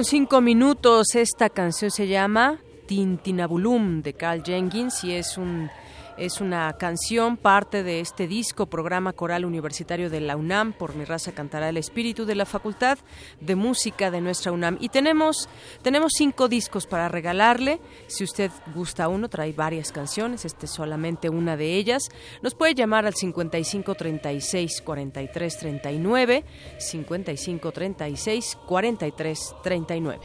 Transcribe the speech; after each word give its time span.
Con 0.00 0.04
cinco 0.06 0.40
minutos. 0.40 1.14
Esta 1.14 1.50
canción 1.50 1.90
se 1.90 2.08
llama 2.08 2.58
Tintinabulum 2.86 4.00
de 4.00 4.14
Carl 4.14 4.42
Jenkins 4.42 5.04
y 5.04 5.12
es 5.12 5.36
un 5.36 5.68
es 6.16 6.40
una 6.40 6.72
canción, 6.74 7.36
parte 7.36 7.82
de 7.82 8.00
este 8.00 8.26
disco, 8.26 8.66
programa 8.66 9.12
coral 9.12 9.44
universitario 9.44 10.10
de 10.10 10.20
la 10.20 10.36
UNAM, 10.36 10.72
por 10.72 10.94
mi 10.94 11.04
raza 11.04 11.32
cantará 11.32 11.68
el 11.68 11.76
espíritu 11.76 12.26
de 12.26 12.34
la 12.34 12.46
Facultad 12.46 12.98
de 13.40 13.56
Música 13.56 14.10
de 14.10 14.20
nuestra 14.20 14.52
UNAM. 14.52 14.76
Y 14.80 14.88
tenemos, 14.88 15.48
tenemos 15.82 16.12
cinco 16.16 16.48
discos 16.48 16.86
para 16.86 17.08
regalarle. 17.08 17.80
Si 18.06 18.24
usted 18.24 18.50
gusta 18.74 19.08
uno, 19.08 19.28
trae 19.28 19.52
varias 19.52 19.92
canciones, 19.92 20.44
este 20.44 20.66
es 20.66 20.72
solamente 20.72 21.28
una 21.28 21.56
de 21.56 21.74
ellas. 21.76 22.08
Nos 22.42 22.54
puede 22.54 22.74
llamar 22.74 23.06
al 23.06 23.14
55 23.14 23.94
36 23.94 24.82
43 24.82 25.58
39, 25.58 26.44
55 26.78 27.72
36 27.72 28.58
43 28.66 29.54
39. 29.62 30.20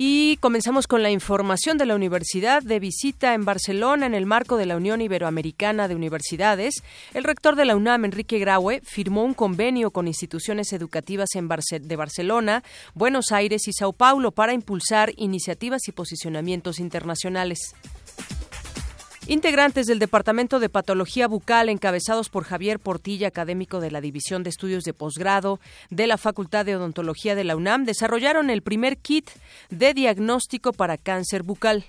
Y 0.00 0.36
comenzamos 0.36 0.86
con 0.86 1.02
la 1.02 1.10
información 1.10 1.76
de 1.76 1.84
la 1.84 1.96
Universidad 1.96 2.62
de 2.62 2.78
visita 2.78 3.34
en 3.34 3.44
Barcelona 3.44 4.06
en 4.06 4.14
el 4.14 4.26
marco 4.26 4.56
de 4.56 4.64
la 4.64 4.76
Unión 4.76 5.00
Iberoamericana 5.00 5.88
de 5.88 5.96
Universidades. 5.96 6.84
El 7.14 7.24
rector 7.24 7.56
de 7.56 7.64
la 7.64 7.74
UNAM, 7.74 8.04
Enrique 8.04 8.38
Graue, 8.38 8.80
firmó 8.84 9.24
un 9.24 9.34
convenio 9.34 9.90
con 9.90 10.06
instituciones 10.06 10.72
educativas 10.72 11.30
en 11.34 11.48
de 11.48 11.96
Barcelona, 11.96 12.62
Buenos 12.94 13.32
Aires 13.32 13.66
y 13.66 13.72
Sao 13.72 13.92
Paulo 13.92 14.30
para 14.30 14.52
impulsar 14.52 15.12
iniciativas 15.16 15.88
y 15.88 15.92
posicionamientos 15.92 16.78
internacionales. 16.78 17.74
Integrantes 19.30 19.84
del 19.84 19.98
Departamento 19.98 20.58
de 20.58 20.70
Patología 20.70 21.28
Bucal, 21.28 21.68
encabezados 21.68 22.30
por 22.30 22.44
Javier 22.44 22.78
Portilla, 22.80 23.28
académico 23.28 23.78
de 23.78 23.90
la 23.90 24.00
División 24.00 24.42
de 24.42 24.48
Estudios 24.48 24.84
de 24.84 24.94
Posgrado 24.94 25.60
de 25.90 26.06
la 26.06 26.16
Facultad 26.16 26.64
de 26.64 26.76
Odontología 26.76 27.34
de 27.34 27.44
la 27.44 27.54
UNAM, 27.54 27.84
desarrollaron 27.84 28.48
el 28.48 28.62
primer 28.62 28.96
kit 28.96 29.28
de 29.68 29.92
diagnóstico 29.92 30.72
para 30.72 30.96
cáncer 30.96 31.42
bucal. 31.42 31.84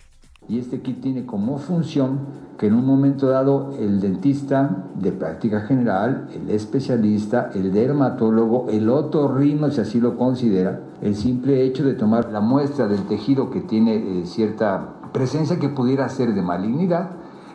Y 0.50 0.60
este 0.60 0.82
kit 0.82 1.00
tiene 1.02 1.26
como 1.26 1.60
función 1.60 2.28
que 2.58 2.68
en 2.68 2.74
un 2.74 2.86
momento 2.86 3.30
dado 3.30 3.74
el 3.80 4.02
dentista 4.02 4.84
de 4.96 5.14
práctica 5.14 5.62
general, 5.62 6.28
el 6.34 6.50
especialista, 6.50 7.52
el 7.56 7.72
dermatólogo, 7.72 8.68
el 8.70 8.90
otorrino, 8.90 9.72
si 9.72 9.80
así 9.80 10.02
lo 10.02 10.18
considera, 10.18 10.82
el 11.02 11.16
simple 11.16 11.64
hecho 11.64 11.86
de 11.86 11.94
tomar 11.94 12.34
la 12.34 12.42
muestra 12.42 12.90
del 12.90 13.08
tejido 13.08 13.50
que 13.50 13.62
tiene 13.62 13.96
eh, 13.96 14.26
cierta 14.26 14.96
presencia 15.14 15.58
que 15.58 15.70
pudiera 15.70 16.10
ser 16.10 16.34
de 16.34 16.42
malignidad, 16.42 17.12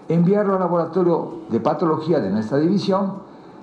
enviarlo 0.09 0.55
al 0.55 0.61
laboratorio 0.61 1.41
de 1.51 1.61
patología 1.61 2.21
de 2.21 2.31
nuestra 2.31 2.59
división 2.59 3.15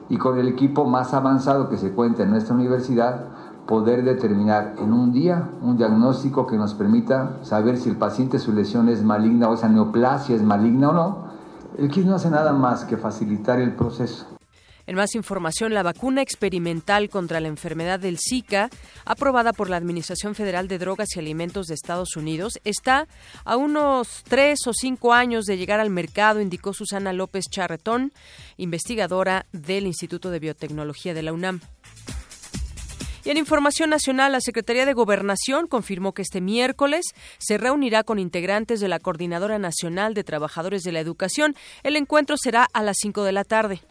y 0.09 0.17
con 0.17 0.37
el 0.37 0.47
equipo 0.47 0.85
más 0.85 1.13
avanzado 1.13 1.69
que 1.69 1.77
se 1.77 1.91
cuenta 1.91 2.23
en 2.23 2.31
nuestra 2.31 2.55
universidad, 2.55 3.25
poder 3.65 4.03
determinar 4.03 4.75
en 4.79 4.91
un 4.91 5.11
día 5.13 5.49
un 5.61 5.77
diagnóstico 5.77 6.47
que 6.47 6.57
nos 6.57 6.73
permita 6.73 7.37
saber 7.43 7.77
si 7.77 7.89
el 7.89 7.95
paciente 7.95 8.39
su 8.39 8.51
lesión 8.51 8.89
es 8.89 9.03
maligna 9.03 9.47
o 9.47 9.53
esa 9.53 9.69
neoplasia 9.69 10.35
es 10.35 10.43
maligna 10.43 10.89
o 10.89 10.93
no. 10.93 11.17
El 11.77 11.89
kit 11.89 12.05
no 12.05 12.15
hace 12.15 12.29
nada 12.29 12.51
más 12.51 12.83
que 12.83 12.97
facilitar 12.97 13.61
el 13.61 13.73
proceso. 13.73 14.25
En 14.87 14.95
más 14.95 15.15
información, 15.15 15.73
la 15.73 15.83
vacuna 15.83 16.21
experimental 16.21 17.09
contra 17.09 17.39
la 17.39 17.47
enfermedad 17.47 17.99
del 17.99 18.17
Zika, 18.19 18.69
aprobada 19.05 19.53
por 19.53 19.69
la 19.69 19.77
Administración 19.77 20.35
Federal 20.35 20.67
de 20.67 20.79
Drogas 20.79 21.15
y 21.15 21.19
Alimentos 21.19 21.67
de 21.67 21.75
Estados 21.75 22.15
Unidos, 22.15 22.59
está 22.63 23.07
a 23.45 23.57
unos 23.57 24.23
tres 24.27 24.59
o 24.67 24.73
cinco 24.73 25.13
años 25.13 25.45
de 25.45 25.57
llegar 25.57 25.79
al 25.79 25.89
mercado, 25.89 26.41
indicó 26.41 26.73
Susana 26.73 27.13
López 27.13 27.45
Charretón, 27.49 28.11
investigadora 28.57 29.45
del 29.51 29.87
Instituto 29.87 30.31
de 30.31 30.39
Biotecnología 30.39 31.13
de 31.13 31.23
la 31.23 31.33
UNAM. 31.33 31.61
Y 33.23 33.29
en 33.29 33.37
Información 33.37 33.91
Nacional, 33.91 34.31
la 34.31 34.41
Secretaría 34.41 34.85
de 34.85 34.93
Gobernación 34.93 35.67
confirmó 35.67 36.13
que 36.13 36.23
este 36.23 36.41
miércoles 36.41 37.05
se 37.37 37.59
reunirá 37.59 38.03
con 38.03 38.17
integrantes 38.17 38.79
de 38.79 38.87
la 38.87 38.99
Coordinadora 38.99 39.59
Nacional 39.59 40.15
de 40.15 40.23
Trabajadores 40.23 40.81
de 40.81 40.91
la 40.91 41.01
Educación. 41.01 41.55
El 41.83 41.97
encuentro 41.97 42.35
será 42.35 42.67
a 42.73 42.81
las 42.81 42.97
5 42.99 43.23
de 43.23 43.31
la 43.31 43.43
tarde. 43.43 43.81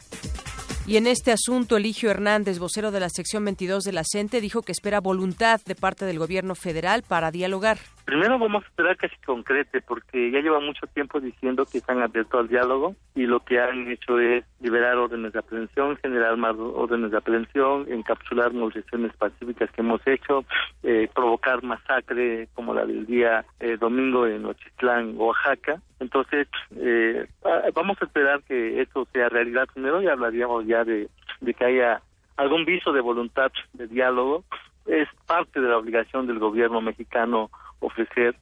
Y 0.90 0.96
en 0.96 1.06
este 1.06 1.30
asunto, 1.30 1.76
Eligio 1.76 2.10
Hernández, 2.10 2.58
vocero 2.58 2.90
de 2.90 2.98
la 2.98 3.08
sección 3.08 3.44
22 3.44 3.84
de 3.84 3.92
la 3.92 4.02
CENTE, 4.02 4.40
dijo 4.40 4.62
que 4.62 4.72
espera 4.72 4.98
voluntad 4.98 5.60
de 5.64 5.76
parte 5.76 6.04
del 6.04 6.18
gobierno 6.18 6.56
federal 6.56 7.04
para 7.04 7.30
dialogar. 7.30 7.78
Primero 8.10 8.40
vamos 8.40 8.64
a 8.64 8.66
esperar 8.66 8.96
que 8.96 9.08
se 9.08 9.14
concrete, 9.24 9.82
porque 9.82 10.32
ya 10.32 10.40
lleva 10.40 10.58
mucho 10.58 10.84
tiempo 10.88 11.20
diciendo 11.20 11.64
que 11.64 11.78
están 11.78 12.02
abiertos 12.02 12.40
al 12.40 12.48
diálogo 12.48 12.96
y 13.14 13.22
lo 13.22 13.38
que 13.38 13.60
han 13.60 13.86
hecho 13.86 14.18
es 14.18 14.44
liberar 14.60 14.96
órdenes 14.96 15.32
de 15.32 15.38
aprehensión, 15.38 15.96
generar 15.98 16.36
más 16.36 16.56
órdenes 16.58 17.12
de 17.12 17.18
aprehensión, 17.18 17.86
encapsular 17.88 18.52
movilizaciones 18.52 19.14
pacíficas 19.16 19.70
que 19.70 19.82
hemos 19.82 20.04
hecho, 20.08 20.44
eh, 20.82 21.08
provocar 21.14 21.62
masacre 21.62 22.48
como 22.54 22.74
la 22.74 22.84
del 22.84 23.06
día 23.06 23.44
eh, 23.60 23.76
domingo 23.78 24.26
en 24.26 24.44
Ochitlán, 24.44 25.14
Oaxaca. 25.16 25.80
Entonces, 26.00 26.48
eh, 26.74 27.28
vamos 27.72 27.96
a 28.02 28.06
esperar 28.06 28.42
que 28.42 28.80
esto 28.82 29.06
sea 29.12 29.28
realidad 29.28 29.68
primero 29.72 30.02
y 30.02 30.08
hablaríamos 30.08 30.66
ya 30.66 30.82
de 30.82 31.08
que 31.56 31.64
haya 31.64 32.02
algún 32.36 32.64
viso 32.64 32.92
de 32.92 33.02
voluntad 33.02 33.52
de 33.74 33.86
diálogo. 33.86 34.42
Es 34.86 35.08
parte 35.26 35.60
de 35.60 35.68
la 35.68 35.78
obligación 35.78 36.26
del 36.26 36.38
gobierno 36.38 36.80
mexicano 36.80 37.50
ofrecer. 37.80 38.36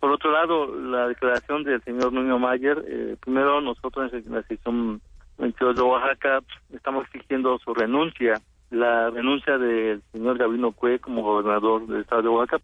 Por 0.00 0.12
otro 0.12 0.30
lado, 0.30 0.66
la 0.66 1.08
declaración 1.08 1.64
del 1.64 1.82
señor 1.82 2.12
Nuño 2.12 2.38
Mayer, 2.38 2.84
eh, 2.86 3.16
primero 3.20 3.60
nosotros 3.60 4.12
en 4.12 4.32
la 4.32 4.42
sección 4.42 5.00
22 5.38 5.76
de 5.76 5.82
Oaxaca 5.82 6.40
estamos 6.72 7.06
exigiendo 7.06 7.58
su 7.58 7.74
renuncia, 7.74 8.40
la 8.70 9.10
renuncia 9.10 9.58
del 9.58 10.02
señor 10.12 10.38
Gabino 10.38 10.72
Cue 10.72 10.98
como 10.98 11.22
gobernador 11.22 11.86
del 11.86 12.02
estado 12.02 12.22
de 12.22 12.28
Oaxaca. 12.28 12.62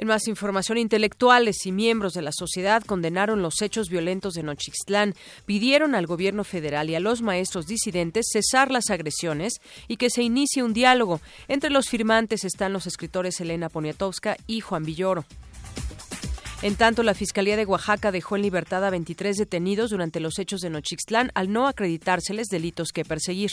En 0.00 0.06
más 0.06 0.28
información, 0.28 0.78
intelectuales 0.78 1.66
y 1.66 1.72
miembros 1.72 2.12
de 2.12 2.22
la 2.22 2.30
sociedad 2.30 2.84
condenaron 2.84 3.42
los 3.42 3.60
hechos 3.62 3.88
violentos 3.88 4.34
de 4.34 4.44
Nochixtlán, 4.44 5.16
pidieron 5.44 5.96
al 5.96 6.06
gobierno 6.06 6.44
federal 6.44 6.88
y 6.88 6.94
a 6.94 7.00
los 7.00 7.20
maestros 7.20 7.66
disidentes 7.66 8.26
cesar 8.32 8.70
las 8.70 8.90
agresiones 8.90 9.54
y 9.88 9.96
que 9.96 10.08
se 10.08 10.22
inicie 10.22 10.62
un 10.62 10.72
diálogo. 10.72 11.20
Entre 11.48 11.70
los 11.70 11.88
firmantes 11.88 12.44
están 12.44 12.72
los 12.72 12.86
escritores 12.86 13.40
Elena 13.40 13.68
Poniatowska 13.68 14.36
y 14.46 14.60
Juan 14.60 14.84
Villoro. 14.84 15.24
En 16.62 16.76
tanto, 16.76 17.02
la 17.02 17.14
Fiscalía 17.14 17.56
de 17.56 17.66
Oaxaca 17.66 18.12
dejó 18.12 18.36
en 18.36 18.42
libertad 18.42 18.84
a 18.84 18.90
23 18.90 19.36
detenidos 19.36 19.90
durante 19.90 20.20
los 20.20 20.38
hechos 20.38 20.60
de 20.60 20.70
Nochixtlán 20.70 21.32
al 21.34 21.52
no 21.52 21.66
acreditárseles 21.66 22.46
delitos 22.46 22.92
que 22.92 23.04
perseguir. 23.04 23.50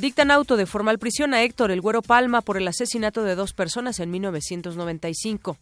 Dictan 0.00 0.30
auto 0.30 0.56
de 0.56 0.66
formal 0.66 1.00
prisión 1.00 1.34
a 1.34 1.42
Héctor 1.42 1.72
El 1.72 1.80
Güero 1.80 2.02
Palma 2.02 2.40
por 2.40 2.56
el 2.56 2.68
asesinato 2.68 3.24
de 3.24 3.34
dos 3.34 3.52
personas 3.52 3.98
en 3.98 4.12
1995. 4.12 5.58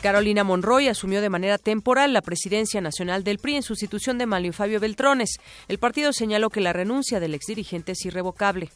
Carolina 0.00 0.44
Monroy 0.44 0.86
asumió 0.86 1.20
de 1.20 1.28
manera 1.28 1.58
temporal 1.58 2.12
la 2.12 2.22
presidencia 2.22 2.80
nacional 2.80 3.24
del 3.24 3.38
PRI 3.38 3.56
en 3.56 3.62
sustitución 3.64 4.18
de 4.18 4.26
Manlio 4.26 4.52
Fabio 4.52 4.78
Beltrones. 4.78 5.38
El 5.66 5.78
partido 5.78 6.12
señaló 6.12 6.48
que 6.48 6.60
la 6.60 6.72
renuncia 6.72 7.18
del 7.18 7.34
exdirigente 7.34 7.92
es 7.92 8.06
irrevocable. 8.06 8.70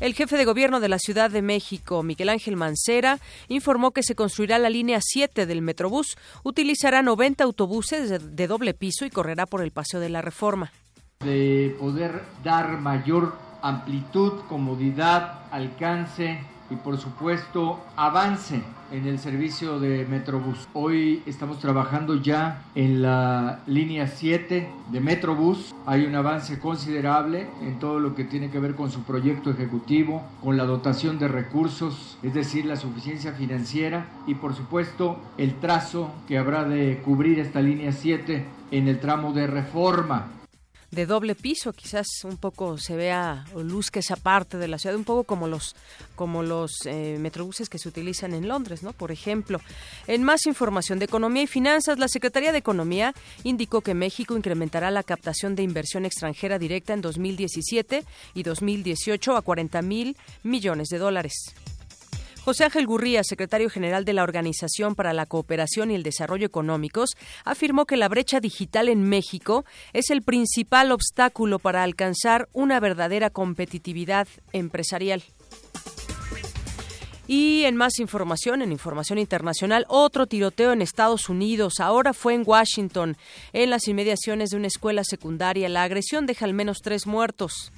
El 0.00 0.12
jefe 0.12 0.36
de 0.36 0.44
gobierno 0.44 0.78
de 0.78 0.90
la 0.90 0.98
Ciudad 0.98 1.30
de 1.30 1.40
México, 1.40 2.02
Miguel 2.02 2.28
Ángel 2.28 2.56
Mancera, 2.56 3.20
informó 3.48 3.92
que 3.92 4.02
se 4.02 4.14
construirá 4.14 4.58
la 4.58 4.68
línea 4.68 4.98
7 5.00 5.46
del 5.46 5.62
Metrobús. 5.62 6.18
Utilizará 6.44 7.00
90 7.00 7.42
autobuses 7.42 8.36
de, 8.36 8.46
doble 8.46 8.74
piso 8.74 9.06
y 9.06 9.10
correrá 9.10 9.46
por 9.46 9.62
el 9.62 9.70
Paseo 9.70 9.98
de 9.98 10.10
la 10.10 10.20
Reforma. 10.20 10.72
De 11.24 11.74
poder 11.80 12.22
dar 12.44 12.80
mayor 12.80 13.34
amplitud, 13.60 14.34
comodidad, 14.48 15.40
alcance 15.50 16.38
y 16.70 16.76
por 16.76 16.96
supuesto 16.96 17.80
avance 17.96 18.62
en 18.92 19.04
el 19.04 19.18
servicio 19.18 19.80
de 19.80 20.06
Metrobús. 20.06 20.68
Hoy 20.74 21.24
estamos 21.26 21.58
trabajando 21.58 22.14
ya 22.14 22.62
en 22.76 23.02
la 23.02 23.62
línea 23.66 24.06
7 24.06 24.70
de 24.92 25.00
Metrobús. 25.00 25.74
Hay 25.86 26.04
un 26.04 26.14
avance 26.14 26.60
considerable 26.60 27.48
en 27.62 27.80
todo 27.80 27.98
lo 27.98 28.14
que 28.14 28.22
tiene 28.22 28.50
que 28.50 28.60
ver 28.60 28.76
con 28.76 28.92
su 28.92 29.02
proyecto 29.02 29.50
ejecutivo, 29.50 30.22
con 30.40 30.56
la 30.56 30.66
dotación 30.66 31.18
de 31.18 31.26
recursos, 31.26 32.16
es 32.22 32.32
decir, 32.32 32.64
la 32.64 32.76
suficiencia 32.76 33.32
financiera 33.32 34.06
y 34.28 34.36
por 34.36 34.54
supuesto 34.54 35.18
el 35.36 35.54
trazo 35.54 36.12
que 36.28 36.38
habrá 36.38 36.62
de 36.62 37.02
cubrir 37.04 37.40
esta 37.40 37.60
línea 37.60 37.90
7 37.90 38.44
en 38.70 38.86
el 38.86 39.00
tramo 39.00 39.32
de 39.32 39.48
reforma 39.48 40.37
de 40.90 41.04
doble 41.04 41.34
piso, 41.34 41.72
quizás 41.72 42.06
un 42.24 42.38
poco 42.38 42.78
se 42.78 42.96
vea 42.96 43.44
o 43.54 43.62
luzca 43.62 44.00
esa 44.00 44.16
parte 44.16 44.56
de 44.56 44.68
la 44.68 44.78
ciudad, 44.78 44.96
un 44.96 45.04
poco 45.04 45.24
como 45.24 45.46
los 45.46 45.76
como 46.16 46.42
los 46.42 46.86
eh, 46.86 47.16
metrobuses 47.20 47.68
que 47.68 47.78
se 47.78 47.88
utilizan 47.88 48.34
en 48.34 48.48
Londres, 48.48 48.82
¿no? 48.82 48.92
Por 48.92 49.12
ejemplo, 49.12 49.60
en 50.06 50.24
más 50.24 50.46
información 50.46 50.98
de 50.98 51.04
economía 51.04 51.42
y 51.42 51.46
finanzas, 51.46 51.98
la 51.98 52.08
Secretaría 52.08 52.52
de 52.52 52.58
Economía 52.58 53.14
indicó 53.44 53.82
que 53.82 53.94
México 53.94 54.36
incrementará 54.36 54.90
la 54.90 55.02
captación 55.02 55.54
de 55.54 55.62
inversión 55.62 56.06
extranjera 56.06 56.58
directa 56.58 56.94
en 56.94 57.02
2017 57.02 58.04
y 58.34 58.42
2018 58.42 59.36
a 59.36 59.42
40 59.42 59.82
mil 59.82 60.16
millones 60.42 60.88
de 60.88 60.98
dólares. 60.98 61.54
José 62.48 62.64
Ángel 62.64 62.86
Gurría, 62.86 63.22
secretario 63.24 63.68
general 63.68 64.06
de 64.06 64.14
la 64.14 64.22
Organización 64.22 64.94
para 64.94 65.12
la 65.12 65.26
Cooperación 65.26 65.90
y 65.90 65.94
el 65.94 66.02
Desarrollo 66.02 66.46
Económicos, 66.46 67.10
afirmó 67.44 67.84
que 67.84 67.98
la 67.98 68.08
brecha 68.08 68.40
digital 68.40 68.88
en 68.88 69.02
México 69.02 69.66
es 69.92 70.08
el 70.08 70.22
principal 70.22 70.90
obstáculo 70.90 71.58
para 71.58 71.82
alcanzar 71.82 72.48
una 72.54 72.80
verdadera 72.80 73.28
competitividad 73.28 74.28
empresarial. 74.54 75.24
Y 77.26 77.64
en 77.64 77.76
más 77.76 77.98
información, 77.98 78.62
en 78.62 78.72
información 78.72 79.18
internacional, 79.18 79.84
otro 79.86 80.26
tiroteo 80.26 80.72
en 80.72 80.80
Estados 80.80 81.28
Unidos. 81.28 81.80
Ahora 81.80 82.14
fue 82.14 82.32
en 82.32 82.44
Washington, 82.46 83.18
en 83.52 83.68
las 83.68 83.88
inmediaciones 83.88 84.48
de 84.48 84.56
una 84.56 84.68
escuela 84.68 85.04
secundaria. 85.04 85.68
La 85.68 85.82
agresión 85.82 86.24
deja 86.24 86.46
al 86.46 86.54
menos 86.54 86.78
tres 86.82 87.06
muertos. 87.06 87.72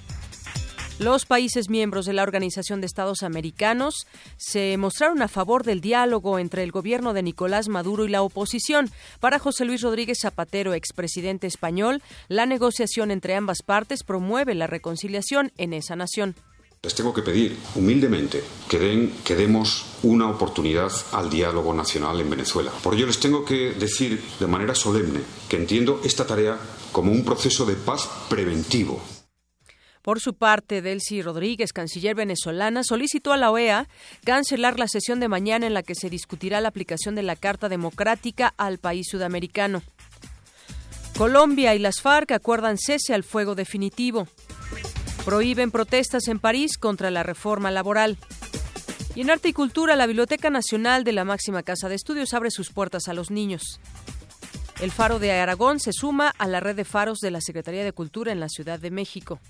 Los 1.00 1.24
países 1.24 1.70
miembros 1.70 2.04
de 2.04 2.12
la 2.12 2.22
Organización 2.22 2.82
de 2.82 2.86
Estados 2.86 3.22
Americanos 3.22 4.06
se 4.36 4.76
mostraron 4.76 5.22
a 5.22 5.28
favor 5.28 5.64
del 5.64 5.80
diálogo 5.80 6.38
entre 6.38 6.62
el 6.62 6.72
gobierno 6.72 7.14
de 7.14 7.22
Nicolás 7.22 7.68
Maduro 7.68 8.04
y 8.04 8.10
la 8.10 8.20
oposición. 8.20 8.90
Para 9.18 9.38
José 9.38 9.64
Luis 9.64 9.80
Rodríguez 9.80 10.18
Zapatero, 10.20 10.74
expresidente 10.74 11.46
español, 11.46 12.02
la 12.28 12.44
negociación 12.44 13.10
entre 13.10 13.34
ambas 13.34 13.62
partes 13.62 14.02
promueve 14.02 14.54
la 14.54 14.66
reconciliación 14.66 15.52
en 15.56 15.72
esa 15.72 15.96
nación. 15.96 16.34
Les 16.82 16.94
tengo 16.94 17.14
que 17.14 17.22
pedir 17.22 17.56
humildemente 17.76 18.44
que, 18.68 18.78
den, 18.78 19.10
que 19.24 19.36
demos 19.36 19.86
una 20.02 20.28
oportunidad 20.28 20.92
al 21.12 21.30
diálogo 21.30 21.72
nacional 21.72 22.20
en 22.20 22.28
Venezuela. 22.28 22.72
Por 22.82 22.94
ello 22.94 23.06
les 23.06 23.20
tengo 23.20 23.42
que 23.46 23.72
decir 23.72 24.22
de 24.38 24.46
manera 24.46 24.74
solemne 24.74 25.20
que 25.48 25.56
entiendo 25.56 26.02
esta 26.04 26.26
tarea 26.26 26.58
como 26.92 27.10
un 27.10 27.24
proceso 27.24 27.64
de 27.64 27.76
paz 27.76 28.06
preventivo 28.28 29.00
por 30.02 30.18
su 30.20 30.34
parte, 30.34 30.80
Delcy 30.80 31.20
Rodríguez, 31.20 31.72
canciller 31.72 32.14
venezolana, 32.14 32.82
solicitó 32.84 33.32
a 33.32 33.36
la 33.36 33.50
OEA 33.50 33.86
cancelar 34.24 34.78
la 34.78 34.88
sesión 34.88 35.20
de 35.20 35.28
mañana 35.28 35.66
en 35.66 35.74
la 35.74 35.82
que 35.82 35.94
se 35.94 36.08
discutirá 36.08 36.60
la 36.62 36.68
aplicación 36.68 37.14
de 37.14 37.22
la 37.22 37.36
Carta 37.36 37.68
Democrática 37.68 38.54
al 38.56 38.78
país 38.78 39.08
sudamericano. 39.10 39.82
Colombia 41.18 41.74
y 41.74 41.78
las 41.78 42.00
FARC 42.00 42.32
acuerdan 42.32 42.78
cese 42.78 43.12
al 43.12 43.24
fuego 43.24 43.54
definitivo. 43.54 44.26
Prohíben 45.26 45.70
protestas 45.70 46.28
en 46.28 46.38
París 46.38 46.78
contra 46.78 47.10
la 47.10 47.22
reforma 47.22 47.70
laboral. 47.70 48.16
Y 49.14 49.20
en 49.20 49.30
Arte 49.30 49.48
y 49.50 49.52
Cultura, 49.52 49.96
la 49.96 50.06
Biblioteca 50.06 50.48
Nacional 50.48 51.04
de 51.04 51.12
la 51.12 51.26
máxima 51.26 51.62
casa 51.62 51.90
de 51.90 51.96
estudios 51.96 52.32
abre 52.32 52.50
sus 52.50 52.70
puertas 52.70 53.08
a 53.08 53.12
los 53.12 53.30
niños. 53.30 53.80
El 54.80 54.92
Faro 54.92 55.18
de 55.18 55.32
Aragón 55.32 55.78
se 55.78 55.92
suma 55.92 56.32
a 56.38 56.48
la 56.48 56.60
red 56.60 56.74
de 56.74 56.86
faros 56.86 57.18
de 57.18 57.30
la 57.30 57.42
Secretaría 57.42 57.84
de 57.84 57.92
Cultura 57.92 58.32
en 58.32 58.40
la 58.40 58.48
Ciudad 58.48 58.80
de 58.80 58.90
México. 58.90 59.40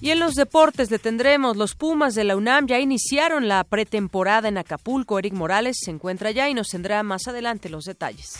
Y 0.00 0.10
en 0.10 0.20
los 0.20 0.34
deportes 0.34 0.88
detendremos. 0.88 1.56
Los 1.56 1.74
Pumas 1.74 2.14
de 2.14 2.24
la 2.24 2.36
UNAM 2.36 2.66
ya 2.66 2.78
iniciaron 2.78 3.48
la 3.48 3.64
pretemporada 3.64 4.48
en 4.48 4.58
Acapulco. 4.58 5.18
Eric 5.18 5.32
Morales 5.32 5.78
se 5.82 5.90
encuentra 5.90 6.28
allá 6.28 6.48
y 6.48 6.54
nos 6.54 6.68
tendrá 6.68 7.02
más 7.02 7.26
adelante 7.28 7.68
los 7.68 7.84
detalles. 7.84 8.38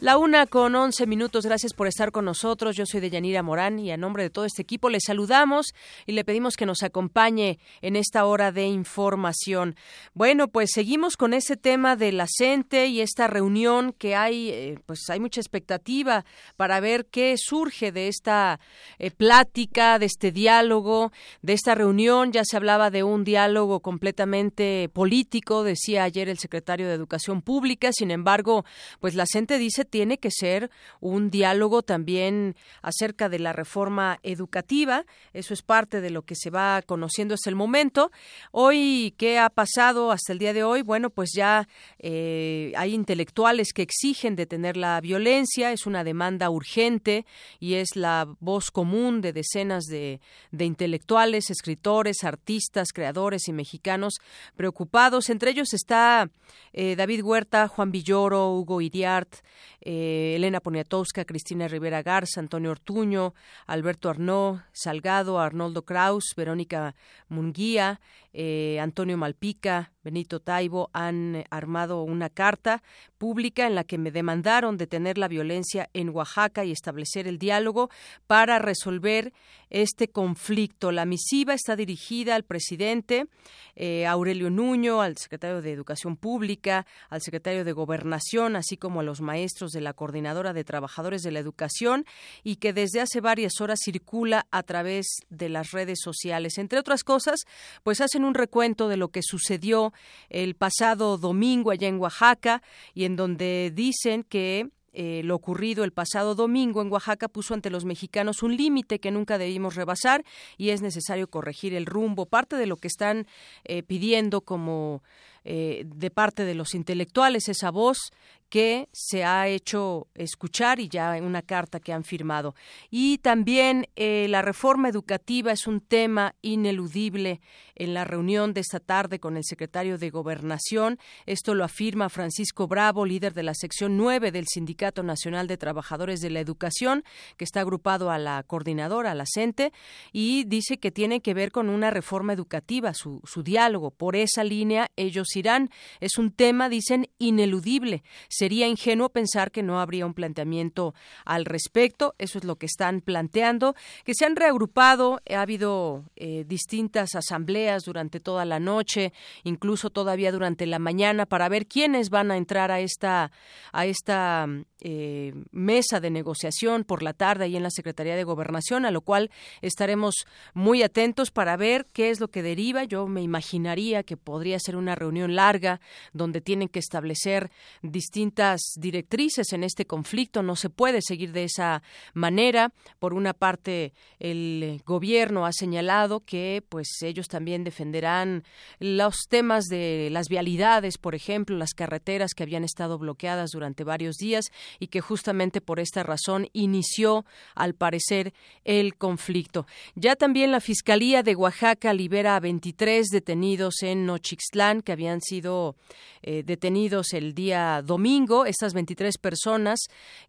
La 0.00 0.16
una 0.16 0.46
con 0.46 0.76
once 0.76 1.08
minutos. 1.08 1.44
Gracias 1.44 1.72
por 1.72 1.88
estar 1.88 2.12
con 2.12 2.24
nosotros. 2.24 2.76
Yo 2.76 2.86
soy 2.86 3.00
Deyanira 3.00 3.42
Morán 3.42 3.80
y 3.80 3.90
a 3.90 3.96
nombre 3.96 4.22
de 4.22 4.30
todo 4.30 4.44
este 4.44 4.62
equipo 4.62 4.90
le 4.90 5.00
saludamos 5.00 5.74
y 6.06 6.12
le 6.12 6.22
pedimos 6.22 6.54
que 6.54 6.66
nos 6.66 6.84
acompañe 6.84 7.58
en 7.82 7.96
esta 7.96 8.24
hora 8.24 8.52
de 8.52 8.68
información. 8.68 9.74
Bueno, 10.14 10.46
pues 10.46 10.70
seguimos 10.72 11.16
con 11.16 11.34
ese 11.34 11.56
tema 11.56 11.96
de 11.96 12.12
la 12.12 12.28
CENTE 12.28 12.86
y 12.86 13.00
esta 13.00 13.26
reunión 13.26 13.92
que 13.92 14.14
hay, 14.14 14.50
eh, 14.50 14.78
pues 14.86 15.00
hay 15.10 15.18
mucha 15.18 15.40
expectativa 15.40 16.24
para 16.56 16.78
ver 16.78 17.06
qué 17.06 17.34
surge 17.36 17.90
de 17.90 18.06
esta 18.06 18.60
eh, 19.00 19.10
plática, 19.10 19.98
de 19.98 20.06
este 20.06 20.30
diálogo, 20.30 21.10
de 21.42 21.54
esta 21.54 21.74
reunión. 21.74 22.30
Ya 22.30 22.44
se 22.44 22.56
hablaba 22.56 22.92
de 22.92 23.02
un 23.02 23.24
diálogo 23.24 23.80
completamente 23.80 24.88
político, 24.92 25.64
decía 25.64 26.04
ayer 26.04 26.28
el 26.28 26.38
secretario 26.38 26.86
de 26.86 26.94
Educación 26.94 27.42
Pública. 27.42 27.90
Sin 27.92 28.12
embargo, 28.12 28.64
pues 29.00 29.16
la 29.16 29.26
CENTE 29.26 29.58
dice 29.58 29.87
tiene 29.88 30.18
que 30.18 30.30
ser 30.30 30.70
un 31.00 31.30
diálogo 31.30 31.82
también 31.82 32.56
acerca 32.82 33.28
de 33.28 33.38
la 33.38 33.52
reforma 33.52 34.18
educativa. 34.22 35.04
Eso 35.32 35.54
es 35.54 35.62
parte 35.62 36.00
de 36.00 36.10
lo 36.10 36.22
que 36.22 36.34
se 36.36 36.50
va 36.50 36.82
conociendo 36.82 37.34
hasta 37.34 37.50
el 37.50 37.56
momento. 37.56 38.10
Hoy, 38.52 39.14
¿qué 39.18 39.38
ha 39.38 39.50
pasado 39.50 40.12
hasta 40.12 40.32
el 40.32 40.38
día 40.38 40.52
de 40.52 40.64
hoy? 40.64 40.82
Bueno, 40.82 41.10
pues 41.10 41.30
ya 41.34 41.68
eh, 41.98 42.72
hay 42.76 42.94
intelectuales 42.94 43.72
que 43.72 43.82
exigen 43.82 44.36
detener 44.36 44.76
la 44.76 45.00
violencia. 45.00 45.72
Es 45.72 45.86
una 45.86 46.04
demanda 46.04 46.50
urgente 46.50 47.26
y 47.58 47.74
es 47.74 47.96
la 47.96 48.26
voz 48.40 48.70
común 48.70 49.20
de 49.20 49.32
decenas 49.32 49.84
de, 49.84 50.20
intelectuales, 50.58 51.50
escritores, 51.50 52.24
artistas, 52.24 52.92
creadores 52.92 53.48
y 53.48 53.52
mexicanos 53.52 54.14
preocupados. 54.56 55.30
Entre 55.30 55.50
ellos 55.50 55.72
está 55.72 56.30
eh, 56.72 56.96
David 56.96 57.22
Huerta, 57.22 57.68
Juan 57.68 57.90
Villoro, 57.90 58.52
Hugo 58.52 58.80
Iriart, 58.80 59.36
eh, 59.80 60.34
Elena 60.36 60.60
Poniatowska, 60.60 61.24
Cristina 61.24 61.68
Rivera 61.68 62.02
Garza, 62.02 62.40
Antonio 62.40 62.70
Ortuño, 62.70 63.34
Alberto 63.66 64.08
Arnaud, 64.10 64.60
Salgado, 64.72 65.38
Arnoldo 65.38 65.82
Kraus, 65.82 66.34
Verónica 66.36 66.94
Munguía, 67.28 68.00
eh, 68.40 68.78
Antonio 68.78 69.18
Malpica, 69.18 69.90
Benito 70.04 70.38
Taibo 70.38 70.90
han 70.92 71.44
armado 71.50 72.04
una 72.04 72.30
carta 72.30 72.84
pública 73.18 73.66
en 73.66 73.74
la 73.74 73.82
que 73.82 73.98
me 73.98 74.12
demandaron 74.12 74.76
detener 74.76 75.18
la 75.18 75.26
violencia 75.26 75.90
en 75.92 76.10
Oaxaca 76.10 76.64
y 76.64 76.70
establecer 76.70 77.26
el 77.26 77.38
diálogo 77.38 77.90
para 78.28 78.60
resolver 78.60 79.32
este 79.70 80.08
conflicto. 80.08 80.92
La 80.92 81.04
misiva 81.04 81.52
está 81.52 81.74
dirigida 81.74 82.36
al 82.36 82.44
presidente 82.44 83.26
eh, 83.74 84.06
Aurelio 84.06 84.50
Nuño, 84.50 85.02
al 85.02 85.16
secretario 85.16 85.60
de 85.60 85.72
Educación 85.72 86.16
Pública, 86.16 86.86
al 87.10 87.20
secretario 87.20 87.64
de 87.64 87.72
Gobernación, 87.72 88.54
así 88.54 88.76
como 88.76 89.00
a 89.00 89.02
los 89.02 89.20
maestros 89.20 89.72
de 89.72 89.80
la 89.80 89.94
Coordinadora 89.94 90.52
de 90.52 90.64
Trabajadores 90.64 91.22
de 91.22 91.32
la 91.32 91.40
Educación 91.40 92.04
y 92.44 92.56
que 92.56 92.72
desde 92.72 93.00
hace 93.00 93.20
varias 93.20 93.60
horas 93.60 93.80
circula 93.84 94.46
a 94.52 94.62
través 94.62 95.06
de 95.28 95.48
las 95.48 95.72
redes 95.72 95.98
sociales. 96.02 96.56
Entre 96.56 96.78
otras 96.78 97.04
cosas, 97.04 97.44
pues 97.82 98.00
hacen 98.00 98.27
un 98.28 98.34
recuento 98.34 98.88
de 98.88 98.96
lo 98.96 99.08
que 99.08 99.22
sucedió 99.22 99.92
el 100.28 100.54
pasado 100.54 101.18
domingo 101.18 101.70
allá 101.70 101.88
en 101.88 101.98
Oaxaca 101.98 102.62
y 102.94 103.04
en 103.04 103.16
donde 103.16 103.72
dicen 103.74 104.22
que 104.22 104.68
eh, 105.00 105.22
lo 105.22 105.36
ocurrido 105.36 105.84
el 105.84 105.92
pasado 105.92 106.34
domingo 106.34 106.82
en 106.82 106.90
Oaxaca 106.90 107.28
puso 107.28 107.54
ante 107.54 107.70
los 107.70 107.84
mexicanos 107.84 108.42
un 108.42 108.56
límite 108.56 108.98
que 108.98 109.10
nunca 109.10 109.38
debimos 109.38 109.74
rebasar 109.74 110.24
y 110.56 110.70
es 110.70 110.82
necesario 110.82 111.28
corregir 111.28 111.74
el 111.74 111.86
rumbo. 111.86 112.26
Parte 112.26 112.56
de 112.56 112.66
lo 112.66 112.76
que 112.76 112.88
están 112.88 113.26
eh, 113.64 113.82
pidiendo 113.82 114.40
como 114.40 115.02
eh, 115.44 115.84
de 115.86 116.10
parte 116.10 116.44
de 116.44 116.54
los 116.54 116.74
intelectuales 116.74 117.48
esa 117.48 117.70
voz 117.70 118.10
que 118.48 118.88
se 118.92 119.24
ha 119.24 119.48
hecho 119.48 120.08
escuchar 120.14 120.80
y 120.80 120.88
ya 120.88 121.16
en 121.16 121.24
una 121.24 121.42
carta 121.42 121.80
que 121.80 121.92
han 121.92 122.04
firmado. 122.04 122.54
Y 122.90 123.18
también 123.18 123.88
eh, 123.96 124.26
la 124.28 124.42
reforma 124.42 124.88
educativa 124.88 125.52
es 125.52 125.66
un 125.66 125.80
tema 125.80 126.34
ineludible 126.42 127.40
en 127.74 127.94
la 127.94 128.04
reunión 128.04 128.54
de 128.54 128.60
esta 128.60 128.80
tarde 128.80 129.20
con 129.20 129.36
el 129.36 129.44
secretario 129.44 129.98
de 129.98 130.10
Gobernación. 130.10 130.98
Esto 131.26 131.54
lo 131.54 131.64
afirma 131.64 132.08
Francisco 132.08 132.66
Bravo, 132.66 133.06
líder 133.06 133.34
de 133.34 133.42
la 133.42 133.54
sección 133.54 133.96
9 133.96 134.32
del 134.32 134.46
Sindicato 134.46 135.02
Nacional 135.02 135.46
de 135.46 135.56
Trabajadores 135.56 136.20
de 136.20 136.30
la 136.30 136.40
Educación, 136.40 137.04
que 137.36 137.44
está 137.44 137.60
agrupado 137.60 138.10
a 138.10 138.18
la 138.18 138.42
coordinadora, 138.42 139.12
a 139.12 139.14
la 139.14 139.24
CENTE, 139.26 139.72
y 140.12 140.44
dice 140.44 140.78
que 140.78 140.90
tiene 140.90 141.20
que 141.20 141.34
ver 141.34 141.52
con 141.52 141.68
una 141.68 141.90
reforma 141.90 142.32
educativa, 142.32 142.94
su, 142.94 143.20
su 143.24 143.42
diálogo. 143.42 143.90
Por 143.90 144.16
esa 144.16 144.42
línea 144.44 144.90
ellos 144.96 145.36
irán. 145.36 145.70
Es 146.00 146.18
un 146.18 146.32
tema, 146.32 146.68
dicen, 146.68 147.08
ineludible. 147.18 148.02
Sería 148.38 148.68
ingenuo 148.68 149.08
pensar 149.08 149.50
que 149.50 149.64
no 149.64 149.80
habría 149.80 150.06
un 150.06 150.14
planteamiento 150.14 150.94
al 151.24 151.44
respecto. 151.44 152.14
Eso 152.18 152.38
es 152.38 152.44
lo 152.44 152.54
que 152.54 152.66
están 152.66 153.00
planteando. 153.00 153.74
Que 154.04 154.14
se 154.14 154.26
han 154.26 154.36
reagrupado, 154.36 155.18
ha 155.28 155.40
habido 155.40 156.04
eh, 156.14 156.44
distintas 156.46 157.16
asambleas 157.16 157.82
durante 157.82 158.20
toda 158.20 158.44
la 158.44 158.60
noche, 158.60 159.12
incluso 159.42 159.90
todavía 159.90 160.30
durante 160.30 160.66
la 160.66 160.78
mañana, 160.78 161.26
para 161.26 161.48
ver 161.48 161.66
quiénes 161.66 162.10
van 162.10 162.30
a 162.30 162.36
entrar 162.36 162.70
a 162.70 162.78
esta, 162.78 163.32
a 163.72 163.86
esta 163.86 164.46
eh, 164.82 165.34
mesa 165.50 165.98
de 165.98 166.10
negociación 166.10 166.84
por 166.84 167.02
la 167.02 167.14
tarde 167.14 167.46
ahí 167.46 167.56
en 167.56 167.64
la 167.64 167.70
Secretaría 167.70 168.14
de 168.14 168.22
Gobernación, 168.22 168.86
a 168.86 168.92
lo 168.92 169.00
cual 169.00 169.32
estaremos 169.62 170.14
muy 170.54 170.84
atentos 170.84 171.32
para 171.32 171.56
ver 171.56 171.86
qué 171.92 172.10
es 172.10 172.20
lo 172.20 172.28
que 172.28 172.44
deriva. 172.44 172.84
Yo 172.84 173.08
me 173.08 173.20
imaginaría 173.20 174.04
que 174.04 174.16
podría 174.16 174.60
ser 174.60 174.76
una 174.76 174.94
reunión 174.94 175.34
larga 175.34 175.80
donde 176.12 176.40
tienen 176.40 176.68
que 176.68 176.78
establecer 176.78 177.50
distintas 177.82 178.27
directrices 178.76 179.52
en 179.52 179.64
este 179.64 179.86
conflicto. 179.86 180.42
No 180.42 180.56
se 180.56 180.70
puede 180.70 181.00
seguir 181.02 181.32
de 181.32 181.44
esa 181.44 181.82
manera. 182.14 182.72
Por 182.98 183.14
una 183.14 183.32
parte, 183.32 183.92
el 184.18 184.82
gobierno 184.84 185.46
ha 185.46 185.52
señalado 185.52 186.20
que 186.20 186.62
pues 186.68 186.88
ellos 187.02 187.28
también 187.28 187.64
defenderán 187.64 188.44
los 188.78 189.26
temas 189.28 189.64
de 189.66 190.08
las 190.10 190.28
vialidades, 190.28 190.98
por 190.98 191.14
ejemplo, 191.14 191.56
las 191.56 191.74
carreteras 191.74 192.34
que 192.34 192.42
habían 192.42 192.64
estado 192.64 192.98
bloqueadas 192.98 193.50
durante 193.50 193.84
varios 193.84 194.16
días 194.16 194.46
y 194.78 194.88
que 194.88 195.00
justamente 195.00 195.60
por 195.60 195.80
esta 195.80 196.02
razón 196.02 196.48
inició, 196.52 197.24
al 197.54 197.74
parecer, 197.74 198.32
el 198.64 198.96
conflicto. 198.96 199.66
Ya 199.94 200.16
también 200.16 200.52
la 200.52 200.60
Fiscalía 200.60 201.22
de 201.22 201.36
Oaxaca 201.36 201.92
libera 201.92 202.36
a 202.36 202.40
23 202.40 203.06
detenidos 203.08 203.82
en 203.82 204.06
Nochixtlán 204.06 204.82
que 204.82 204.92
habían 204.92 205.20
sido 205.20 205.76
eh, 206.22 206.42
detenidos 206.44 207.12
el 207.12 207.34
día 207.34 207.82
domingo. 207.82 208.17
Estas 208.46 208.74
23 208.74 209.18
personas 209.18 209.80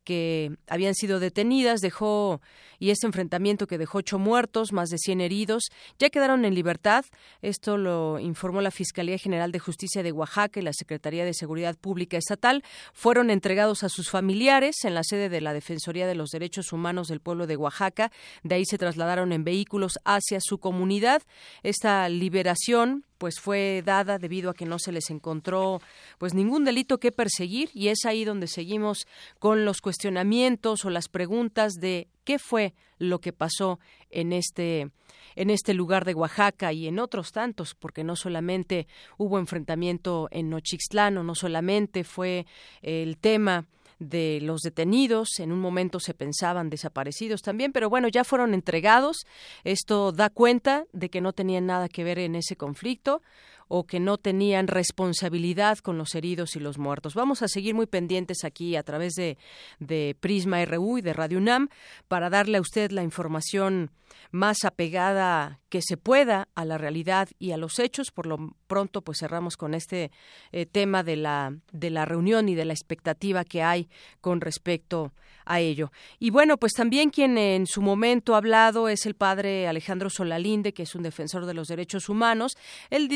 que 0.04 0.58
habían 0.68 0.96
sido 0.96 1.20
detenidas 1.20 1.82
dejó 1.82 2.42
y 2.80 2.92
este 2.92 3.08
enfrentamiento 3.08 3.68
que 3.68 3.78
dejó 3.78 4.00
ocho 4.00 4.20
muertos, 4.20 4.72
más 4.72 4.90
de 4.90 4.98
100 4.98 5.22
heridos, 5.22 5.64
ya 5.98 6.10
quedaron 6.10 6.46
en 6.46 6.56
libertad. 6.56 7.06
Esto 7.42 7.78
lo 7.78 8.20
informó 8.20 8.62
la 8.62 8.72
Fiscalía 8.72 9.18
General 9.18 9.52
de 9.52 9.60
Justicia 9.60 10.04
de 10.04 10.12
Oaxaca 10.12 10.60
y 10.60 10.64
la 10.64 10.74
Secretaría 10.74 11.26
de 11.26 11.34
Seguridad 11.34 11.76
Pública 11.78 12.18
Estatal. 12.18 12.64
Fueron 12.94 13.30
entregados 13.30 13.84
a 13.84 13.90
sus 13.90 14.10
familiares 14.10 14.78
en 14.84 14.94
la 14.94 15.04
sede 15.04 15.30
de 15.30 15.42
la 15.42 15.54
Defensoría 15.54 16.08
de 16.08 16.16
los 16.16 16.30
Derechos 16.30 16.72
Humanos 16.72 17.08
del 17.08 17.20
pueblo 17.20 17.48
de 17.48 17.58
Oaxaca. 17.58 18.12
De 18.44 18.56
ahí 18.56 18.66
se 18.66 18.78
trasladaron 18.78 19.34
en 19.34 19.44
vehículos 19.44 20.00
hacia 20.06 20.40
su 20.42 20.60
comunidad. 20.60 21.22
Esta 21.64 22.08
liberación 22.08 23.06
pues 23.20 23.40
fue 23.40 23.84
dada 23.86 24.18
debido 24.18 24.50
a 24.50 24.56
que 24.56 24.66
no 24.66 24.80
se 24.80 24.92
les 24.92 25.12
encontró 25.12 25.82
pues 26.18 26.34
ningún 26.34 26.66
delito 26.66 27.00
que 27.00 27.12
perseguir 27.12 27.70
y 27.76 27.90
es 27.90 28.06
ahí 28.06 28.26
donde 28.26 28.48
seguimos 28.48 29.06
con 29.38 29.66
los 29.66 29.82
cuestionamientos 29.82 30.86
o 30.86 30.90
las 30.90 31.10
preguntas 31.10 31.74
de 31.74 32.08
qué 32.24 32.40
fue 32.40 32.74
lo 32.98 33.20
que 33.20 33.34
pasó 33.34 33.80
en 34.10 34.34
este 34.34 34.90
en 35.36 35.50
este 35.50 35.74
lugar 35.74 36.06
de 36.06 36.16
Oaxaca 36.16 36.74
y 36.74 36.88
en 36.88 37.00
otros 37.00 37.32
tantos, 37.32 37.76
porque 37.76 38.04
no 38.04 38.16
solamente 38.16 38.88
hubo 39.18 39.40
enfrentamiento 39.40 40.28
en 40.32 40.50
Nochixtlán, 40.50 41.16
no 41.26 41.36
solamente 41.36 42.04
fue 42.04 42.46
el 42.82 43.18
tema 43.18 43.68
de 44.00 44.40
los 44.42 44.62
detenidos. 44.62 45.40
En 45.40 45.52
un 45.52 45.60
momento 45.60 46.00
se 46.00 46.14
pensaban 46.14 46.70
desaparecidos 46.70 47.42
también, 47.42 47.72
pero 47.72 47.90
bueno, 47.90 48.08
ya 48.08 48.24
fueron 48.24 48.54
entregados. 48.54 49.26
Esto 49.64 50.12
da 50.12 50.30
cuenta 50.30 50.86
de 50.94 51.10
que 51.10 51.22
no 51.22 51.34
tenían 51.34 51.66
nada 51.66 51.90
que 51.90 52.04
ver 52.04 52.20
en 52.20 52.36
ese 52.36 52.56
conflicto 52.56 53.22
o 53.70 53.86
que 53.86 54.02
no 54.02 54.18
tenían 54.18 54.68
responsabilidad 54.68 55.78
con 55.78 55.98
los 55.98 56.16
heridos 56.16 56.58
y 56.58 56.60
los 56.60 56.78
muertos. 56.78 57.14
Vamos 57.14 57.42
a 57.42 57.48
seguir 57.48 57.76
muy 57.76 57.86
pendientes 57.86 58.44
aquí 58.44 58.76
a 58.76 58.84
través 58.84 59.14
de, 59.14 59.38
de 59.80 60.18
Prisma 60.20 60.66
RU 60.66 60.98
y 60.98 61.02
de 61.02 61.14
Radio 61.14 61.38
UNAM 61.38 61.70
para 62.10 62.30
darle 62.30 62.58
a 62.58 62.62
usted 62.62 62.92
la 62.92 63.04
información 63.04 63.92
más 64.32 64.66
apegada 64.66 65.60
que 65.70 65.82
se 65.82 65.98
pueda 65.98 66.48
a 66.56 66.66
la 66.66 66.78
realidad 66.78 67.30
y 67.38 67.52
a 67.52 67.58
los 67.58 67.80
hechos. 67.80 68.12
Por 68.12 68.26
lo 68.26 68.56
pronto, 68.68 69.02
pues 69.02 69.20
cerramos 69.20 69.56
con 69.56 69.74
este 69.74 70.12
eh, 70.52 70.66
tema 70.66 71.04
de 71.04 71.16
la, 71.16 71.56
de 71.72 71.90
la 71.90 72.06
reunión 72.06 72.50
y 72.50 72.56
de 72.56 72.66
la 72.66 72.74
expectativa 72.74 73.44
que 73.46 73.64
hay 73.64 73.88
con 74.22 74.42
respecto 74.42 75.14
a 75.46 75.60
ello. 75.60 75.92
Y 76.20 76.30
bueno, 76.30 76.58
pues 76.58 76.74
también 76.74 77.10
quien 77.10 77.38
en 77.38 77.66
su 77.66 77.82
momento 77.82 78.36
ha 78.36 78.38
hablado 78.38 78.88
es 78.88 79.06
el 79.06 79.16
padre 79.16 79.68
Alejandro 79.68 80.10
Solalinde, 80.10 80.74
que 80.74 80.84
es 80.84 80.96
un 80.96 81.04
defensor 81.04 81.46
de 81.46 81.56
los 81.56 81.68
derechos 81.68 82.08
humanos. 82.08 82.56
Él 82.90 83.08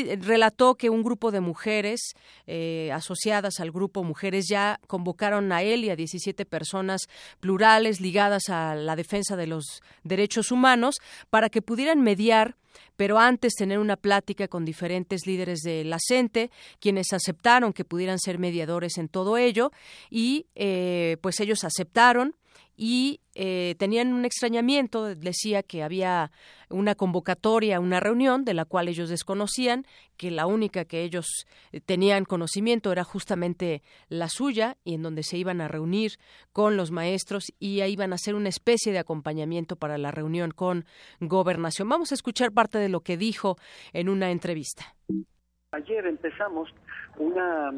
relató 0.44 0.74
que 0.74 0.90
un 0.90 1.02
grupo 1.02 1.30
de 1.30 1.40
mujeres 1.40 2.14
eh, 2.46 2.90
asociadas 2.92 3.60
al 3.60 3.70
grupo 3.70 4.04
Mujeres 4.04 4.46
ya 4.46 4.78
convocaron 4.86 5.52
a 5.52 5.62
él 5.62 5.84
y 5.84 5.90
a 5.90 5.96
17 5.96 6.44
personas 6.44 7.08
plurales 7.40 8.02
ligadas 8.02 8.50
a 8.50 8.74
la 8.74 8.94
defensa 8.94 9.36
de 9.36 9.46
los 9.46 9.80
derechos 10.02 10.52
humanos 10.52 10.96
para 11.30 11.48
que 11.48 11.62
pudieran 11.62 12.02
mediar 12.02 12.56
pero 12.96 13.18
antes 13.18 13.54
tener 13.54 13.78
una 13.78 13.96
plática 13.96 14.48
con 14.48 14.64
diferentes 14.64 15.26
líderes 15.26 15.60
de 15.60 15.84
la 15.84 15.98
CENTE, 16.04 16.50
quienes 16.80 17.12
aceptaron 17.12 17.72
que 17.72 17.84
pudieran 17.84 18.18
ser 18.18 18.38
mediadores 18.38 18.98
en 18.98 19.08
todo 19.08 19.36
ello, 19.36 19.70
y 20.10 20.46
eh, 20.56 21.16
pues 21.20 21.38
ellos 21.40 21.62
aceptaron 21.62 22.34
y 22.76 23.20
eh, 23.34 23.74
tenían 23.78 24.12
un 24.12 24.24
extrañamiento, 24.24 25.14
decía 25.14 25.62
que 25.62 25.82
había 25.82 26.30
una 26.70 26.94
convocatoria, 26.94 27.80
una 27.80 28.00
reunión 28.00 28.44
de 28.44 28.54
la 28.54 28.64
cual 28.64 28.88
ellos 28.88 29.08
desconocían, 29.08 29.84
que 30.16 30.30
la 30.30 30.46
única 30.46 30.84
que 30.84 31.02
ellos 31.02 31.46
eh, 31.72 31.80
tenían 31.80 32.24
conocimiento 32.24 32.90
era 32.92 33.04
justamente 33.04 33.82
la 34.08 34.28
suya 34.28 34.76
y 34.84 34.94
en 34.94 35.02
donde 35.02 35.22
se 35.22 35.36
iban 35.36 35.60
a 35.60 35.68
reunir 35.68 36.12
con 36.52 36.76
los 36.76 36.90
maestros 36.90 37.52
y 37.58 37.82
iban 37.82 38.12
a 38.12 38.16
hacer 38.16 38.34
una 38.34 38.48
especie 38.48 38.92
de 38.92 38.98
acompañamiento 38.98 39.76
para 39.76 39.98
la 39.98 40.10
reunión 40.10 40.50
con 40.50 40.84
gobernación. 41.20 41.88
Vamos 41.88 42.12
a 42.12 42.14
escuchar 42.14 42.52
parte 42.52 42.78
de 42.78 42.88
lo 42.88 43.00
que 43.00 43.16
dijo 43.16 43.56
en 43.92 44.08
una 44.08 44.30
entrevista. 44.30 44.84
Ayer 45.72 46.06
empezamos 46.06 46.70
una, 47.18 47.70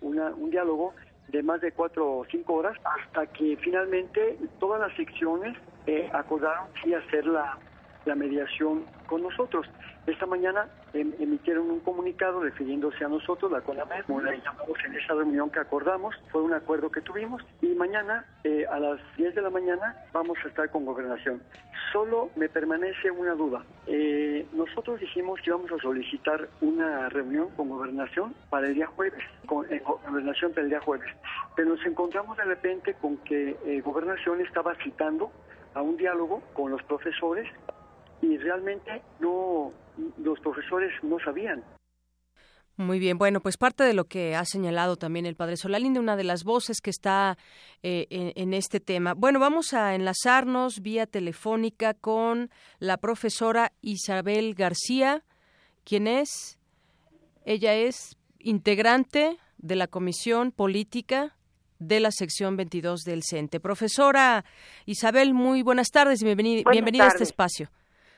una 0.00 0.34
un 0.34 0.50
diálogo 0.50 0.94
de 1.34 1.42
más 1.42 1.60
de 1.60 1.72
cuatro 1.72 2.18
o 2.18 2.24
cinco 2.30 2.54
horas 2.54 2.76
hasta 2.84 3.26
que 3.26 3.56
finalmente 3.56 4.38
todas 4.60 4.80
las 4.80 4.94
secciones 4.96 5.56
eh, 5.86 6.08
acordaron 6.12 6.68
sí 6.82 6.94
hacer 6.94 7.26
la, 7.26 7.58
la 8.04 8.14
mediación 8.14 8.84
con 9.06 9.22
nosotros. 9.22 9.66
Esta 10.06 10.26
mañana 10.26 10.68
em, 10.92 11.12
emitieron 11.18 11.70
un 11.70 11.80
comunicado 11.80 12.42
refiriéndose 12.42 13.04
a 13.04 13.08
nosotros, 13.08 13.50
la 13.50 13.62
CONAMED, 13.62 14.04
como 14.06 14.20
la 14.20 14.34
llamamos 14.36 14.78
en 14.84 14.94
esa 14.94 15.14
reunión 15.14 15.50
que 15.50 15.60
acordamos, 15.60 16.14
fue 16.30 16.42
un 16.42 16.52
acuerdo 16.52 16.90
que 16.90 17.00
tuvimos 17.00 17.42
y 17.62 17.68
mañana 17.68 18.26
eh, 18.44 18.66
a 18.70 18.78
las 18.78 19.00
10 19.16 19.34
de 19.34 19.40
la 19.40 19.48
mañana 19.48 19.96
vamos 20.12 20.36
a 20.44 20.48
estar 20.48 20.70
con 20.70 20.84
gobernación. 20.84 21.42
Solo 21.90 22.30
me 22.36 22.50
permanece 22.50 23.10
una 23.10 23.34
duda. 23.34 23.64
Eh, 23.86 24.46
nosotros 24.52 25.00
dijimos 25.00 25.40
que 25.40 25.50
íbamos 25.50 25.72
a 25.72 25.78
solicitar 25.78 26.48
una 26.60 27.08
reunión 27.08 27.48
con 27.56 27.70
gobernación 27.70 28.34
para 28.50 28.66
el 28.66 28.74
día 28.74 28.86
jueves, 28.86 29.24
con 29.46 29.64
eh, 29.72 29.82
gobernación 30.06 30.52
para 30.52 30.64
el 30.64 30.68
día 30.68 30.80
jueves, 30.80 31.08
pero 31.56 31.70
nos 31.70 31.86
encontramos 31.86 32.36
de 32.36 32.44
repente 32.44 32.94
con 32.94 33.16
que 33.18 33.80
gobernación 33.82 34.42
estaba 34.42 34.74
citando 34.82 35.32
a 35.74 35.82
un 35.82 35.96
diálogo 35.96 36.42
con 36.52 36.70
los 36.70 36.82
profesores 36.84 37.48
y 38.24 38.38
realmente 38.38 39.02
no 39.20 39.72
los 40.18 40.40
profesores 40.40 40.92
no 41.02 41.18
sabían. 41.20 41.62
Muy 42.76 42.98
bien, 42.98 43.18
bueno, 43.18 43.40
pues 43.40 43.56
parte 43.56 43.84
de 43.84 43.94
lo 43.94 44.06
que 44.06 44.34
ha 44.34 44.44
señalado 44.44 44.96
también 44.96 45.26
el 45.26 45.36
padre 45.36 45.56
Solalinde, 45.56 46.00
una 46.00 46.16
de 46.16 46.24
las 46.24 46.42
voces 46.42 46.80
que 46.80 46.90
está 46.90 47.38
eh, 47.84 48.06
en, 48.10 48.52
este 48.52 48.80
tema. 48.80 49.14
Bueno, 49.14 49.38
vamos 49.38 49.74
a 49.74 49.94
enlazarnos 49.94 50.80
vía 50.80 51.06
telefónica 51.06 51.94
con 51.94 52.50
la 52.80 52.96
profesora 52.96 53.70
Isabel 53.80 54.54
García, 54.54 55.22
quien 55.84 56.08
es, 56.08 56.58
ella 57.44 57.74
es 57.74 58.16
integrante 58.40 59.38
de 59.58 59.76
la 59.76 59.86
Comisión 59.86 60.50
Política 60.50 61.36
de 61.78 62.00
la 62.00 62.10
sección 62.10 62.56
22 62.56 63.02
del 63.02 63.22
CENTE. 63.22 63.60
Profesora 63.60 64.44
Isabel, 64.84 65.32
muy 65.32 65.62
buenas 65.62 65.90
tardes 65.90 66.22
y 66.22 66.24
bienvenida, 66.24 67.04
a 67.04 67.08
este 67.08 67.22
espacio. 67.22 67.70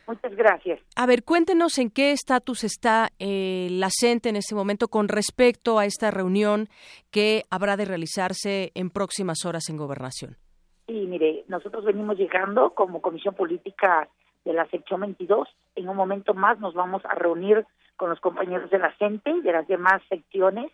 Muchas 0.07 0.37
gracias. 0.37 0.81
A 0.95 1.07
ver, 1.07 1.25
cuéntenos 1.25 1.79
en 1.79 1.91
qué 1.91 2.13
estatus 2.13 2.63
está 2.63 3.11
eh, 3.19 3.69
la 3.71 3.89
CENTE 3.91 4.29
en 4.29 4.37
este 4.37 4.55
momento 4.55 4.89
con 4.89 5.09
respecto 5.09 5.79
a 5.79 5.85
esta 5.85 6.11
reunión 6.11 6.69
que 7.11 7.43
habrá 7.51 7.77
de 7.77 7.87
realizarse 7.87 8.71
en 8.75 8.91
próximas 8.91 9.45
horas 9.45 9.69
en 9.69 9.77
Gobernación. 9.77 10.37
Sí, 10.87 10.93
mire, 10.93 11.45
nosotros 11.49 11.85
venimos 11.85 12.17
llegando 12.17 12.71
como 12.71 13.03
Comisión 13.03 13.35
Política 13.35 14.09
de 14.45 14.53
la 14.53 14.67
sección 14.69 15.01
22. 15.01 15.49
En 15.75 15.89
un 15.89 15.97
momento 15.97 16.33
más 16.35 16.61
nos 16.61 16.75
vamos 16.75 17.05
a 17.05 17.15
reunir 17.17 17.67
con 17.97 18.11
los 18.11 18.21
compañeros 18.21 18.71
de 18.71 18.79
la 18.79 18.95
CENTE, 18.97 19.41
de 19.43 19.53
las 19.53 19.67
demás 19.67 20.01
secciones, 20.09 20.71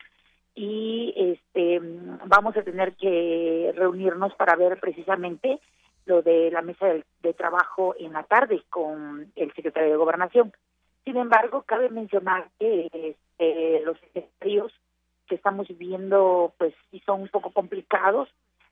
y 0.54 1.14
este 1.16 1.80
vamos 2.26 2.54
a 2.56 2.62
tener 2.62 2.94
que 2.96 3.72
reunirnos 3.74 4.34
para 4.34 4.54
ver 4.56 4.78
precisamente 4.78 5.58
lo 6.06 6.22
de 6.22 6.50
la 6.50 6.62
mesa 6.62 6.86
de, 6.86 7.34
trabajo 7.34 7.94
en 7.98 8.12
la 8.12 8.24
tarde 8.24 8.62
con 8.68 9.32
el 9.36 9.52
secretario 9.54 9.90
de 9.90 9.96
Gobernación. 9.96 10.52
Sin 11.04 11.16
embargo, 11.16 11.62
cabe 11.62 11.88
mencionar 11.88 12.48
que 12.58 12.88
este, 12.92 13.80
los 13.84 13.96
escenarios 14.02 14.72
que 15.26 15.34
estamos 15.36 15.66
viviendo, 15.68 16.52
pues 16.58 16.74
sí 16.90 17.02
son 17.06 17.22
un 17.22 17.28
poco 17.28 17.52
complicados 17.52 18.28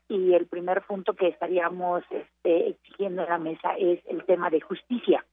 y 0.07 0.33
el 0.33 0.45
primer 0.45 0.81
punto 0.83 1.13
que 1.13 1.29
estaríamos 1.29 2.03
este, 2.09 2.69
exigiendo 2.69 3.23
en 3.23 3.29
la 3.29 3.37
mesa 3.37 3.75
es 3.77 3.99
el 4.07 4.23
tema 4.25 4.49
de 4.49 4.61
justicia, 4.61 5.25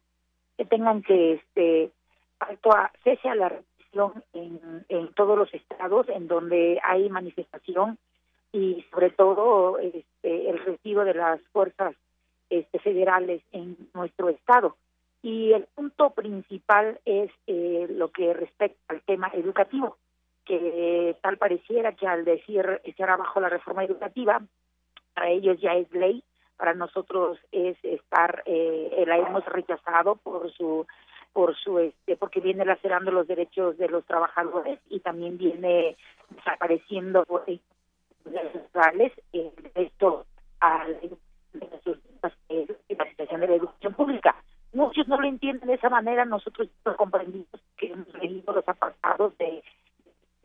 que 0.56 0.64
tengan 0.64 1.02
que 1.02 1.34
este, 1.34 1.90
cese 3.04 3.28
a 3.28 3.34
la 3.34 3.48
represión 3.48 4.24
en 4.32 5.12
todos 5.14 5.36
los 5.36 5.52
estados 5.52 6.08
en 6.08 6.28
donde 6.28 6.80
hay 6.84 7.08
manifestación 7.08 7.98
y 8.52 8.84
sobre 8.90 9.10
todo 9.10 9.78
este, 9.78 10.50
el 10.50 10.58
retiro 10.64 11.04
de 11.04 11.14
las 11.14 11.40
fuerzas 11.52 11.94
este, 12.50 12.78
federales 12.78 13.42
en 13.52 13.76
nuestro 13.94 14.28
estado. 14.28 14.76
Y 15.22 15.52
el 15.52 15.64
punto 15.74 16.10
principal 16.10 17.00
es 17.04 17.30
eh, 17.46 17.86
lo 17.90 18.10
que 18.10 18.32
respecta 18.32 18.78
al 18.88 19.02
tema 19.02 19.30
educativo, 19.34 19.96
que 20.44 21.16
tal 21.20 21.36
pareciera 21.36 21.92
que 21.92 22.06
al 22.06 22.24
decir 22.24 22.80
estar 22.84 23.18
bajo 23.18 23.40
la 23.40 23.48
reforma 23.48 23.84
educativa, 23.84 24.40
para 25.14 25.30
ellos 25.30 25.60
ya 25.60 25.74
es 25.74 25.90
ley, 25.92 26.22
para 26.56 26.74
nosotros 26.74 27.38
es 27.52 27.76
estar, 27.82 28.42
eh, 28.46 29.04
la 29.06 29.18
hemos 29.18 29.44
rechazado 29.46 30.16
por 30.16 30.50
su 30.52 30.86
por 31.32 31.54
su 31.56 31.78
este 31.78 32.16
porque 32.16 32.40
viene 32.40 32.64
lacerando 32.64 33.10
los 33.10 33.26
derechos 33.26 33.76
de 33.78 33.88
los 33.88 34.04
trabajadores 34.06 34.80
y 34.88 35.00
también 35.00 35.38
viene 35.38 35.96
desapareciendo 36.30 37.24
sociales 38.52 39.12
eh, 39.32 39.52
esto 39.74 40.26
a 40.60 40.86
la, 40.88 42.30
situación 42.88 43.40
de 43.40 43.46
la 43.48 43.54
educación 43.54 43.94
pública. 43.94 44.36
Muchos 44.72 45.08
no 45.08 45.20
lo 45.20 45.26
entienden 45.26 45.68
de 45.68 45.74
esa 45.74 45.88
manera, 45.88 46.24
nosotros 46.24 46.68
comprendimos 46.96 47.48
que 47.76 47.92
hemos 47.92 48.12
leído 48.14 48.52
los 48.52 48.68
apartados 48.68 49.36
de, 49.38 49.62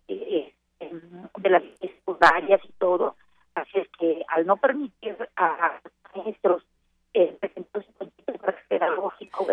de, 0.07 0.53
de 0.79 1.49
las 1.49 1.63
secundarias 1.79 2.61
y 2.63 2.71
todo, 2.73 3.15
así 3.55 3.79
es 3.79 3.87
que 3.99 4.23
al 4.29 4.45
no 4.45 4.57
permitir 4.57 5.17
a 5.35 5.79
maestros 6.15 6.63
eh, 7.13 7.37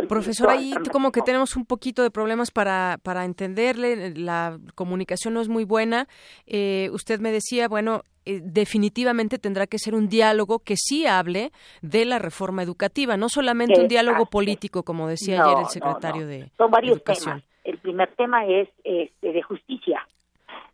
Profesor, 0.08 0.50
ahí 0.50 0.72
como 0.92 1.12
que 1.12 1.20
tenemos 1.22 1.56
un 1.56 1.64
poquito 1.64 2.02
de 2.02 2.10
problemas 2.10 2.50
para, 2.50 2.98
para 3.02 3.24
entenderle, 3.24 4.14
la 4.14 4.58
comunicación 4.74 5.34
no 5.34 5.40
es 5.40 5.48
muy 5.48 5.64
buena. 5.64 6.06
Eh, 6.46 6.90
usted 6.92 7.20
me 7.20 7.30
decía, 7.30 7.68
bueno, 7.68 8.02
eh, 8.24 8.40
definitivamente 8.42 9.38
tendrá 9.38 9.66
que 9.66 9.78
ser 9.78 9.94
un 9.94 10.08
diálogo 10.08 10.58
que 10.60 10.74
sí 10.76 11.06
hable 11.06 11.52
de 11.82 12.04
la 12.04 12.18
reforma 12.18 12.62
educativa, 12.62 13.16
no 13.16 13.28
solamente 13.28 13.80
un 13.80 13.88
diálogo 13.88 14.26
político, 14.26 14.82
como 14.82 15.08
decía 15.08 15.42
ayer 15.44 15.58
el 15.58 15.66
secretario 15.66 16.26
de 16.26 16.50
Son 16.56 16.70
varios 16.70 17.02
temas. 17.02 17.42
El 17.64 17.78
primer 17.78 18.14
tema 18.16 18.46
es 18.46 18.68
este, 18.84 19.32
de 19.32 19.42
justicia. 19.42 20.06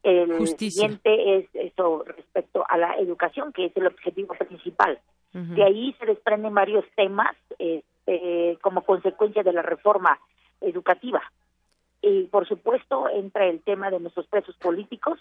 El 0.02 0.47
siguiente 0.47 1.37
es 1.37 1.49
eso 1.52 2.05
respecto 2.07 2.64
a 2.69 2.78
la 2.78 2.95
educación, 2.95 3.52
que 3.52 3.66
es 3.66 3.76
el 3.76 3.88
objetivo 3.88 4.35
principal. 4.35 5.00
De 5.37 5.62
ahí 5.62 5.95
se 5.99 6.07
desprenden 6.07 6.55
varios 6.55 6.85
temas 6.95 7.37
este, 7.59 8.59
como 8.62 8.83
consecuencia 8.83 9.43
de 9.43 9.52
la 9.52 9.61
reforma 9.61 10.19
educativa. 10.62 11.21
Y 12.00 12.25
por 12.25 12.49
supuesto 12.49 13.09
entra 13.11 13.47
el 13.47 13.61
tema 13.61 13.90
de 13.90 14.00
nuestros 14.00 14.26
presos 14.28 14.57
políticos 14.57 15.19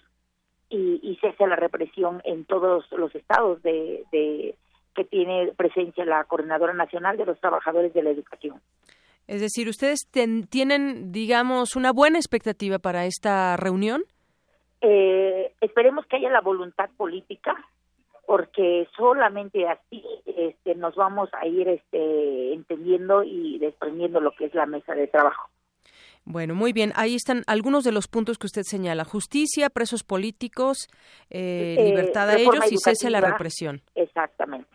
y, 0.69 0.99
y 1.03 1.17
cese 1.17 1.47
la 1.47 1.55
represión 1.55 2.21
en 2.23 2.45
todos 2.45 2.89
los 2.91 3.13
estados 3.13 3.61
de, 3.61 4.05
que 4.95 5.03
tiene 5.03 5.51
presencia 5.57 6.05
la 6.05 6.23
Coordinadora 6.23 6.73
Nacional 6.73 7.17
de 7.17 7.25
los 7.25 7.39
Trabajadores 7.39 7.93
de 7.93 8.03
la 8.03 8.11
Educación. 8.11 8.61
Es 9.27 9.41
decir, 9.41 9.67
¿ustedes 9.67 10.07
tienen, 10.49 11.11
digamos, 11.11 11.75
una 11.75 11.91
buena 11.91 12.19
expectativa 12.19 12.79
para 12.79 13.05
esta 13.05 13.57
reunión? 13.57 14.03
Eh, 14.81 15.51
esperemos 15.61 16.05
que 16.05 16.17
haya 16.17 16.29
la 16.29 16.41
voluntad 16.41 16.89
política 16.95 17.55
porque 18.27 18.87
solamente 18.95 19.67
así 19.67 20.03
este, 20.25 20.75
nos 20.75 20.95
vamos 20.95 21.29
a 21.33 21.47
ir 21.47 21.67
este, 21.67 22.53
entendiendo 22.53 23.23
y 23.23 23.59
desprendiendo 23.59 24.19
lo 24.19 24.31
que 24.31 24.45
es 24.45 24.53
la 24.53 24.65
mesa 24.65 24.93
de 24.93 25.07
trabajo. 25.07 25.49
Bueno, 26.25 26.55
muy 26.55 26.73
bien. 26.73 26.91
Ahí 26.95 27.15
están 27.15 27.43
algunos 27.45 27.83
de 27.83 27.91
los 27.91 28.07
puntos 28.07 28.39
que 28.39 28.47
usted 28.47 28.63
señala. 28.63 29.05
Justicia, 29.05 29.69
presos 29.69 30.03
políticos, 30.03 30.87
eh, 31.29 31.75
eh 31.77 31.85
libertad 31.85 32.29
a 32.29 32.37
ellos 32.37 32.71
y 32.71 32.77
cese 32.77 33.11
la 33.11 33.21
represión. 33.21 33.81
Exactamente. 33.93 34.69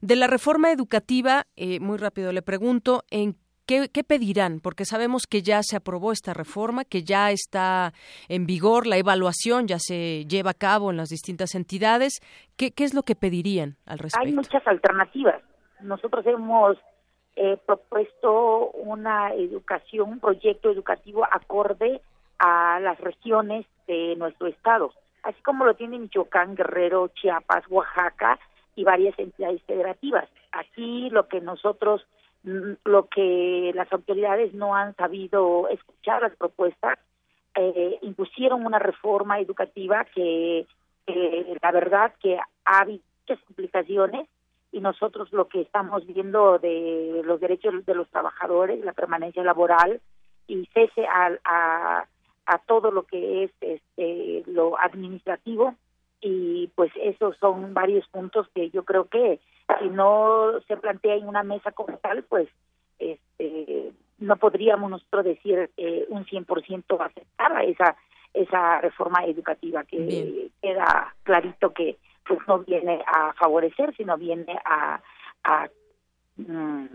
De 0.00 0.16
la 0.16 0.26
reforma 0.26 0.72
educativa, 0.72 1.46
eh, 1.56 1.78
muy 1.80 1.98
rápido 1.98 2.32
le 2.32 2.42
pregunto, 2.42 3.04
¿en 3.10 3.36
¿Qué, 3.66 4.04
pedirán? 4.04 4.60
Porque 4.60 4.84
sabemos 4.84 5.26
que 5.26 5.42
ya 5.42 5.60
se 5.62 5.76
aprobó 5.76 6.12
esta 6.12 6.32
reforma, 6.32 6.84
que 6.84 7.02
ya 7.02 7.32
está 7.32 7.92
en 8.28 8.46
vigor, 8.46 8.86
la 8.86 8.96
evaluación 8.96 9.66
ya 9.66 9.78
se 9.80 10.24
lleva 10.26 10.52
a 10.52 10.54
cabo 10.54 10.90
en 10.90 10.96
las 10.96 11.08
distintas 11.08 11.56
entidades. 11.56 12.20
¿Qué, 12.56 12.70
qué 12.70 12.84
es 12.84 12.94
lo 12.94 13.02
que 13.02 13.16
pedirían 13.16 13.76
al 13.84 13.98
respecto? 13.98 14.24
Hay 14.24 14.32
muchas 14.32 14.64
alternativas. 14.66 15.42
Nosotros 15.80 16.24
hemos 16.26 16.78
eh, 17.34 17.58
propuesto 17.66 18.70
una 18.70 19.34
educación, 19.34 20.08
un 20.08 20.20
proyecto 20.20 20.70
educativo 20.70 21.26
acorde 21.30 22.00
a 22.38 22.78
las 22.80 22.98
regiones 23.00 23.66
de 23.86 24.14
nuestro 24.16 24.46
estado, 24.46 24.92
así 25.22 25.42
como 25.42 25.64
lo 25.64 25.74
tiene 25.74 25.98
Michoacán, 25.98 26.54
Guerrero, 26.54 27.08
Chiapas, 27.08 27.64
Oaxaca 27.68 28.38
y 28.74 28.84
varias 28.84 29.18
entidades 29.18 29.60
federativas. 29.64 30.28
Aquí 30.52 31.10
lo 31.10 31.28
que 31.28 31.40
nosotros 31.40 32.06
lo 32.42 33.08
que 33.08 33.72
las 33.74 33.92
autoridades 33.92 34.54
no 34.54 34.74
han 34.74 34.94
sabido 34.96 35.68
escuchar 35.68 36.22
las 36.22 36.36
propuestas, 36.36 36.98
eh, 37.54 37.98
impusieron 38.02 38.64
una 38.64 38.78
reforma 38.78 39.40
educativa 39.40 40.04
que 40.04 40.66
la 41.62 41.72
verdad 41.72 42.12
que 42.20 42.38
ha 42.64 42.78
habido 42.80 43.02
muchas 43.20 43.44
complicaciones 43.44 44.28
y 44.72 44.80
nosotros 44.80 45.32
lo 45.32 45.48
que 45.48 45.62
estamos 45.62 46.06
viendo 46.06 46.58
de 46.58 47.22
los 47.24 47.40
derechos 47.40 47.86
de 47.86 47.94
los 47.94 48.08
trabajadores, 48.10 48.84
la 48.84 48.92
permanencia 48.92 49.42
laboral 49.42 50.00
y 50.46 50.66
cese 50.74 51.06
a, 51.06 51.30
a, 51.44 52.06
a 52.46 52.58
todo 52.66 52.90
lo 52.90 53.04
que 53.04 53.44
es 53.44 53.50
este, 53.60 54.42
lo 54.46 54.78
administrativo 54.78 55.74
y 56.28 56.66
pues 56.74 56.90
esos 57.00 57.36
son 57.36 57.72
varios 57.72 58.04
puntos 58.08 58.48
que 58.52 58.68
yo 58.70 58.84
creo 58.84 59.04
que 59.04 59.38
si 59.78 59.88
no 59.90 60.60
se 60.66 60.76
plantea 60.76 61.14
en 61.14 61.28
una 61.28 61.44
mesa 61.44 61.70
como 61.70 61.98
tal, 61.98 62.24
pues 62.24 62.48
este, 62.98 63.92
no 64.18 64.36
podríamos 64.36 64.90
nosotros 64.90 65.24
decir 65.24 65.70
eh, 65.76 66.04
un 66.08 66.26
100% 66.26 67.00
aceptar 67.00 67.52
a 67.52 67.62
esa 67.62 67.96
esa 68.34 68.80
reforma 68.80 69.24
educativa 69.24 69.84
que 69.84 70.50
queda 70.60 71.14
clarito 71.22 71.72
que 71.72 71.96
pues 72.26 72.40
no 72.48 72.58
viene 72.58 73.02
a 73.06 73.32
favorecer 73.34 73.94
sino 73.96 74.18
viene 74.18 74.58
a 74.64 75.00
a, 75.44 75.68
mm, 76.36 76.86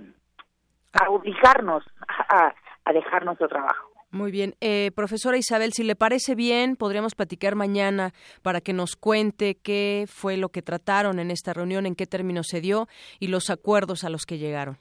a 1.02 1.10
obligarnos 1.10 1.84
a, 2.08 2.54
a 2.84 2.94
dejar 2.94 3.26
nuestro 3.26 3.48
trabajo 3.48 3.91
muy 4.12 4.32
bien. 4.32 4.56
Eh, 4.60 4.92
profesora 4.94 5.38
Isabel, 5.38 5.72
si 5.72 5.84
le 5.84 5.96
parece 5.96 6.36
bien, 6.36 6.76
podríamos 6.76 7.16
platicar 7.16 7.56
mañana 7.56 8.12
para 8.42 8.60
que 8.60 8.74
nos 8.74 8.96
cuente 8.96 9.56
qué 9.56 10.06
fue 10.08 10.36
lo 10.38 10.50
que 10.50 10.62
trataron 10.62 11.20
en 11.20 11.32
esta 11.32 11.54
reunión, 11.54 11.86
en 11.86 11.96
qué 11.96 12.06
términos 12.06 12.48
se 12.50 12.60
dio 12.60 12.88
y 13.20 13.28
los 13.28 13.50
acuerdos 13.50 14.04
a 14.04 14.10
los 14.10 14.26
que 14.26 14.38
llegaron. 14.38 14.78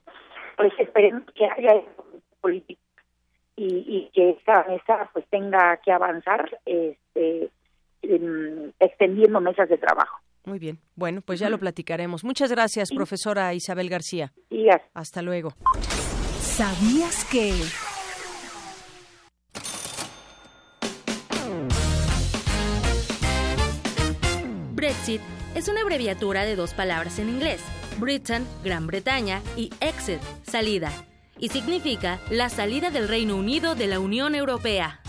Pues 0.57 0.73
esperemos 0.79 1.23
que 1.35 1.45
haya 1.45 1.81
política 2.41 2.81
y, 3.57 4.11
que 4.15 4.31
esta 4.31 4.65
mesa 4.65 5.11
pues 5.13 5.25
tenga 5.31 5.79
que 5.85 5.93
avanzar 5.93 6.59
este, 6.65 7.51
extendiendo 8.81 9.41
mesas 9.41 9.69
de 9.69 9.79
trabajo. 9.79 10.19
Muy 10.45 10.59
bien. 10.59 10.79
Bueno, 10.97 11.21
pues 11.21 11.39
ya 11.39 11.51
lo 11.51 11.59
platicaremos. 11.59 12.25
Muchas 12.25 12.51
gracias, 12.51 12.91
profesora 12.91 13.53
Isabel 13.55 13.91
García. 13.91 14.33
Hasta 14.95 15.23
luego. 15.23 15.51
¿Sabías 16.41 17.29
que... 17.31 17.90
Brexit 24.81 25.21
es 25.55 25.69
una 25.69 25.83
abreviatura 25.83 26.47
de 26.47 26.57
dos 26.57 26.73
palabras 26.73 27.19
en 27.19 27.29
inglés, 27.29 27.61
Britain, 27.99 28.47
Gran 28.65 28.87
Bretaña, 28.87 29.43
y 29.55 29.71
exit, 29.81 30.21
salida. 30.43 30.91
y 31.39 31.51
significa 31.51 32.19
la 32.31 32.49
salida 32.49 32.91
del 32.91 33.07
Reino 33.07 33.37
Unido 33.37 33.75
de 33.75 33.87
la 33.87 34.01
Unión 34.01 34.35
Europea. 34.35 35.00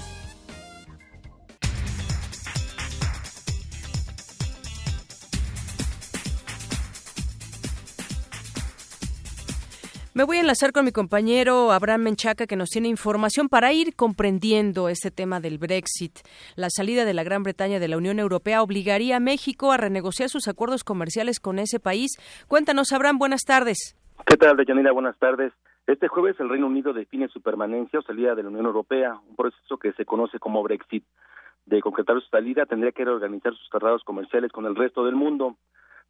Me 10.13 10.25
voy 10.25 10.35
a 10.35 10.41
enlazar 10.41 10.73
con 10.73 10.83
mi 10.83 10.91
compañero 10.91 11.71
Abraham 11.71 12.01
Menchaca 12.01 12.45
que 12.45 12.57
nos 12.57 12.67
tiene 12.67 12.89
información 12.89 13.47
para 13.47 13.71
ir 13.71 13.95
comprendiendo 13.95 14.89
este 14.89 15.09
tema 15.09 15.39
del 15.39 15.57
Brexit. 15.57 16.19
La 16.57 16.69
salida 16.69 17.05
de 17.05 17.13
la 17.13 17.23
Gran 17.23 17.43
Bretaña 17.43 17.79
de 17.79 17.87
la 17.87 17.95
Unión 17.95 18.19
Europea 18.19 18.61
obligaría 18.61 19.15
a 19.15 19.19
México 19.21 19.71
a 19.71 19.77
renegociar 19.77 20.27
sus 20.27 20.49
acuerdos 20.49 20.83
comerciales 20.83 21.39
con 21.39 21.59
ese 21.59 21.79
país. 21.79 22.17
Cuéntanos, 22.49 22.91
Abraham, 22.91 23.19
buenas 23.19 23.43
tardes. 23.43 23.95
¿Qué 24.27 24.35
tal, 24.35 24.57
Deyanira? 24.57 24.91
Buenas 24.91 25.17
tardes. 25.17 25.53
Este 25.87 26.09
jueves 26.09 26.37
el 26.41 26.49
Reino 26.49 26.67
Unido 26.67 26.91
define 26.91 27.29
su 27.29 27.41
permanencia 27.41 27.99
o 27.99 28.01
salida 28.01 28.35
de 28.35 28.43
la 28.43 28.49
Unión 28.49 28.65
Europea, 28.65 29.17
un 29.29 29.37
proceso 29.37 29.77
que 29.77 29.93
se 29.93 30.03
conoce 30.03 30.39
como 30.39 30.61
Brexit. 30.61 31.05
De 31.65 31.79
concretar 31.79 32.19
su 32.19 32.27
salida, 32.27 32.65
tendría 32.65 32.91
que 32.91 33.05
reorganizar 33.05 33.55
sus 33.55 33.69
tratados 33.69 34.03
comerciales 34.03 34.51
con 34.51 34.65
el 34.65 34.75
resto 34.75 35.05
del 35.05 35.15
mundo. 35.15 35.55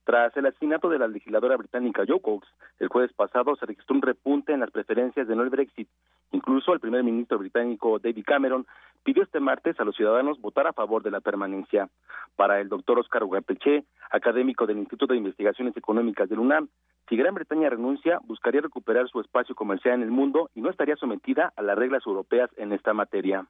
Tras 0.04 0.36
el 0.36 0.48
asesinato 0.48 0.90
de 0.90 0.98
la 0.98 1.08
legisladora 1.08 1.58
británica 1.58 2.04
Jo 2.08 2.20
Cox, 2.20 2.48
el 2.80 2.88
jueves 2.88 3.14
pasado 3.14 3.56
se 3.56 3.68
registró 3.68 3.96
un 3.96 4.02
repunte 4.02 4.52
en 4.52 4.60
las 4.60 4.72
preferencias 4.72 5.28
de 5.28 5.36
no 5.36 5.44
el 5.44 5.52
Brexit. 5.52 5.88
Incluso 6.32 6.74
el 6.74 6.80
primer 6.80 7.04
ministro 7.04 7.38
británico 7.38 8.00
David 8.00 8.24
Cameron 8.26 8.66
pidió 9.04 9.22
este 9.22 9.40
martes 9.40 9.80
a 9.80 9.84
los 9.84 9.96
ciudadanos 9.96 10.42
votar 10.42 10.66
a 10.66 10.74
favor 10.74 11.04
de 11.04 11.12
la 11.12 11.22
permanencia. 11.22 11.88
Para 12.36 12.60
el 12.60 12.70
doctor 12.70 12.98
Oscar 12.98 13.24
Ugarteche, 13.24 13.84
académico 14.10 14.66
del 14.66 14.80
Instituto 14.80 15.14
de 15.14 15.20
Investigaciones 15.20 15.78
Económicas 15.78 16.30
del 16.30 16.40
UNAM, 16.40 16.70
si 17.08 17.16
Gran 17.16 17.36
Bretaña 17.36 17.70
renuncia, 17.70 18.20
buscaría 18.24 18.62
recuperar 18.62 19.08
su 19.08 19.20
espacio 19.20 19.54
comercial 19.54 19.96
en 19.96 20.04
el 20.04 20.12
mundo 20.12 20.50
y 20.56 20.62
no 20.62 20.72
estaría 20.72 20.96
sometida 20.96 21.54
a 21.56 21.62
las 21.62 21.78
reglas 21.78 22.04
europeas 22.08 22.50
en 22.58 22.72
esta 22.72 22.94
materia 22.94 23.46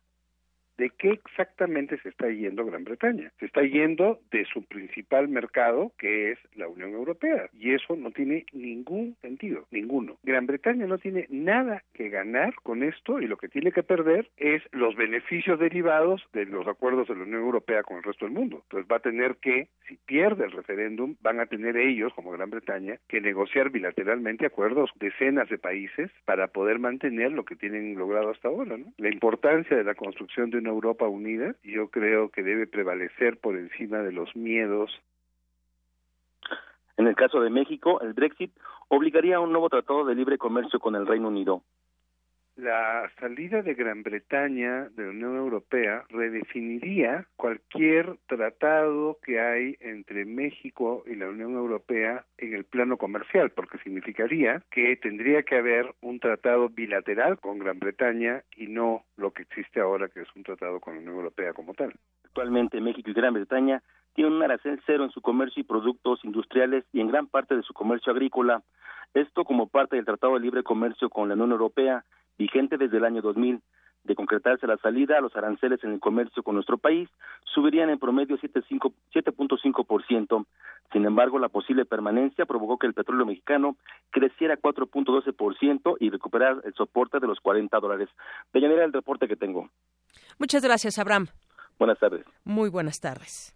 de 0.82 0.90
qué 0.90 1.12
exactamente 1.12 2.00
se 2.00 2.10
está 2.10 2.28
yendo 2.28 2.66
Gran 2.66 2.84
Bretaña. 2.84 3.32
Se 3.40 3.46
está 3.46 3.62
yendo 3.62 4.20
de 4.32 4.46
su 4.46 4.64
principal 4.64 5.28
mercado, 5.28 5.92
que 6.00 6.32
es 6.32 6.40
la 6.56 6.68
Unión 6.68 6.94
Europea, 6.94 7.52
y 7.54 7.76
eso 7.76 7.96
no 7.96 8.10
tiene 8.10 8.48
ningún 8.52 9.16
sentido, 9.22 9.68
ninguno. 9.70 10.18
Gran 10.24 10.48
Bretaña 10.48 10.88
no 10.88 10.98
tiene 10.98 11.28
nada 11.30 11.84
que 11.94 12.10
ganar 12.10 12.56
con 12.64 12.82
esto 12.82 13.22
y 13.22 13.28
lo 13.28 13.38
que 13.38 13.48
tiene 13.48 13.72
que 13.72 13.84
perder 13.84 14.32
es 14.38 14.64
los 14.72 14.96
beneficios 14.96 15.60
derivados 15.60 16.24
de 16.34 16.48
los 16.48 16.68
acuerdos 16.68 17.08
de 17.08 17.16
la 17.16 17.26
Unión 17.26 17.42
Europea 17.42 17.84
con 17.84 17.98
el 17.98 18.04
resto 18.04 18.26
del 18.26 18.34
mundo. 18.34 18.64
Entonces 18.64 18.92
va 18.92 18.96
a 18.96 19.02
tener 19.02 19.36
que, 19.36 19.68
si 19.88 19.98
pierde 19.98 20.46
el 20.46 20.52
referéndum, 20.52 21.16
van 21.22 21.40
a 21.40 21.46
tener 21.46 21.78
ellos, 21.78 22.12
como 22.16 22.32
Gran 22.32 22.50
Bretaña, 22.50 22.98
que 23.08 23.22
negociar 23.22 23.70
bilateralmente 23.70 24.48
acuerdos 24.48 24.90
decenas 24.96 25.48
de 25.50 25.60
países 25.60 26.10
para 26.26 26.48
poder 26.48 26.80
mantener 26.80 27.34
lo 27.34 27.46
que 27.46 27.56
tienen 27.56 27.94
logrado 27.94 28.32
hasta 28.32 28.48
ahora. 28.48 28.78
¿no? 28.78 28.92
La 28.98 29.10
importancia 29.10 29.78
de 29.78 29.84
la 29.84 29.94
construcción 29.94 30.50
de 30.50 30.58
una 30.58 30.71
Europa 30.72 31.08
unida, 31.08 31.56
yo 31.64 31.90
creo 31.90 32.30
que 32.30 32.44
debe 32.44 32.68
prevalecer 32.68 33.38
por 33.40 33.58
encima 33.58 34.00
de 34.00 34.12
los 34.12 34.36
miedos. 34.36 34.92
En 36.98 37.08
el 37.08 37.16
caso 37.16 37.42
de 37.42 37.50
México, 37.50 38.02
el 38.02 38.14
Brexit 38.14 38.52
obligaría 38.88 39.38
a 39.38 39.40
un 39.40 39.52
nuevo 39.52 39.70
tratado 39.70 40.06
de 40.06 40.16
libre 40.16 40.38
comercio 40.38 40.80
con 40.80 40.96
el 40.96 41.08
Reino 41.08 41.30
Unido. 41.30 41.64
La 42.62 43.10
salida 43.20 43.64
de 43.64 43.74
Gran 43.74 44.04
Bretaña 44.04 44.88
de 44.90 45.06
la 45.06 45.10
Unión 45.10 45.36
Europea 45.36 46.06
redefiniría 46.10 47.26
cualquier 47.36 48.20
tratado 48.28 49.18
que 49.24 49.40
hay 49.40 49.78
entre 49.80 50.26
México 50.26 51.04
y 51.08 51.16
la 51.16 51.28
Unión 51.28 51.56
Europea 51.56 52.24
en 52.38 52.54
el 52.54 52.66
plano 52.66 52.98
comercial, 52.98 53.50
porque 53.50 53.80
significaría 53.80 54.62
que 54.70 54.96
tendría 54.98 55.42
que 55.42 55.56
haber 55.56 55.92
un 56.02 56.20
tratado 56.20 56.70
bilateral 56.70 57.40
con 57.40 57.58
Gran 57.58 57.80
Bretaña 57.80 58.44
y 58.56 58.68
no 58.68 59.06
lo 59.18 59.32
que 59.32 59.42
existe 59.42 59.80
ahora, 59.80 60.10
que 60.10 60.22
es 60.22 60.28
un 60.36 60.44
tratado 60.44 60.80
con 60.80 60.94
la 60.94 61.00
Unión 61.00 61.16
Europea 61.16 61.54
como 61.54 61.74
tal. 61.74 61.96
Actualmente 62.26 62.80
México 62.80 63.10
y 63.10 63.14
Gran 63.14 63.34
Bretaña 63.34 63.82
tienen 64.14 64.34
un 64.34 64.44
arancel 64.44 64.80
cero 64.86 65.04
en 65.04 65.10
su 65.10 65.22
comercio 65.22 65.62
y 65.62 65.64
productos 65.64 66.24
industriales 66.24 66.86
y 66.94 67.02
en 67.02 67.08
gran 67.08 67.26
parte 67.26 67.56
de 67.56 67.64
su 67.64 67.74
comercio 67.74 68.14
agrícola. 68.14 68.62
Esto 69.16 69.46
como 69.46 69.68
parte 69.68 69.96
del 69.96 70.06
Tratado 70.06 70.36
de 70.36 70.42
Libre 70.42 70.62
Comercio 70.62 71.10
con 71.10 71.28
la 71.28 71.34
Unión 71.34 71.54
Europea 71.54 72.06
vigente 72.38 72.78
desde 72.78 72.98
el 72.98 73.06
año 73.06 73.22
2000. 73.22 73.62
De 74.04 74.16
concretarse 74.16 74.66
la 74.66 74.78
salida, 74.78 75.22
los 75.22 75.36
aranceles 75.36 75.84
en 75.84 75.92
el 75.92 76.00
comercio 76.00 76.42
con 76.42 76.56
nuestro 76.56 76.80
país 76.80 77.08
subirían 77.44 77.92
en 77.92 78.00
promedio 78.00 78.36
7.5%. 78.40 80.46
Sin 80.92 81.06
embargo, 81.06 81.38
la 81.38 81.50
posible 81.50 81.86
permanencia 81.86 82.48
provocó 82.48 82.80
que 82.80 82.88
el 82.88 82.96
petróleo 82.96 83.28
mexicano 83.28 83.78
creciera 84.10 84.58
4.12% 84.58 85.98
y 86.00 86.10
recuperar 86.10 86.64
el 86.66 86.74
soporte 86.74 87.20
de 87.20 87.28
los 87.28 87.40
40 87.40 87.80
dólares. 87.80 88.10
era 88.54 88.86
el 88.86 88.92
reporte 88.92 89.28
que 89.28 89.36
tengo. 89.36 89.70
Muchas 90.40 90.64
gracias, 90.64 90.98
Abraham. 90.98 91.28
Buenas 91.78 92.00
tardes. 92.00 92.26
Muy 92.44 92.70
buenas 92.70 93.00
tardes. 93.00 93.56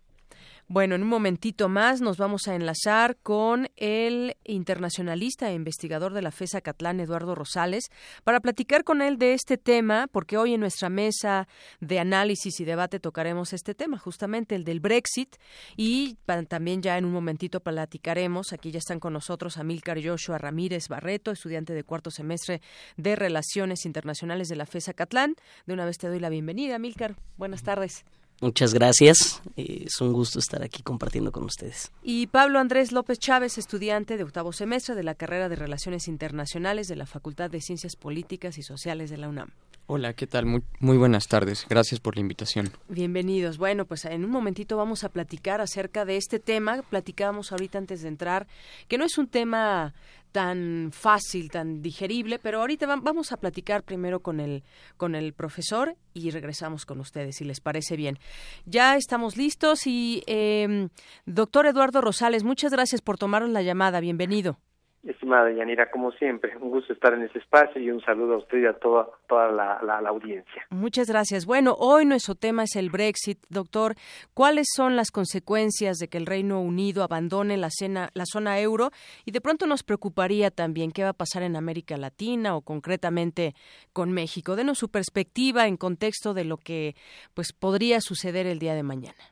Bueno, 0.67 0.95
en 0.95 1.03
un 1.03 1.09
momentito 1.09 1.69
más 1.69 2.01
nos 2.01 2.17
vamos 2.17 2.47
a 2.47 2.55
enlazar 2.55 3.17
con 3.17 3.69
el 3.75 4.35
internacionalista 4.43 5.51
e 5.51 5.53
investigador 5.53 6.11
de 6.11 6.23
la 6.23 6.31
FESA 6.31 6.59
Catlán, 6.59 6.99
Eduardo 6.99 7.35
Rosales, 7.35 7.91
para 8.23 8.39
platicar 8.39 8.83
con 8.83 9.03
él 9.03 9.19
de 9.19 9.33
este 9.33 9.59
tema, 9.59 10.07
porque 10.11 10.37
hoy 10.37 10.55
en 10.55 10.61
nuestra 10.61 10.89
mesa 10.89 11.47
de 11.81 11.99
análisis 11.99 12.59
y 12.59 12.65
debate 12.65 12.99
tocaremos 12.99 13.53
este 13.53 13.75
tema, 13.75 13.99
justamente 13.99 14.55
el 14.55 14.63
del 14.63 14.79
Brexit, 14.79 15.35
y 15.77 16.17
también 16.49 16.81
ya 16.81 16.97
en 16.97 17.05
un 17.05 17.13
momentito 17.13 17.59
platicaremos, 17.59 18.51
aquí 18.51 18.71
ya 18.71 18.79
están 18.79 18.99
con 18.99 19.13
nosotros 19.13 19.57
Amílcar 19.57 20.03
Joshua 20.03 20.39
Ramírez 20.39 20.87
Barreto, 20.87 21.29
estudiante 21.29 21.75
de 21.75 21.83
cuarto 21.83 22.09
semestre 22.09 22.63
de 22.97 23.15
Relaciones 23.15 23.85
Internacionales 23.85 24.49
de 24.49 24.55
la 24.55 24.65
FESA 24.65 24.93
Catlán. 24.93 25.35
De 25.67 25.73
una 25.73 25.85
vez 25.85 25.99
te 25.99 26.07
doy 26.07 26.19
la 26.19 26.29
bienvenida, 26.29 26.77
Amílcar. 26.77 27.15
Buenas 27.37 27.61
tardes. 27.61 28.03
Muchas 28.41 28.73
gracias. 28.73 29.41
Es 29.55 30.01
un 30.01 30.13
gusto 30.13 30.39
estar 30.39 30.61
aquí 30.61 30.83
compartiendo 30.83 31.31
con 31.31 31.43
ustedes. 31.43 31.91
Y 32.03 32.27
Pablo 32.27 32.59
Andrés 32.59 32.91
López 32.91 33.17
Chávez, 33.19 33.57
estudiante 33.57 34.17
de 34.17 34.23
octavo 34.23 34.51
semestre 34.51 34.95
de 34.95 35.03
la 35.03 35.15
carrera 35.15 35.49
de 35.49 35.55
Relaciones 35.55 36.07
Internacionales 36.07 36.87
de 36.87 36.95
la 36.95 37.05
Facultad 37.05 37.49
de 37.49 37.61
Ciencias 37.61 37.95
Políticas 37.95 38.57
y 38.57 38.63
Sociales 38.63 39.09
de 39.09 39.17
la 39.17 39.29
UNAM. 39.29 39.49
Hola, 39.87 40.13
¿qué 40.13 40.25
tal? 40.25 40.47
Muy, 40.47 40.63
muy, 40.79 40.97
buenas 40.97 41.27
tardes. 41.27 41.67
Gracias 41.69 41.99
por 41.99 42.15
la 42.15 42.21
invitación. 42.21 42.71
Bienvenidos. 42.89 43.59
Bueno, 43.59 43.85
pues 43.85 44.05
en 44.05 44.25
un 44.25 44.31
momentito 44.31 44.77
vamos 44.77 45.03
a 45.03 45.09
platicar 45.09 45.61
acerca 45.61 46.05
de 46.05 46.17
este 46.17 46.39
tema. 46.39 46.81
Platicábamos 46.89 47.51
ahorita 47.51 47.77
antes 47.77 48.01
de 48.01 48.07
entrar, 48.07 48.47
que 48.87 48.97
no 48.97 49.05
es 49.05 49.19
un 49.19 49.27
tema 49.27 49.93
tan 50.35 50.89
fácil, 50.91 51.49
tan 51.49 51.81
digerible, 51.81 52.39
pero 52.39 52.59
ahorita 52.59 52.87
vamos 52.87 53.31
a 53.31 53.37
platicar 53.37 53.83
primero 53.83 54.19
con 54.19 54.41
el, 54.41 54.65
con 54.97 55.15
el 55.15 55.31
profesor 55.31 55.95
y 56.13 56.29
regresamos 56.29 56.85
con 56.85 56.99
ustedes, 56.99 57.37
si 57.37 57.45
les 57.45 57.61
parece 57.61 57.95
bien. 57.95 58.19
Ya 58.65 58.97
estamos 58.97 59.37
listos 59.37 59.87
y, 59.87 60.23
eh, 60.27 60.89
doctor 61.25 61.67
Eduardo 61.67 62.01
Rosales, 62.01 62.43
muchas 62.43 62.73
gracias 62.73 62.99
por 62.99 63.17
tomar 63.17 63.47
la 63.47 63.61
llamada. 63.61 64.01
Bienvenido. 64.01 64.59
Estimada 65.05 65.51
Yanira, 65.51 65.91
como 65.91 66.11
siempre, 66.13 66.57
un 66.57 66.71
gusto 66.71 66.91
estar 66.91 67.13
en 67.13 67.21
ese 67.21 67.37
espacio 67.37 67.79
y 67.79 67.91
un 67.91 68.01
saludo 68.01 68.33
a 68.33 68.37
usted 68.37 68.57
y 68.57 68.65
a 68.65 68.73
toda, 68.73 69.07
toda 69.27 69.51
la, 69.51 69.99
audiencia. 70.09 70.65
Muchas 70.71 71.07
gracias. 71.07 71.45
Bueno, 71.45 71.75
hoy 71.77 72.05
nuestro 72.05 72.33
tema 72.33 72.63
es 72.63 72.75
el 72.75 72.89
Brexit. 72.89 73.37
Doctor, 73.49 73.93
¿cuáles 74.33 74.67
son 74.75 74.95
las 74.95 75.11
consecuencias 75.11 75.97
de 75.97 76.07
que 76.07 76.17
el 76.17 76.25
Reino 76.25 76.59
Unido 76.59 77.03
abandone 77.03 77.55
la, 77.55 77.69
la 78.13 78.25
zona 78.25 78.59
euro? 78.59 78.89
Y 79.25 79.31
de 79.31 79.41
pronto 79.41 79.67
nos 79.67 79.83
preocuparía 79.83 80.49
también 80.49 80.91
qué 80.91 81.03
va 81.03 81.09
a 81.09 81.13
pasar 81.13 81.43
en 81.43 81.55
América 81.55 81.97
Latina 81.97 82.55
o 82.55 82.61
concretamente 82.61 83.53
con 83.93 84.11
México. 84.11 84.55
Denos 84.55 84.79
su 84.79 84.89
perspectiva 84.89 85.67
en 85.67 85.77
contexto 85.77 86.33
de 86.33 86.45
lo 86.45 86.57
que 86.57 86.95
pues 87.35 87.53
podría 87.53 88.01
suceder 88.01 88.47
el 88.47 88.57
día 88.57 88.73
de 88.73 88.83
mañana. 88.83 89.23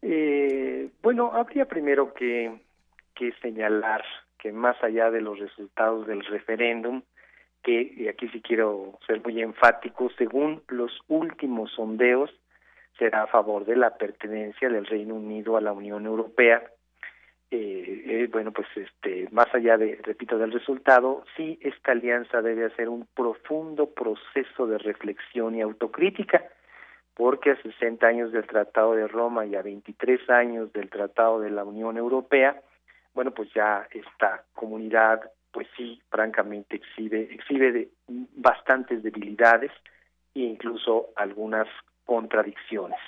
Eh, 0.00 0.88
bueno, 1.02 1.32
habría 1.34 1.66
primero 1.66 2.14
que, 2.14 2.60
que 3.14 3.32
señalar 3.42 4.02
que 4.44 4.52
más 4.52 4.76
allá 4.84 5.10
de 5.10 5.22
los 5.22 5.38
resultados 5.38 6.06
del 6.06 6.22
referéndum, 6.22 7.00
que, 7.62 8.10
aquí 8.10 8.28
sí 8.28 8.42
quiero 8.42 8.98
ser 9.06 9.22
muy 9.22 9.40
enfático, 9.40 10.10
según 10.18 10.62
los 10.68 10.92
últimos 11.08 11.72
sondeos, 11.72 12.30
será 12.98 13.22
a 13.22 13.26
favor 13.26 13.64
de 13.64 13.74
la 13.74 13.96
pertenencia 13.96 14.68
del 14.68 14.84
Reino 14.84 15.14
Unido 15.14 15.56
a 15.56 15.62
la 15.62 15.72
Unión 15.72 16.04
Europea. 16.04 16.62
Eh, 17.50 18.02
eh, 18.06 18.28
bueno, 18.30 18.52
pues 18.52 18.68
este, 18.76 19.28
más 19.32 19.46
allá 19.54 19.78
de, 19.78 19.98
repito, 20.02 20.36
del 20.36 20.52
resultado, 20.52 21.24
sí 21.38 21.58
esta 21.62 21.92
alianza 21.92 22.42
debe 22.42 22.66
hacer 22.66 22.90
un 22.90 23.08
profundo 23.14 23.94
proceso 23.94 24.66
de 24.66 24.76
reflexión 24.76 25.54
y 25.54 25.62
autocrítica, 25.62 26.44
porque 27.14 27.52
a 27.52 27.62
60 27.62 28.06
años 28.06 28.30
del 28.30 28.46
Tratado 28.46 28.92
de 28.92 29.08
Roma 29.08 29.46
y 29.46 29.54
a 29.54 29.62
23 29.62 30.28
años 30.28 30.70
del 30.74 30.90
Tratado 30.90 31.40
de 31.40 31.48
la 31.48 31.64
Unión 31.64 31.96
Europea, 31.96 32.60
bueno, 33.14 33.30
pues 33.32 33.52
ya 33.54 33.86
esta 33.92 34.44
comunidad, 34.52 35.20
pues 35.52 35.68
sí, 35.76 36.00
francamente 36.10 36.76
exhibe, 36.76 37.22
exhibe 37.32 37.72
de 37.72 37.88
bastantes 38.36 39.02
debilidades 39.02 39.70
e 40.34 40.40
incluso 40.40 41.10
algunas 41.16 41.68
contradicciones. 42.04 42.98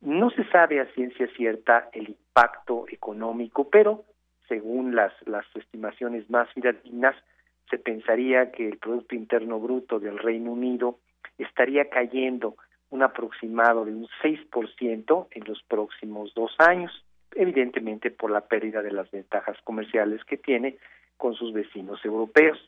No 0.00 0.30
se 0.30 0.44
sabe 0.50 0.80
a 0.80 0.86
ciencia 0.94 1.28
cierta 1.36 1.88
el 1.92 2.10
impacto 2.10 2.86
económico, 2.88 3.70
pero 3.70 4.04
según 4.48 4.94
las, 4.94 5.12
las 5.26 5.46
estimaciones 5.54 6.28
más 6.28 6.52
fidedignas, 6.52 7.16
se 7.70 7.78
pensaría 7.78 8.52
que 8.52 8.68
el 8.68 8.78
Producto 8.78 9.14
Interno 9.14 9.58
Bruto 9.58 9.98
del 9.98 10.18
Reino 10.18 10.52
Unido 10.52 10.98
estaría 11.38 11.88
cayendo 11.88 12.56
un 12.90 13.02
aproximado 13.02 13.86
de 13.86 13.94
un 13.94 14.06
6% 14.22 15.28
en 15.30 15.44
los 15.44 15.62
próximos 15.62 16.34
dos 16.34 16.52
años, 16.58 16.92
evidentemente 17.34 18.10
por 18.10 18.30
la 18.30 18.42
pérdida 18.42 18.82
de 18.82 18.92
las 18.92 19.10
ventajas 19.10 19.56
comerciales 19.64 20.24
que 20.24 20.36
tiene 20.36 20.76
con 21.16 21.34
sus 21.34 21.52
vecinos 21.52 22.04
europeos. 22.04 22.58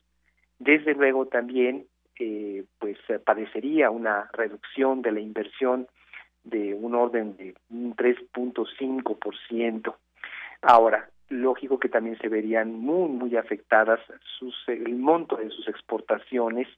Desde 0.59 0.95
luego 0.95 1.27
también 1.27 1.87
eh, 2.19 2.65
pues 2.79 2.97
padecería 3.25 3.91
una 3.91 4.31
reducción 4.33 5.03
de 5.03 5.13
la 5.13 5.21
inversión 5.21 5.89
de 6.45 6.75
un 6.75 6.95
orden 6.95 7.37
de 7.37 7.55
un 7.71 7.97
3.5%. 7.97 9.95
Ahora, 10.63 11.09
lógico 11.29 11.79
que 11.79 11.89
también 11.89 12.19
se 12.19 12.29
verían 12.29 12.73
muy 12.75 13.09
muy 13.09 13.37
afectadas 13.37 14.01
sus 14.39 14.55
el 14.69 14.95
monto 14.95 15.37
de 15.37 15.51
sus 15.51 15.67
exportaciones 15.69 16.69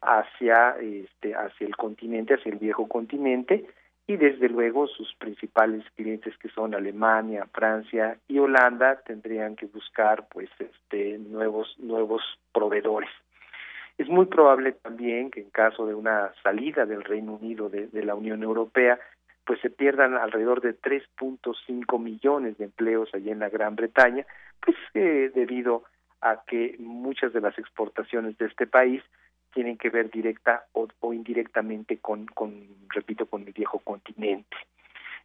hacia 0.00 0.76
este 0.78 1.34
hacia 1.34 1.66
el 1.66 1.76
continente, 1.76 2.34
hacia 2.34 2.52
el 2.52 2.58
viejo 2.58 2.86
continente 2.88 3.66
y 4.06 4.16
desde 4.16 4.48
luego 4.48 4.86
sus 4.86 5.12
principales 5.16 5.84
clientes 5.96 6.36
que 6.38 6.48
son 6.50 6.74
Alemania, 6.74 7.46
Francia 7.52 8.18
y 8.28 8.38
Holanda 8.38 9.02
tendrían 9.04 9.56
que 9.56 9.66
buscar 9.66 10.28
pues 10.28 10.48
este 10.58 11.18
nuevos 11.18 11.74
nuevos 11.78 12.22
proveedores. 12.52 13.10
Es 13.98 14.08
muy 14.08 14.26
probable 14.26 14.72
también 14.72 15.30
que 15.30 15.40
en 15.40 15.50
caso 15.50 15.86
de 15.86 15.94
una 15.94 16.32
salida 16.42 16.84
del 16.84 17.02
Reino 17.02 17.34
Unido 17.34 17.68
de, 17.68 17.88
la 18.04 18.14
Unión 18.14 18.42
Europea 18.42 18.98
pues 19.44 19.60
se 19.60 19.70
pierdan 19.70 20.14
alrededor 20.14 20.60
de 20.60 20.78
3.5 20.78 22.00
millones 22.00 22.58
de 22.58 22.64
empleos 22.64 23.08
allí 23.14 23.30
en 23.30 23.38
la 23.38 23.48
Gran 23.48 23.76
Bretaña, 23.76 24.26
pues 24.60 24.76
eh, 24.94 25.30
debido 25.34 25.84
a 26.20 26.42
que 26.46 26.74
muchas 26.78 27.32
de 27.32 27.40
las 27.40 27.56
exportaciones 27.58 28.36
de 28.38 28.46
este 28.46 28.66
país 28.66 29.02
tienen 29.56 29.78
que 29.78 29.88
ver 29.88 30.10
directa 30.10 30.66
o, 30.74 31.14
indirectamente 31.14 31.96
con, 31.96 32.26
repito, 32.90 33.24
con 33.24 33.40
el 33.46 33.54
viejo 33.54 33.78
continente. 33.78 34.54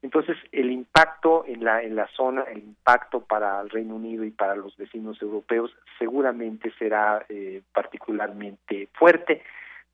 Entonces, 0.02 0.38
el 0.54 0.72
impacto 0.72 1.44
en 1.46 1.66
la, 1.66 1.84
en 1.84 1.98
la 1.98 2.08
zona, 2.08 2.44
el 2.44 2.60
impacto 2.60 3.26
para 3.26 3.60
el 3.60 3.70
Reino 3.70 3.98
Unido 3.98 4.24
y 4.24 4.32
para 4.32 4.56
los 4.56 4.78
vecinos 4.78 5.22
europeos 5.22 5.76
seguramente 6.00 6.72
será 6.80 7.26
eh, 7.28 7.62
particularmente 7.74 8.88
fuerte, 8.94 9.44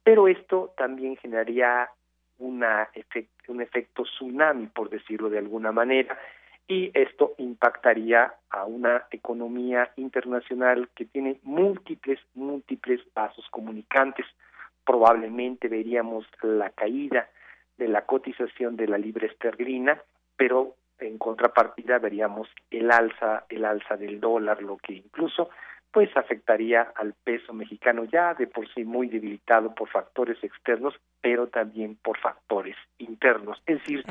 pero 0.04 0.28
esto 0.28 0.72
también 0.78 1.18
generaría 1.18 1.90
una 2.38 2.90
un 3.48 3.62
efecto 3.62 4.04
tsunami, 4.04 4.68
por 4.68 4.92
decirlo 4.92 5.32
de 5.32 5.40
alguna 5.40 5.72
manera, 5.72 6.16
y 6.68 6.92
esto 6.94 7.34
impactaría 7.38 8.34
a 8.50 8.66
una 8.66 9.06
economía 9.12 9.92
internacional 9.96 10.90
que 10.96 11.06
tiene 11.06 11.40
múltiples, 11.44 12.20
múltiples 12.36 13.02
vasos 13.14 13.46
comunicantes. 13.52 14.26
Probablemente 14.86 15.70
veríamos 15.70 16.26
la 16.42 16.70
caída 16.72 17.30
de 17.78 17.88
la 17.88 18.06
cotización 18.06 18.76
de 18.76 18.88
la 18.88 18.98
libra 18.98 19.28
esterlina, 19.28 20.02
pero 20.36 20.76
en 21.00 21.18
contrapartida 21.18 22.00
veríamos 22.00 22.50
el 22.72 22.92
alza, 22.92 23.46
el 23.50 23.64
alza 23.64 23.96
del 23.96 24.20
dólar, 24.20 24.62
lo 24.62 24.78
que 24.78 24.94
incluso 24.94 25.50
pues 25.92 26.16
afectaría 26.16 26.82
al 26.96 27.14
peso 27.24 27.54
mexicano 27.54 28.04
ya 28.06 28.34
de 28.34 28.48
por 28.48 28.72
sí 28.74 28.84
muy 28.84 29.08
debilitado 29.08 29.74
por 29.74 29.90
factores 29.90 30.42
externos, 30.44 30.94
pero 31.22 31.48
también 31.48 31.98
por 32.04 32.20
factores 32.20 32.76
internos. 32.98 33.62
Es 33.66 33.80
decir, 33.80 34.04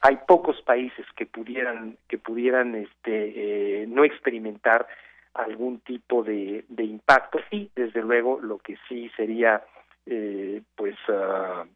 hay 0.00 0.18
pocos 0.26 0.60
países 0.62 1.06
que 1.16 1.26
pudieran 1.26 1.96
que 2.08 2.18
pudieran 2.18 2.74
este 2.74 3.82
eh, 3.82 3.86
no 3.86 4.04
experimentar 4.04 4.86
algún 5.34 5.80
tipo 5.80 6.22
de, 6.22 6.64
de 6.68 6.84
impacto 6.84 7.38
y 7.50 7.70
desde 7.74 8.02
luego 8.02 8.40
lo 8.40 8.58
que 8.58 8.76
sí 8.88 9.10
sería 9.16 9.62
eh, 10.06 10.62
pues 10.74 10.96
uh, 11.08 11.66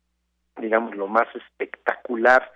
digamos 0.60 0.96
lo 0.96 1.06
más 1.06 1.28
espectacular 1.34 2.50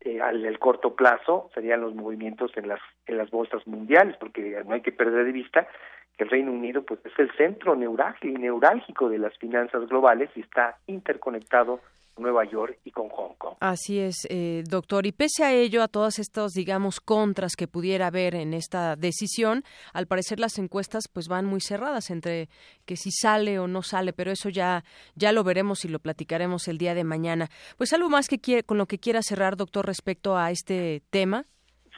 eh, 0.00 0.20
al 0.20 0.44
el 0.44 0.58
corto 0.58 0.94
plazo 0.94 1.50
serían 1.54 1.80
los 1.80 1.94
movimientos 1.94 2.50
en 2.56 2.68
las 2.68 2.80
en 3.06 3.18
las 3.18 3.30
bolsas 3.30 3.66
mundiales 3.66 4.16
porque 4.18 4.62
no 4.66 4.74
hay 4.74 4.82
que 4.82 4.92
perder 4.92 5.24
de 5.24 5.32
vista 5.32 5.68
que 6.16 6.24
el 6.24 6.30
Reino 6.30 6.52
Unido 6.52 6.82
pues 6.82 7.00
es 7.04 7.12
el 7.18 7.30
centro 7.36 7.74
neurálgico 7.74 9.08
de 9.08 9.18
las 9.18 9.36
finanzas 9.38 9.88
globales 9.88 10.30
y 10.34 10.40
está 10.40 10.76
interconectado 10.86 11.80
con 12.14 12.24
Nueva 12.24 12.44
York 12.44 12.78
y 12.84 12.90
con 12.90 13.08
Hong 13.08 13.34
Kong. 13.38 13.54
Así 13.60 13.98
es, 13.98 14.26
eh, 14.28 14.62
doctor. 14.68 15.06
Y 15.06 15.12
pese 15.12 15.44
a 15.44 15.52
ello, 15.52 15.82
a 15.82 15.88
todas 15.88 16.18
estas, 16.18 16.52
digamos, 16.52 17.00
contras 17.00 17.56
que 17.56 17.66
pudiera 17.66 18.08
haber 18.08 18.34
en 18.34 18.52
esta 18.52 18.96
decisión, 18.96 19.62
al 19.94 20.06
parecer 20.06 20.38
las 20.38 20.58
encuestas 20.58 21.08
pues 21.12 21.28
van 21.28 21.46
muy 21.46 21.60
cerradas 21.60 22.10
entre 22.10 22.48
que 22.84 22.96
si 22.96 23.10
sale 23.10 23.58
o 23.58 23.66
no 23.66 23.82
sale, 23.82 24.12
pero 24.12 24.30
eso 24.30 24.48
ya 24.50 24.84
ya 25.14 25.32
lo 25.32 25.44
veremos 25.44 25.84
y 25.84 25.88
lo 25.88 25.98
platicaremos 25.98 26.68
el 26.68 26.78
día 26.78 26.94
de 26.94 27.04
mañana. 27.04 27.48
Pues 27.78 27.92
algo 27.92 28.10
más 28.10 28.28
que 28.28 28.38
quiere, 28.38 28.62
con 28.62 28.78
lo 28.78 28.86
que 28.86 28.98
quiera 28.98 29.22
cerrar, 29.22 29.56
doctor, 29.56 29.86
respecto 29.86 30.36
a 30.36 30.50
este 30.50 31.02
tema. 31.10 31.46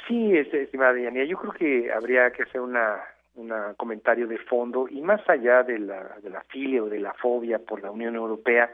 Sí, 0.06 0.32
estimada 0.36 0.92
Diana, 0.92 1.24
yo 1.24 1.38
creo 1.38 1.52
que 1.52 1.90
habría 1.90 2.30
que 2.30 2.42
hacer 2.42 2.60
una 2.60 3.00
un 3.36 3.52
comentario 3.76 4.26
de 4.26 4.38
fondo 4.38 4.86
y 4.88 5.00
más 5.00 5.20
allá 5.28 5.62
de 5.62 5.78
la, 5.78 6.16
de 6.22 6.30
la 6.30 6.42
filia 6.44 6.82
o 6.82 6.88
de 6.88 7.00
la 7.00 7.12
fobia 7.14 7.58
por 7.58 7.82
la 7.82 7.90
Unión 7.90 8.14
Europea, 8.14 8.70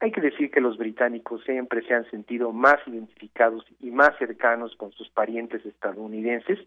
hay 0.00 0.10
que 0.10 0.20
decir 0.20 0.50
que 0.50 0.60
los 0.60 0.76
británicos 0.78 1.42
siempre 1.44 1.82
se 1.82 1.94
han 1.94 2.08
sentido 2.10 2.52
más 2.52 2.76
identificados 2.86 3.64
y 3.80 3.90
más 3.90 4.16
cercanos 4.18 4.74
con 4.76 4.92
sus 4.92 5.08
parientes 5.10 5.64
estadounidenses 5.64 6.58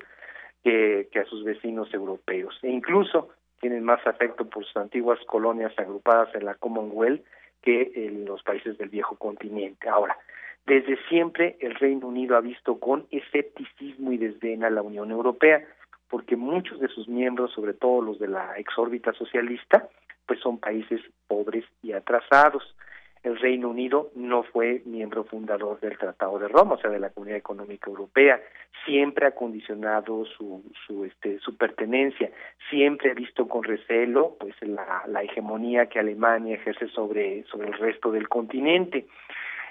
que, 0.63 1.10
que 1.12 1.19
a 1.19 1.25
sus 1.25 1.43
vecinos 1.43 1.93
europeos 1.93 2.58
e 2.63 2.69
incluso 2.69 3.29
tienen 3.60 3.84
más 3.84 4.05
afecto 4.08 4.49
por 4.49 4.65
sus 4.65 4.77
antiguas 4.77 5.19
colonias 5.27 5.73
agrupadas 5.77 6.34
en 6.36 6.45
la 6.45 6.55
Commonwealth 6.55 7.23
que 7.62 7.91
en 7.95 8.25
los 8.25 8.43
países 8.43 8.77
del 8.77 8.89
viejo 8.89 9.15
continente. 9.17 9.89
Ahora, 9.89 10.17
desde 10.65 10.97
siempre 11.10 11.58
el 11.60 11.75
Reino 11.75 12.08
Unido 12.08 12.38
ha 12.38 12.41
visto 12.41 12.79
con 12.79 13.05
escepticismo 13.12 14.12
y 14.12 14.17
desdén 14.17 14.63
a 14.63 14.69
la 14.69 14.81
Unión 14.81 15.12
Europea, 15.12 15.63
porque 16.10 16.36
muchos 16.36 16.80
de 16.80 16.88
sus 16.88 17.08
miembros, 17.08 17.52
sobre 17.54 17.74
todo 17.74 18.02
los 18.02 18.20
de 18.20 18.28
la 18.28 18.58
exórbita 18.58 19.13
socialista, 19.13 19.89
pues 20.26 20.39
son 20.39 20.60
países 20.60 21.02
pobres 21.28 21.65
y 21.82 21.94
atrasados. 21.94 22.76
El 23.24 23.39
Reino 23.39 23.70
Unido 23.70 24.12
no 24.15 24.44
fue 24.44 24.84
miembro 24.86 25.24
fundador 25.24 25.80
del 25.80 25.98
Tratado 25.98 26.38
de 26.38 26.48
Roma, 26.48 26.76
o 26.76 26.78
sea, 26.78 26.91
de 26.91 27.00
la 27.00 27.10
Comunidad 27.10 27.39
Económica 27.39 27.89
Europea. 27.89 28.39
Siempre 28.86 29.26
ha 29.26 29.32
condicionado 29.32 30.26
su, 30.26 30.63
su, 30.86 31.06
este, 31.06 31.39
su 31.39 31.58
pertenencia, 31.58 32.30
siempre 32.70 33.10
ha 33.10 33.13
visto 33.15 33.48
con 33.48 33.63
recelo 33.63 34.36
pues 34.39 34.54
la, 34.62 35.04
la 35.08 35.24
hegemonía 35.24 35.88
que 35.88 35.98
Alemania 35.98 36.54
ejerce 36.54 36.88
sobre, 36.89 37.44
sobre 37.46 37.70
el 37.70 37.74
resto 37.74 38.12
del 38.12 38.30
continente. 38.30 39.08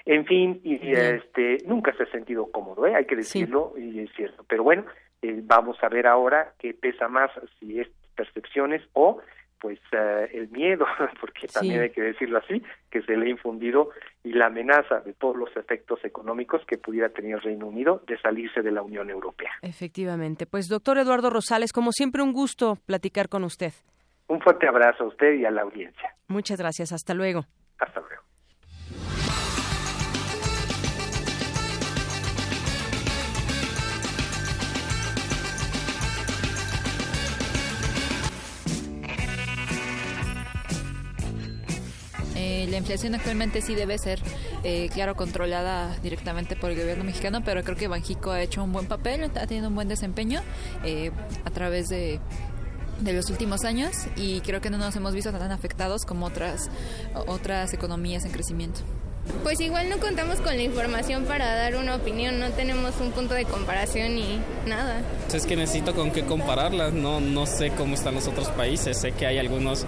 En 0.05 0.25
fin, 0.25 0.59
y 0.63 0.91
este, 0.91 1.57
nunca 1.65 1.91
se 1.93 2.03
ha 2.03 2.11
sentido 2.11 2.51
cómodo, 2.51 2.85
¿eh? 2.85 2.93
hay 2.93 3.05
que 3.05 3.15
decirlo, 3.15 3.73
y 3.75 4.01
es 4.01 4.11
cierto. 4.15 4.45
Pero 4.47 4.63
bueno, 4.63 4.85
eh, 5.29 5.41
vamos 5.43 5.77
a 5.81 5.89
ver 5.89 6.07
ahora 6.07 6.53
qué 6.59 6.73
pesa 6.73 7.07
más, 7.07 7.31
si 7.59 7.79
es 7.79 7.87
percepciones 8.15 8.81
o 8.93 9.21
pues 9.59 9.79
eh, 9.93 10.29
el 10.33 10.49
miedo, 10.49 10.85
porque 11.19 11.47
también 11.47 11.81
hay 11.81 11.89
que 11.89 12.01
decirlo 12.01 12.37
así, 12.37 12.61
que 12.91 13.01
se 13.01 13.17
le 13.17 13.25
ha 13.25 13.29
infundido 13.29 13.89
y 14.23 14.33
la 14.33 14.47
amenaza 14.47 14.99
de 14.99 15.13
todos 15.13 15.35
los 15.35 15.55
efectos 15.57 16.03
económicos 16.03 16.61
que 16.67 16.77
pudiera 16.77 17.09
tener 17.09 17.35
el 17.35 17.41
Reino 17.41 17.67
Unido 17.67 18.03
de 18.05 18.17
salirse 18.19 18.61
de 18.61 18.71
la 18.71 18.81
Unión 18.81 19.09
Europea. 19.09 19.51
Efectivamente. 19.61 20.45
Pues 20.45 20.67
doctor 20.67 20.97
Eduardo 20.97 21.29
Rosales, 21.29 21.71
como 21.71 21.91
siempre 21.91 22.21
un 22.21 22.33
gusto 22.33 22.77
platicar 22.85 23.29
con 23.29 23.43
usted. 23.43 23.73
Un 24.27 24.41
fuerte 24.41 24.67
abrazo 24.67 25.05
a 25.05 25.07
usted 25.07 25.33
y 25.33 25.45
a 25.45 25.51
la 25.51 25.61
audiencia. 25.61 26.15
Muchas 26.27 26.59
gracias. 26.59 26.91
Hasta 26.91 27.13
luego. 27.13 27.45
Hasta 27.79 28.01
luego. 28.01 28.24
Eh, 42.65 42.69
la 42.69 42.77
inflación 42.77 43.15
actualmente 43.15 43.61
sí 43.61 43.75
debe 43.75 43.97
ser, 43.97 44.19
eh, 44.63 44.89
claro, 44.93 45.15
controlada 45.15 45.95
directamente 46.01 46.55
por 46.55 46.71
el 46.71 46.77
gobierno 46.79 47.03
mexicano, 47.03 47.41
pero 47.43 47.63
creo 47.63 47.77
que 47.77 47.87
Banjico 47.87 48.31
ha 48.31 48.41
hecho 48.41 48.63
un 48.63 48.71
buen 48.71 48.87
papel, 48.87 49.23
ha 49.23 49.47
tenido 49.47 49.69
un 49.69 49.75
buen 49.75 49.87
desempeño 49.87 50.41
eh, 50.83 51.11
a 51.43 51.49
través 51.51 51.87
de 51.87 52.19
de 53.01 53.11
los 53.11 53.29
últimos 53.29 53.65
años 53.65 53.93
y 54.15 54.39
creo 54.39 54.61
que 54.61 54.69
no 54.69 54.77
nos 54.77 54.95
hemos 54.95 55.13
visto 55.13 55.29
tan 55.29 55.51
afectados 55.51 56.05
como 56.05 56.27
otras 56.27 56.69
otras 57.27 57.73
economías 57.73 58.23
en 58.23 58.31
crecimiento. 58.31 58.83
Pues 59.43 59.59
igual 59.59 59.89
no 59.89 59.97
contamos 59.97 60.37
con 60.37 60.55
la 60.55 60.63
información 60.63 61.25
para 61.25 61.55
dar 61.55 61.75
una 61.75 61.95
opinión, 61.95 62.39
no 62.39 62.51
tenemos 62.51 62.93
un 63.01 63.11
punto 63.11 63.33
de 63.33 63.43
comparación 63.43 64.15
ni 64.15 64.39
nada. 64.65 65.01
Es 65.33 65.45
que 65.45 65.57
necesito 65.57 65.93
con 65.93 66.11
qué 66.11 66.23
compararlas, 66.23 66.93
no, 66.93 67.19
no 67.19 67.45
sé 67.45 67.71
cómo 67.71 67.95
están 67.95 68.15
los 68.15 68.27
otros 68.27 68.47
países, 68.49 68.97
sé 68.97 69.11
que 69.11 69.25
hay 69.25 69.39
algunos 69.39 69.85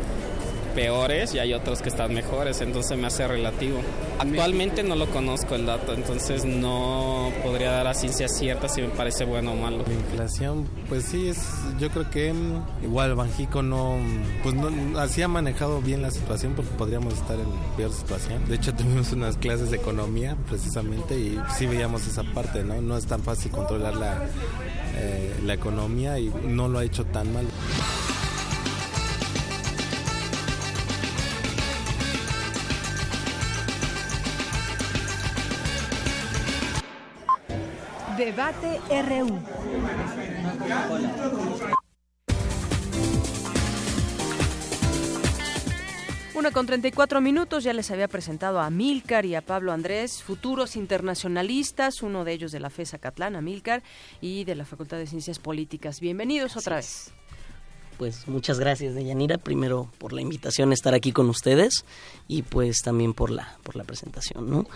peores 0.78 1.34
y 1.34 1.40
hay 1.40 1.56
otros 1.56 1.82
que 1.82 1.90
están 1.90 2.14
mejores, 2.14 2.62
entonces 2.62 2.96
me 3.00 3.08
hace 3.08 3.28
relativo. 3.28 3.80
Actualmente 4.20 4.84
no 4.84 4.96
lo 4.96 5.08
conozco 5.08 5.56
el 5.56 5.66
dato, 5.66 5.92
entonces 5.96 6.46
no 6.46 7.32
podría 7.42 7.72
dar 7.72 7.88
a 7.88 7.96
ciencia 7.96 8.28
cierta 8.28 8.70
si 8.70 8.84
me 8.84 8.90
parece 8.90 9.26
bueno 9.26 9.54
o 9.54 9.56
malo. 9.56 9.84
La 9.88 9.94
inflación, 9.94 10.68
pues 10.88 11.06
sí, 11.06 11.30
es, 11.30 11.40
yo 11.80 11.90
creo 11.90 12.08
que 12.12 12.32
mm, 12.32 12.84
igual 12.84 13.16
Banjico 13.16 13.64
no, 13.64 13.98
pues 14.44 14.54
no, 14.54 15.00
así 15.00 15.24
ha 15.24 15.28
manejado 15.28 15.82
bien 15.82 16.04
la 16.04 16.12
situación 16.12 16.54
porque 16.56 16.70
podríamos 16.78 17.16
estar 17.16 17.40
en 17.40 17.48
peor 17.76 17.92
situación. 17.92 18.48
De 18.48 18.56
hecho, 18.58 18.72
tuvimos 18.78 19.12
unas 19.14 19.36
clases 19.38 19.72
de 19.72 19.78
economía 19.78 20.38
precisamente 20.48 21.18
y 21.18 21.42
sí 21.58 21.66
veíamos 21.66 22.06
esa 22.06 22.22
parte, 22.22 22.64
¿no? 22.64 22.80
No 22.84 22.98
es 22.98 23.08
tan 23.08 23.24
fácil 23.24 23.52
controlar 23.52 23.96
la, 23.96 24.30
eh, 24.96 25.34
la 25.44 25.56
economía 25.56 26.20
y 26.20 26.32
no 26.48 26.68
lo 26.68 26.78
ha 26.78 26.84
hecho 26.84 27.04
tan 27.04 27.34
mal. 27.34 27.48
Debate 38.38 38.80
RU. 38.92 39.40
Una 46.36 46.52
con 46.52 46.68
34 46.68 47.20
minutos, 47.20 47.64
ya 47.64 47.74
les 47.74 47.90
había 47.90 48.08
presentado 48.08 48.60
a 48.60 48.70
Milcar 48.70 49.26
y 49.26 49.34
a 49.34 49.42
Pablo 49.42 49.72
Andrés, 49.72 50.22
futuros 50.22 50.76
internacionalistas, 50.76 52.04
uno 52.04 52.26
de 52.26 52.34
ellos 52.34 52.52
de 52.52 52.60
la 52.60 52.70
FESA 52.70 53.00
Catlán, 53.00 53.44
Milcar, 53.44 53.82
y 54.22 54.44
de 54.44 54.54
la 54.54 54.66
Facultad 54.66 54.98
de 54.98 55.08
Ciencias 55.08 55.40
Políticas. 55.40 56.00
Bienvenidos 56.00 56.56
otra 56.58 56.76
vez. 56.76 57.12
Pues 57.98 58.28
muchas 58.28 58.60
gracias, 58.60 58.94
Deyanira, 58.94 59.40
primero 59.40 59.90
por 59.98 60.14
la 60.14 60.22
invitación 60.22 60.70
a 60.70 60.76
estar 60.76 60.94
aquí 60.94 61.12
con 61.12 61.28
ustedes 61.30 61.86
y 62.28 62.44
pues 62.44 62.84
también 62.84 63.16
por 63.16 63.32
la, 63.32 63.58
por 63.64 63.76
la 63.76 63.84
presentación, 63.84 64.48
¿no? 64.48 64.68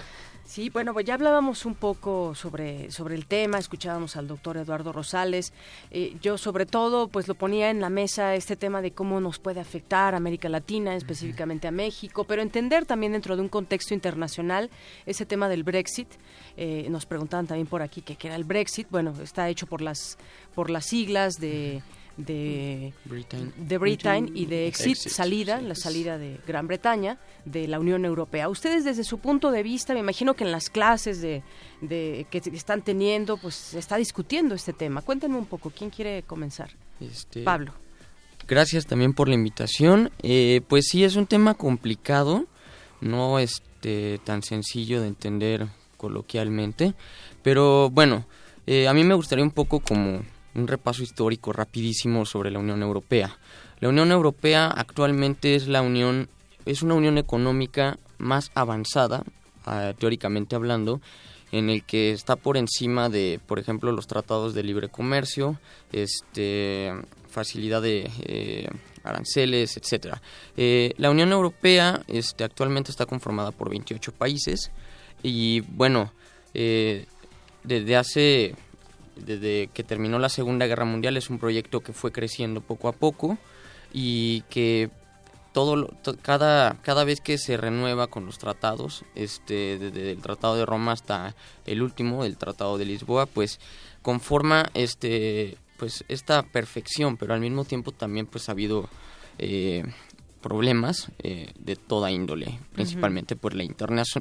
Sí, 0.51 0.69
bueno, 0.69 0.91
pues 0.91 1.05
ya 1.05 1.13
hablábamos 1.13 1.65
un 1.65 1.75
poco 1.75 2.35
sobre, 2.35 2.91
sobre 2.91 3.15
el 3.15 3.25
tema, 3.25 3.57
escuchábamos 3.57 4.17
al 4.17 4.27
doctor 4.27 4.57
Eduardo 4.57 4.91
Rosales. 4.91 5.53
Eh, 5.91 6.17
yo 6.21 6.37
sobre 6.37 6.65
todo 6.65 7.07
pues 7.07 7.29
lo 7.29 7.35
ponía 7.35 7.69
en 7.69 7.79
la 7.79 7.89
mesa 7.89 8.35
este 8.35 8.57
tema 8.57 8.81
de 8.81 8.91
cómo 8.91 9.21
nos 9.21 9.39
puede 9.39 9.61
afectar 9.61 10.13
a 10.13 10.17
América 10.17 10.49
Latina, 10.49 10.93
específicamente 10.93 11.69
a 11.69 11.71
México, 11.71 12.25
pero 12.25 12.41
entender 12.41 12.85
también 12.85 13.13
dentro 13.13 13.37
de 13.37 13.43
un 13.43 13.47
contexto 13.47 13.93
internacional 13.93 14.69
ese 15.05 15.25
tema 15.25 15.47
del 15.47 15.63
Brexit. 15.63 16.09
Eh, 16.57 16.85
nos 16.89 17.05
preguntaban 17.05 17.47
también 17.47 17.67
por 17.67 17.81
aquí 17.81 18.01
qué 18.01 18.17
era 18.21 18.35
el 18.35 18.43
Brexit. 18.43 18.89
Bueno, 18.89 19.13
está 19.23 19.47
hecho 19.47 19.67
por 19.67 19.81
las, 19.81 20.17
por 20.53 20.69
las 20.69 20.85
siglas 20.85 21.35
de 21.35 21.81
de 22.17 22.93
Britain, 23.05 23.53
de 23.57 23.77
Britain 23.77 24.31
y 24.33 24.45
de 24.45 24.67
exit, 24.67 24.97
salida, 24.97 25.61
la 25.61 25.75
salida 25.75 26.17
de 26.17 26.39
Gran 26.47 26.67
Bretaña 26.67 27.17
de 27.45 27.67
la 27.67 27.79
Unión 27.79 28.05
Europea. 28.05 28.49
Ustedes 28.49 28.83
desde 28.83 29.03
su 29.03 29.19
punto 29.19 29.51
de 29.51 29.63
vista, 29.63 29.93
me 29.93 29.99
imagino 29.99 30.33
que 30.33 30.43
en 30.43 30.51
las 30.51 30.69
clases 30.69 31.21
de, 31.21 31.43
de 31.81 32.25
que 32.29 32.41
están 32.53 32.81
teniendo, 32.81 33.37
pues 33.37 33.55
se 33.55 33.79
está 33.79 33.97
discutiendo 33.97 34.55
este 34.55 34.73
tema. 34.73 35.01
Cuéntenme 35.01 35.37
un 35.37 35.45
poco, 35.45 35.71
¿quién 35.71 35.89
quiere 35.89 36.23
comenzar? 36.23 36.71
Este, 36.99 37.43
Pablo. 37.43 37.73
Gracias 38.47 38.85
también 38.85 39.13
por 39.13 39.27
la 39.27 39.35
invitación. 39.35 40.11
Eh, 40.21 40.61
pues 40.67 40.87
sí, 40.89 41.03
es 41.03 41.15
un 41.15 41.27
tema 41.27 41.53
complicado, 41.53 42.45
no 42.99 43.39
este, 43.39 44.19
tan 44.23 44.43
sencillo 44.43 45.01
de 45.01 45.07
entender 45.07 45.67
coloquialmente, 45.97 46.93
pero 47.43 47.89
bueno, 47.89 48.25
eh, 48.65 48.87
a 48.87 48.93
mí 48.93 49.03
me 49.03 49.13
gustaría 49.13 49.43
un 49.43 49.51
poco 49.51 49.79
como 49.79 50.23
un 50.55 50.67
repaso 50.67 51.03
histórico 51.03 51.53
rapidísimo 51.53 52.25
sobre 52.25 52.51
la 52.51 52.59
Unión 52.59 52.81
Europea. 52.81 53.37
La 53.79 53.89
Unión 53.89 54.11
Europea 54.11 54.67
actualmente 54.67 55.55
es 55.55 55.67
la 55.67 55.81
unión 55.81 56.29
es 56.65 56.81
una 56.83 56.93
unión 56.93 57.17
económica 57.17 57.97
más 58.17 58.51
avanzada, 58.53 59.23
ah, 59.65 59.93
teóricamente 59.97 60.55
hablando, 60.55 61.01
en 61.51 61.69
el 61.69 61.83
que 61.83 62.11
está 62.11 62.35
por 62.35 62.57
encima 62.57 63.09
de, 63.09 63.39
por 63.45 63.59
ejemplo, 63.59 63.91
los 63.91 64.07
tratados 64.07 64.53
de 64.53 64.63
libre 64.63 64.89
comercio, 64.89 65.59
este, 65.91 66.91
facilidad 67.29 67.81
de 67.81 68.09
eh, 68.23 68.69
aranceles, 69.03 69.75
etcétera. 69.75 70.21
Eh, 70.55 70.93
la 70.97 71.09
Unión 71.09 71.31
Europea 71.31 72.03
este, 72.07 72.43
actualmente 72.43 72.91
está 72.91 73.05
conformada 73.05 73.51
por 73.51 73.69
28 73.69 74.13
países 74.13 74.71
y, 75.23 75.61
bueno, 75.61 76.13
eh, 76.53 77.05
desde 77.63 77.95
hace 77.97 78.55
desde 79.25 79.69
que 79.73 79.83
terminó 79.83 80.19
la 80.19 80.29
Segunda 80.29 80.67
Guerra 80.67 80.85
Mundial 80.85 81.17
es 81.17 81.29
un 81.29 81.39
proyecto 81.39 81.81
que 81.81 81.93
fue 81.93 82.11
creciendo 82.11 82.61
poco 82.61 82.87
a 82.87 82.93
poco 82.93 83.37
y 83.93 84.41
que 84.49 84.89
todo, 85.53 85.89
cada, 86.21 86.77
cada 86.81 87.03
vez 87.03 87.19
que 87.19 87.37
se 87.37 87.57
renueva 87.57 88.07
con 88.07 88.25
los 88.25 88.37
tratados, 88.37 89.03
este, 89.15 89.77
desde 89.77 90.11
el 90.11 90.21
Tratado 90.21 90.55
de 90.55 90.65
Roma 90.65 90.93
hasta 90.93 91.35
el 91.65 91.81
último, 91.81 92.23
el 92.23 92.37
Tratado 92.37 92.77
de 92.77 92.85
Lisboa, 92.85 93.25
pues 93.25 93.59
conforma 94.01 94.69
este, 94.73 95.57
pues 95.77 96.05
esta 96.07 96.43
perfección, 96.43 97.17
pero 97.17 97.33
al 97.33 97.41
mismo 97.41 97.65
tiempo 97.65 97.91
también 97.91 98.27
pues 98.27 98.47
ha 98.47 98.53
habido 98.53 98.89
eh, 99.39 99.83
problemas 100.41 101.09
eh, 101.19 101.51
de 101.57 101.75
toda 101.75 102.11
índole, 102.11 102.59
principalmente 102.73 103.35
por 103.35 103.53
la, 103.53 103.63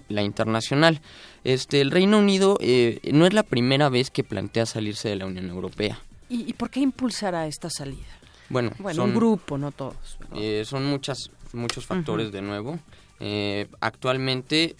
la 0.08 0.22
internacional. 0.22 1.00
Este, 1.42 1.80
el 1.80 1.90
Reino 1.90 2.18
Unido 2.18 2.58
eh, 2.60 3.00
no 3.12 3.26
es 3.26 3.32
la 3.32 3.42
primera 3.42 3.88
vez 3.88 4.10
que 4.10 4.22
plantea 4.22 4.66
salirse 4.66 5.08
de 5.08 5.16
la 5.16 5.26
Unión 5.26 5.48
Europea. 5.48 5.98
¿Y, 6.28 6.52
por 6.52 6.70
qué 6.70 6.78
impulsará 6.78 7.48
esta 7.48 7.68
salida? 7.70 8.06
Bueno, 8.50 8.70
bueno 8.78 9.02
un 9.02 9.14
grupo, 9.14 9.58
no 9.58 9.72
todos. 9.72 10.18
Eh, 10.36 10.62
son 10.64 10.86
muchas, 10.86 11.30
muchos 11.52 11.86
factores 11.86 12.30
de 12.30 12.42
nuevo. 12.42 12.78
actualmente 13.80 14.76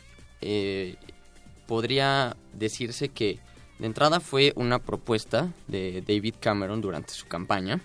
podría 1.67 2.37
decirse 2.53 3.09
que 3.09 3.41
de 3.81 3.87
entrada 3.87 4.21
fue 4.21 4.53
una 4.57 4.79
propuesta 4.79 5.53
de 5.67 6.05
David 6.07 6.35
Cameron 6.39 6.81
durante 6.81 7.13
su 7.15 7.27
campaña. 7.27 7.81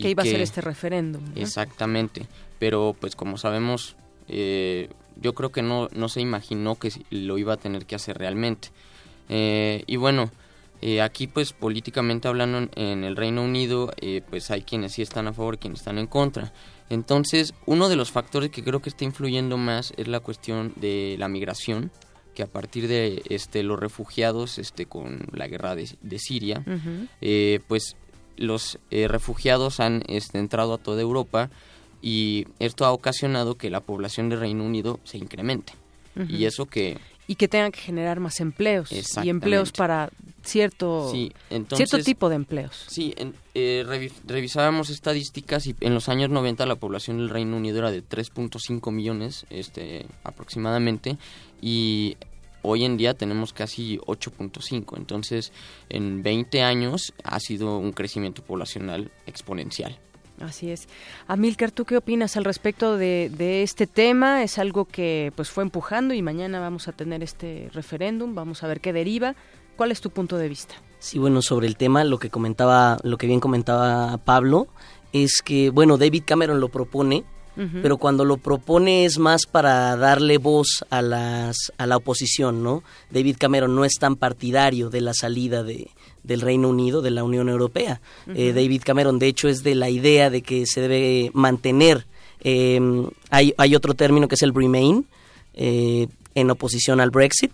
que 0.00 0.08
iba 0.08 0.22
a 0.22 0.26
ser 0.26 0.40
este 0.40 0.62
referéndum. 0.62 1.22
Exactamente 1.34 2.26
pero 2.58 2.94
pues 2.98 3.16
como 3.16 3.36
sabemos, 3.36 3.96
eh, 4.28 4.88
yo 5.20 5.34
creo 5.34 5.52
que 5.52 5.62
no, 5.62 5.88
no 5.92 6.08
se 6.08 6.20
imaginó 6.20 6.76
que 6.76 6.92
lo 7.10 7.38
iba 7.38 7.54
a 7.54 7.58
tener 7.58 7.86
que 7.86 7.94
hacer 7.94 8.18
realmente. 8.18 8.68
Eh, 9.28 9.84
y 9.86 9.96
bueno, 9.96 10.30
eh, 10.82 11.00
aquí 11.00 11.26
pues 11.26 11.52
políticamente 11.52 12.28
hablando 12.28 12.68
en 12.74 13.04
el 13.04 13.16
Reino 13.16 13.42
Unido, 13.42 13.90
pues 14.28 14.50
hay 14.50 14.62
quienes 14.62 14.92
sí 14.92 15.02
están 15.02 15.28
a 15.28 15.32
favor, 15.32 15.58
quienes 15.58 15.80
están 15.80 15.98
en 15.98 16.06
contra. 16.06 16.52
Entonces, 16.90 17.54
uno 17.64 17.88
de 17.88 17.96
los 17.96 18.10
factores 18.10 18.50
que 18.50 18.62
creo 18.62 18.80
que 18.80 18.90
está 18.90 19.04
influyendo 19.04 19.56
más 19.56 19.94
es 19.96 20.08
la 20.08 20.20
cuestión 20.20 20.74
de 20.76 21.16
la 21.18 21.28
migración, 21.28 21.90
que 22.34 22.42
a 22.42 22.46
partir 22.46 22.88
de 22.88 23.22
este, 23.30 23.62
los 23.62 23.78
refugiados 23.78 24.58
este, 24.58 24.86
con 24.86 25.26
la 25.32 25.46
guerra 25.46 25.76
de, 25.76 26.18
Siria, 26.18 26.64
pues 27.68 27.96
los 28.36 28.78
refugiados 28.90 29.80
han 29.80 30.02
este, 30.08 30.38
entrado 30.38 30.74
a 30.74 30.78
toda 30.78 31.00
Europa 31.00 31.50
y 32.06 32.46
esto 32.58 32.84
ha 32.84 32.92
ocasionado 32.92 33.56
que 33.56 33.70
la 33.70 33.80
población 33.80 34.28
del 34.28 34.38
Reino 34.38 34.62
Unido 34.62 35.00
se 35.04 35.16
incremente. 35.16 35.72
Y 36.28 36.44
eso 36.44 36.66
que... 36.66 36.98
Y 37.26 37.36
que 37.36 37.48
tengan 37.48 37.72
que 37.72 37.80
generar 37.80 38.20
más 38.20 38.40
empleos. 38.40 38.92
Y 39.22 39.30
empleos 39.30 39.72
para 39.72 40.10
cierto, 40.42 41.10
cierto 41.10 41.98
tipo 42.04 42.28
de 42.28 42.36
empleos. 42.36 42.84
Sí, 42.88 43.14
eh, 43.54 44.12
revisábamos 44.26 44.90
estadísticas 44.90 45.66
y 45.66 45.74
en 45.80 45.94
los 45.94 46.10
años 46.10 46.28
90 46.28 46.66
la 46.66 46.76
población 46.76 47.16
del 47.16 47.30
Reino 47.30 47.56
Unido 47.56 47.78
era 47.78 47.90
de 47.90 48.04
3.5 48.04 48.92
millones 48.92 49.46
este, 49.48 50.04
aproximadamente 50.24 51.16
y 51.62 52.18
hoy 52.60 52.84
en 52.84 52.98
día 52.98 53.14
tenemos 53.14 53.54
casi 53.54 53.96
8.5. 54.00 54.98
Entonces, 54.98 55.52
en 55.88 56.22
20 56.22 56.62
años 56.62 57.14
ha 57.24 57.40
sido 57.40 57.78
un 57.78 57.92
crecimiento 57.92 58.42
poblacional 58.42 59.10
exponencial. 59.26 59.98
Así 60.40 60.70
es. 60.70 60.88
Amilcar, 61.28 61.70
¿tú 61.70 61.84
qué 61.84 61.96
opinas 61.96 62.36
al 62.36 62.44
respecto 62.44 62.96
de, 62.96 63.62
este 63.62 63.86
tema? 63.86 64.42
Es 64.42 64.58
algo 64.58 64.84
que 64.84 65.32
pues 65.36 65.50
fue 65.50 65.62
empujando 65.62 66.14
y 66.14 66.22
mañana 66.22 66.60
vamos 66.60 66.88
a 66.88 66.92
tener 66.92 67.22
este 67.22 67.70
referéndum, 67.72 68.34
vamos 68.34 68.62
a 68.62 68.66
ver 68.66 68.80
qué 68.80 68.92
deriva. 68.92 69.34
¿Cuál 69.76 69.90
es 69.90 70.00
tu 70.00 70.10
punto 70.10 70.36
de 70.36 70.48
vista? 70.48 70.74
Sí, 70.98 71.18
bueno, 71.18 71.42
sobre 71.42 71.66
el 71.66 71.76
tema, 71.76 72.04
lo 72.04 72.18
que 72.18 72.30
comentaba, 72.30 72.98
lo 73.02 73.18
que 73.18 73.26
bien 73.26 73.40
comentaba 73.40 74.16
Pablo, 74.18 74.68
es 75.12 75.42
que, 75.44 75.70
bueno, 75.70 75.98
David 75.98 76.22
Cameron 76.24 76.60
lo 76.60 76.68
propone, 76.68 77.24
pero 77.82 77.98
cuando 77.98 78.24
lo 78.24 78.36
propone 78.36 79.04
es 79.04 79.18
más 79.20 79.46
para 79.46 79.96
darle 79.96 80.38
voz 80.38 80.84
a 80.90 81.02
las 81.02 81.72
a 81.78 81.86
la 81.86 81.96
oposición, 81.96 82.64
¿no? 82.64 82.82
David 83.10 83.36
Cameron 83.38 83.76
no 83.76 83.84
es 83.84 83.94
tan 84.00 84.16
partidario 84.16 84.90
de 84.90 85.00
la 85.00 85.14
salida 85.14 85.62
de, 85.62 85.88
del 86.24 86.40
Reino 86.40 86.68
Unido, 86.68 87.02
de 87.02 87.10
la 87.10 87.22
Unión 87.22 87.48
Europea. 87.48 88.00
Eh, 88.34 88.52
David 88.52 88.82
Cameron, 88.84 89.18
de 89.18 89.28
hecho, 89.28 89.48
es 89.48 89.62
de 89.62 89.74
la 89.74 89.90
idea 89.90 90.30
de 90.30 90.42
que 90.42 90.66
se 90.66 90.80
debe 90.80 91.30
mantener. 91.34 92.06
Em, 92.40 93.08
hay, 93.30 93.54
hay, 93.56 93.76
otro 93.76 93.94
término 93.94 94.26
que 94.26 94.34
es 94.34 94.42
el 94.42 94.54
Remain, 94.54 95.06
eh, 95.54 96.08
en 96.34 96.50
oposición 96.50 97.00
al 97.00 97.10
Brexit, 97.10 97.52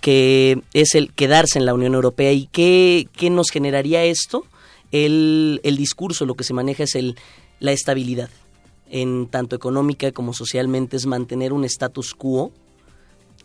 que 0.00 0.62
es 0.74 0.94
el 0.94 1.12
quedarse 1.12 1.58
en 1.58 1.66
la 1.66 1.74
Unión 1.74 1.94
Europea. 1.94 2.32
¿Y 2.32 2.46
qué, 2.52 3.08
qué 3.16 3.30
nos 3.30 3.50
generaría 3.50 4.04
esto? 4.04 4.44
El, 4.92 5.60
el, 5.64 5.76
discurso, 5.76 6.26
lo 6.26 6.34
que 6.34 6.44
se 6.44 6.54
maneja 6.54 6.84
es 6.84 6.94
el, 6.94 7.16
la 7.60 7.72
estabilidad. 7.72 8.28
en 8.90 9.26
tanto 9.26 9.56
económica 9.56 10.12
como 10.12 10.34
socialmente 10.34 10.96
es 10.98 11.06
mantener 11.06 11.54
un 11.54 11.64
status 11.64 12.14
quo 12.14 12.52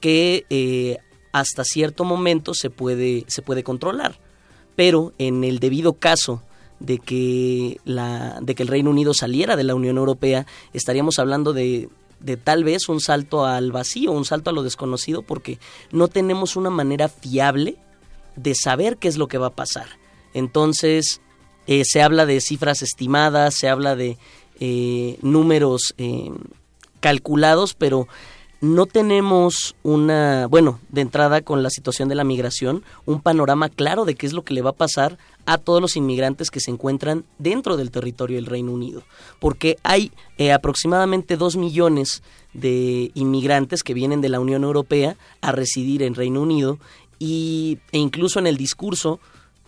que 0.02 0.46
eh, 0.50 0.98
hasta 1.32 1.64
cierto 1.64 2.04
momento 2.04 2.54
se 2.54 2.70
puede, 2.70 3.24
se 3.28 3.42
puede 3.42 3.64
controlar. 3.64 4.20
Pero 4.78 5.12
en 5.18 5.44
el 5.44 5.60
debido 5.60 5.94
caso 5.94 6.42
de 6.80 7.00
que, 7.00 7.82
la, 7.84 8.40
de 8.42 8.54
que 8.54 8.62
el 8.62 8.70
Reino 8.70 8.92
Unido 8.92 9.14
saliera 9.14 9.56
de 9.56 9.64
la 9.64 9.74
Unión 9.74 9.98
Europea, 9.98 10.46
estaríamos 10.72 11.18
hablando 11.18 11.52
de, 11.52 11.90
de 12.20 12.38
tal 12.38 12.64
vez 12.64 12.88
un 12.88 13.02
salto 13.02 13.46
al 13.46 13.72
vacío, 13.72 14.12
un 14.12 14.24
salto 14.24 14.52
a 14.52 14.54
lo 14.54 14.62
desconocido, 14.62 15.24
porque 15.24 15.58
no 15.92 16.08
tenemos 16.08 16.56
una 16.56 16.70
manera 16.70 17.10
fiable 17.10 17.76
de 18.36 18.54
saber 18.54 18.98
qué 18.98 19.08
es 19.08 19.18
lo 19.18 19.28
que 19.28 19.40
va 19.40 19.48
a 19.48 19.56
pasar. 19.56 19.88
Entonces, 20.36 21.22
eh, 21.66 21.84
se 21.84 22.04
habla 22.04 22.28
de 22.28 22.40
cifras 22.40 22.84
estimadas, 22.84 23.56
se 23.56 23.70
habla 23.70 23.96
de 23.96 24.20
eh, 24.60 25.18
números 25.24 25.96
eh, 25.98 26.30
calculados, 27.00 27.74
pero 27.74 28.08
no 28.60 28.86
tenemos 28.86 29.76
una, 29.84 30.48
bueno, 30.48 30.80
de 30.90 31.02
entrada 31.02 31.42
con 31.42 31.62
la 31.62 31.70
situación 31.70 32.10
de 32.10 32.16
la 32.16 32.24
migración, 32.24 32.84
un 33.06 33.22
panorama 33.22 33.70
claro 33.70 34.06
de 34.06 34.16
qué 34.16 34.26
es 34.26 34.34
lo 34.34 34.44
que 34.44 34.54
le 34.54 34.62
va 34.62 34.72
a 34.72 34.76
pasar 34.76 35.18
a 35.46 35.58
todos 35.58 35.82
los 35.82 35.96
inmigrantes 35.96 36.50
que 36.50 36.60
se 36.60 36.72
encuentran 36.72 37.24
dentro 37.38 37.78
del 37.78 37.92
territorio 37.92 38.38
del 38.38 38.48
Reino 38.48 38.72
Unido. 38.72 39.04
Porque 39.40 39.78
hay 39.84 40.12
eh, 40.38 40.52
aproximadamente 40.52 41.38
dos 41.38 41.56
millones 41.56 42.24
de 42.54 43.12
inmigrantes 43.14 43.84
que 43.84 43.94
vienen 43.94 44.22
de 44.22 44.30
la 44.30 44.40
Unión 44.40 44.64
Europea 44.64 45.18
a 45.42 45.52
residir 45.52 46.02
en 46.04 46.16
Reino 46.16 46.42
Unido 46.42 46.80
y, 47.20 47.80
e 47.92 48.00
incluso 48.00 48.40
en 48.40 48.48
el 48.48 48.58
discurso 48.58 49.20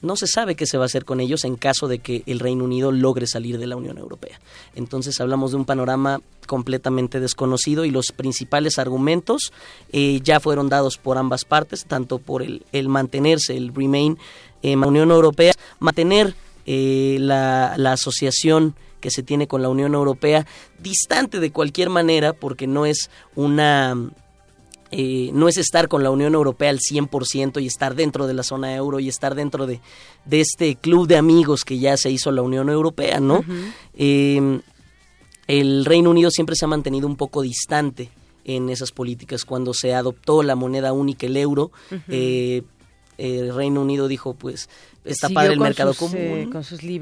no 0.01 0.15
se 0.15 0.27
sabe 0.27 0.55
qué 0.55 0.65
se 0.65 0.77
va 0.77 0.85
a 0.85 0.87
hacer 0.87 1.05
con 1.05 1.19
ellos 1.19 1.43
en 1.45 1.55
caso 1.55 1.87
de 1.87 1.99
que 1.99 2.23
el 2.25 2.39
Reino 2.39 2.63
Unido 2.63 2.91
logre 2.91 3.27
salir 3.27 3.57
de 3.57 3.67
la 3.67 3.75
Unión 3.75 3.97
Europea. 3.97 4.39
Entonces 4.75 5.19
hablamos 5.19 5.51
de 5.51 5.57
un 5.57 5.65
panorama 5.65 6.21
completamente 6.47 7.19
desconocido 7.19 7.85
y 7.85 7.91
los 7.91 8.11
principales 8.11 8.79
argumentos 8.79 9.53
eh, 9.91 10.19
ya 10.23 10.39
fueron 10.39 10.69
dados 10.69 10.97
por 10.97 11.17
ambas 11.17 11.45
partes, 11.45 11.85
tanto 11.85 12.19
por 12.19 12.41
el, 12.41 12.89
mantenerse, 12.89 13.55
el 13.55 13.73
remain 13.73 14.17
en 14.61 14.81
la 14.81 14.87
Unión 14.87 15.11
Europea, 15.11 15.53
mantener 15.79 16.35
eh, 16.65 17.17
la 17.19 17.73
asociación 17.91 18.75
que 18.99 19.11
se 19.11 19.23
tiene 19.23 19.47
con 19.47 19.61
la 19.61 19.69
Unión 19.69 19.93
Europea 19.93 20.45
distante 20.79 21.39
de 21.39 21.51
cualquier 21.51 21.89
manera 21.89 22.33
porque 22.33 22.67
no 22.67 22.85
es 22.85 23.09
una 23.35 23.95
eh, 24.91 25.29
no 25.33 25.47
es 25.47 25.57
estar 25.57 25.87
con 25.87 26.03
la 26.03 26.09
Unión 26.09 26.33
Europea 26.33 26.69
al 26.69 26.79
100% 26.79 27.61
y 27.61 27.67
estar 27.67 27.95
dentro 27.95 28.25
de 28.25 28.33
la 28.33 28.43
zona 28.43 28.75
euro 28.75 28.99
y 28.99 29.07
estar 29.07 29.35
dentro 29.35 29.67
de, 29.67 29.81
este 30.31 30.75
club 30.75 31.07
de 31.07 31.17
amigos 31.17 31.63
que 31.63 31.77
ya 31.77 31.95
se 31.97 32.09
hizo 32.09 32.31
la 32.31 32.41
Unión 32.41 32.69
Europea, 32.69 33.19
¿no? 33.19 33.43
Em, 33.95 34.61
el 35.47 35.85
Reino 35.85 36.09
Unido 36.09 36.31
siempre 36.31 36.55
se 36.55 36.65
ha 36.65 36.67
mantenido 36.67 37.07
un 37.07 37.15
poco 37.15 37.41
distante 37.41 38.09
en 38.45 38.69
esas 38.69 38.91
políticas. 38.91 39.45
Cuando 39.45 39.73
se 39.73 39.93
adoptó 39.93 40.43
la 40.43 40.55
moneda 40.55 40.91
única, 40.93 41.27
el 41.27 41.37
euro, 41.37 41.71
eh, 42.07 42.63
el 43.19 43.53
Reino 43.53 43.81
Unido 43.81 44.07
dijo, 44.07 44.33
pues, 44.33 44.69
está 45.03 45.29
padre 45.29 45.53
el 45.53 45.59
mercado 45.59 45.93
común, 45.93 46.15
eh, 46.17 46.49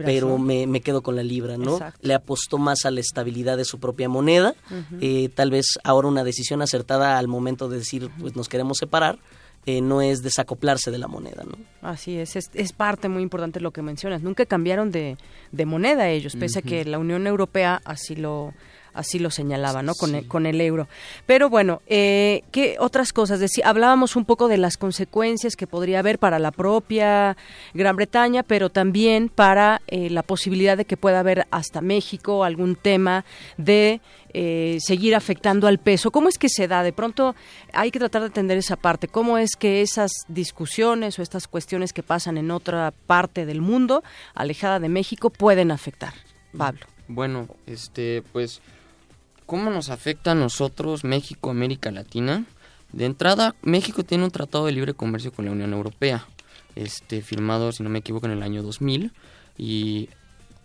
pero 0.03 0.37
me, 0.37 0.81
quedo 0.81 1.01
con 1.01 1.15
la 1.15 1.23
libra, 1.23 1.57
¿no? 1.57 1.79
Le 2.01 2.13
apostó 2.13 2.57
más 2.57 2.85
a 2.85 2.91
la 2.91 2.99
estabilidad 2.99 3.57
de 3.57 3.65
su 3.65 3.79
propia 3.79 4.09
moneda, 4.09 4.55
eh, 4.99 5.29
tal 5.33 5.51
vez 5.51 5.77
ahora 5.83 6.07
una 6.07 6.23
decisión 6.23 6.61
acertada 6.61 7.17
al 7.17 7.27
momento 7.27 7.69
de 7.69 7.77
decir, 7.77 8.09
pues 8.19 8.35
nos 8.35 8.49
queremos 8.49 8.77
separar, 8.77 9.19
eh, 9.65 9.81
no 9.81 10.01
es 10.01 10.23
desacoplarse 10.23 10.91
de 10.91 10.97
la 10.97 11.07
moneda, 11.07 11.43
¿no? 11.43 11.57
Así 11.81 12.17
es, 12.17 12.35
es, 12.35 12.73
parte 12.73 13.09
muy 13.09 13.21
importante 13.21 13.59
lo 13.59 13.71
que 13.71 13.81
mencionas. 13.81 14.21
Nunca 14.21 14.45
cambiaron 14.45 14.91
de, 14.91 15.17
de 15.51 15.65
moneda 15.65 16.09
ellos, 16.09 16.35
pese 16.37 16.59
a 16.59 16.61
que 16.61 16.85
la 16.85 16.99
Unión 16.99 17.27
Europea 17.27 17.81
así 17.83 18.15
lo 18.15 18.53
así 18.97 19.19
lo 19.19 19.29
señalaba, 19.29 19.83
¿no? 19.83 19.93
Con, 19.93 20.15
el, 20.15 20.27
con 20.27 20.45
el 20.45 20.59
euro. 20.59 20.87
Pero 21.25 21.49
bueno, 21.49 21.81
eh, 21.87 22.43
¿qué 22.51 22.75
otras 22.79 23.13
cosas? 23.13 23.39
hablábamos 23.63 24.15
un 24.15 24.25
poco 24.25 24.47
de 24.47 24.57
las 24.57 24.77
consecuencias 24.77 25.55
que 25.55 25.67
podría 25.67 25.99
haber 25.99 26.19
para 26.19 26.39
la 26.39 26.51
propia 26.51 27.37
Gran 27.73 27.95
Bretaña, 27.95 28.43
pero 28.43 28.69
también 28.69 29.29
para 29.29 29.81
eh, 29.87 30.09
la 30.09 30.23
posibilidad 30.23 30.75
de 30.75 30.85
que 30.85 30.97
pueda 30.97 31.19
haber 31.19 31.47
hasta 31.51 31.81
México 31.81 32.43
algún 32.43 32.75
tema 32.75 33.23
de 33.57 34.01
eh, 34.33 34.77
seguir 34.81 35.15
afectando 35.15 35.67
al 35.67 35.77
peso. 35.77 36.11
¿Cómo 36.11 36.29
es 36.29 36.37
que 36.37 36.49
se 36.49 36.67
da? 36.67 36.83
De 36.83 36.93
pronto 36.93 37.35
hay 37.73 37.91
que 37.91 37.99
tratar 37.99 38.21
de 38.21 38.27
atender 38.27 38.57
esa 38.57 38.75
parte. 38.75 39.07
¿Cómo 39.07 39.37
es 39.37 39.55
que 39.55 39.81
esas 39.81 40.11
discusiones 40.27 41.17
o 41.19 41.21
estas 41.21 41.47
cuestiones 41.47 41.93
que 41.93 42.03
pasan 42.03 42.37
en 42.37 42.51
otra 42.51 42.93
parte 43.05 43.45
del 43.45 43.61
mundo, 43.61 44.03
alejada 44.33 44.79
de 44.79 44.89
México, 44.89 45.29
pueden 45.29 45.71
afectar? 45.71 46.13
Pablo. 46.57 46.85
Bueno, 47.07 47.47
este, 47.65 48.23
pues 48.33 48.61
¿Cómo 49.47 49.69
nos 49.71 49.89
afecta 49.89 50.31
a 50.31 50.35
nosotros, 50.35 51.05
México, 51.05 51.49
América 51.49 51.89
Latina? 51.89 52.43
De 52.91 53.05
entrada, 53.05 53.55
México 53.61 54.03
tiene 54.03 54.25
un 54.25 54.31
tratado 54.31 54.65
de 54.65 54.73
libre 54.73 54.93
comercio 54.93 55.31
con 55.31 55.45
la 55.45 55.51
Unión 55.51 55.71
Europea, 55.71 56.27
este, 56.75 57.21
firmado, 57.21 57.71
si 57.71 57.81
no 57.81 57.89
me 57.89 57.99
equivoco, 57.99 58.25
en 58.25 58.33
el 58.33 58.43
año 58.43 58.61
2000. 58.61 59.13
Y 59.57 60.09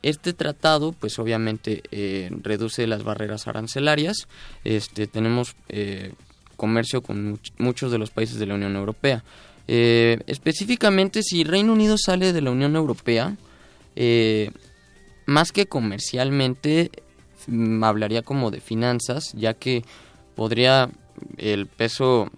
este 0.02 0.32
tratado, 0.32 0.90
pues 0.90 1.20
obviamente, 1.20 1.84
eh, 1.92 2.28
reduce 2.42 2.88
las 2.88 3.04
barreras 3.04 3.46
arancelarias. 3.46 4.26
Este, 4.64 5.06
tenemos 5.06 5.54
eh, 5.68 6.14
comercio 6.56 7.04
con 7.04 7.38
muchos 7.58 7.92
de 7.92 7.98
los 7.98 8.10
países 8.10 8.40
de 8.40 8.46
la 8.46 8.54
Unión 8.56 8.74
Europea. 8.74 9.22
Eh, 9.68 10.18
específicamente, 10.26 11.22
si 11.22 11.44
Reino 11.44 11.72
Unido 11.72 11.96
sale 11.98 12.32
de 12.32 12.42
la 12.42 12.50
Unión 12.50 12.74
Europea, 12.74 13.36
más 15.26 15.52
que 15.52 15.66
comercialmente, 15.66 16.90
hablaría 17.82 18.22
como 18.22 18.50
de 18.50 18.60
finanzas, 18.60 19.32
ya 19.34 19.54
que 19.54 19.84
podría 20.34 20.90
el 21.36 21.66
peso 21.66 22.30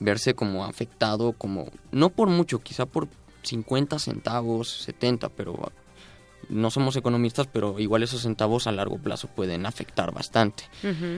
verse 0.00 0.34
como 0.34 0.64
afectado, 0.64 1.32
como 1.32 1.70
no 1.90 2.10
por 2.10 2.28
mucho, 2.28 2.60
quizá 2.60 2.86
por 2.86 3.08
50 3.42 3.98
centavos, 3.98 4.82
70, 4.82 5.28
pero 5.30 5.72
no 6.48 6.70
somos 6.70 6.96
economistas, 6.96 7.46
pero 7.46 7.78
igual 7.78 8.02
esos 8.02 8.22
centavos 8.22 8.66
a 8.66 8.72
largo 8.72 8.98
plazo 8.98 9.28
pueden 9.28 9.66
afectar 9.66 10.12
bastante. 10.12 10.64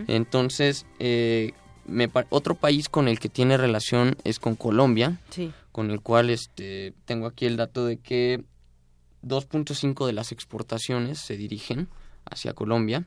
Entonces, 0.07 0.87
eh, 0.99 1.53
otro 2.31 2.55
país 2.55 2.89
con 2.89 3.09
el 3.09 3.19
que 3.19 3.29
tiene 3.29 3.57
relación 3.57 4.17
es 4.25 4.39
con 4.39 4.57
Colombia, 4.57 5.19
con 5.73 5.91
el 5.91 6.01
cual 6.01 6.31
este, 6.31 6.95
tengo 7.05 7.27
aquí 7.27 7.47
el 7.47 7.57
dato 7.57 7.87
de 7.87 7.99
que 7.99 8.45
2.5 9.23 10.07
de 10.07 10.13
las 10.13 10.33
exportaciones 10.33 11.19
se 11.19 11.37
dirigen 11.37 11.89
hacia 12.31 12.53
Colombia. 12.53 13.07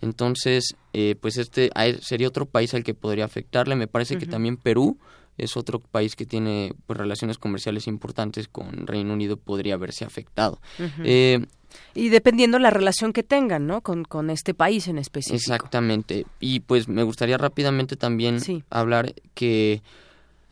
Entonces, 0.00 0.74
eh, 0.92 1.14
pues 1.20 1.36
este 1.36 1.70
sería 2.00 2.28
otro 2.28 2.46
país 2.46 2.74
al 2.74 2.82
que 2.82 2.94
podría 2.94 3.24
afectarle. 3.24 3.76
Me 3.76 3.86
parece 3.86 4.18
que 4.18 4.26
también 4.26 4.56
Perú 4.56 4.98
es 5.38 5.56
otro 5.56 5.80
país 5.80 6.16
que 6.16 6.26
tiene 6.26 6.74
pues, 6.86 6.98
relaciones 6.98 7.38
comerciales 7.38 7.86
importantes 7.86 8.48
con 8.48 8.86
Reino 8.86 9.12
Unido, 9.12 9.36
podría 9.36 9.76
verse 9.76 10.04
afectado. 10.04 10.60
Eh, 11.04 11.46
y 11.94 12.08
dependiendo 12.10 12.58
la 12.58 12.70
relación 12.70 13.12
que 13.12 13.22
tengan, 13.22 13.66
¿no? 13.66 13.80
Con, 13.80 14.04
con, 14.04 14.28
este 14.28 14.54
país 14.54 14.88
en 14.88 14.98
específico. 14.98 15.36
Exactamente. 15.36 16.26
Y 16.40 16.60
pues 16.60 16.88
me 16.88 17.02
gustaría 17.02 17.38
rápidamente 17.38 17.96
también 17.96 18.38
hablar 18.68 19.14
que 19.34 19.82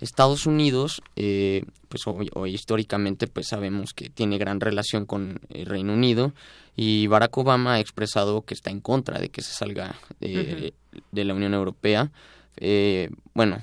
Estados 0.01 0.47
Unidos, 0.47 1.03
eh, 1.17 1.65
pues 1.89 2.03
hoy, 2.07 2.55
históricamente 2.55 3.27
pues 3.27 3.49
sabemos 3.49 3.93
que 3.93 4.09
tiene 4.11 4.39
gran 4.39 4.61
relación 4.61 5.07
con 5.07 5.41
el 5.51 5.67
Reino 5.67 5.93
Unido 5.93 6.33
y 6.77 7.07
Barack 7.07 7.37
Obama 7.37 7.75
ha 7.75 7.81
expresado 7.81 8.43
que 8.43 8.55
está 8.55 8.71
en 8.71 8.81
contra 8.81 9.19
de 9.19 9.29
que 9.29 9.43
se 9.43 9.53
salga 9.53 9.95
de, 10.21 10.73
la 11.13 11.35
Unión 11.35 11.55
Europea. 11.55 12.11
Eh, 12.57 13.11
bueno. 13.35 13.63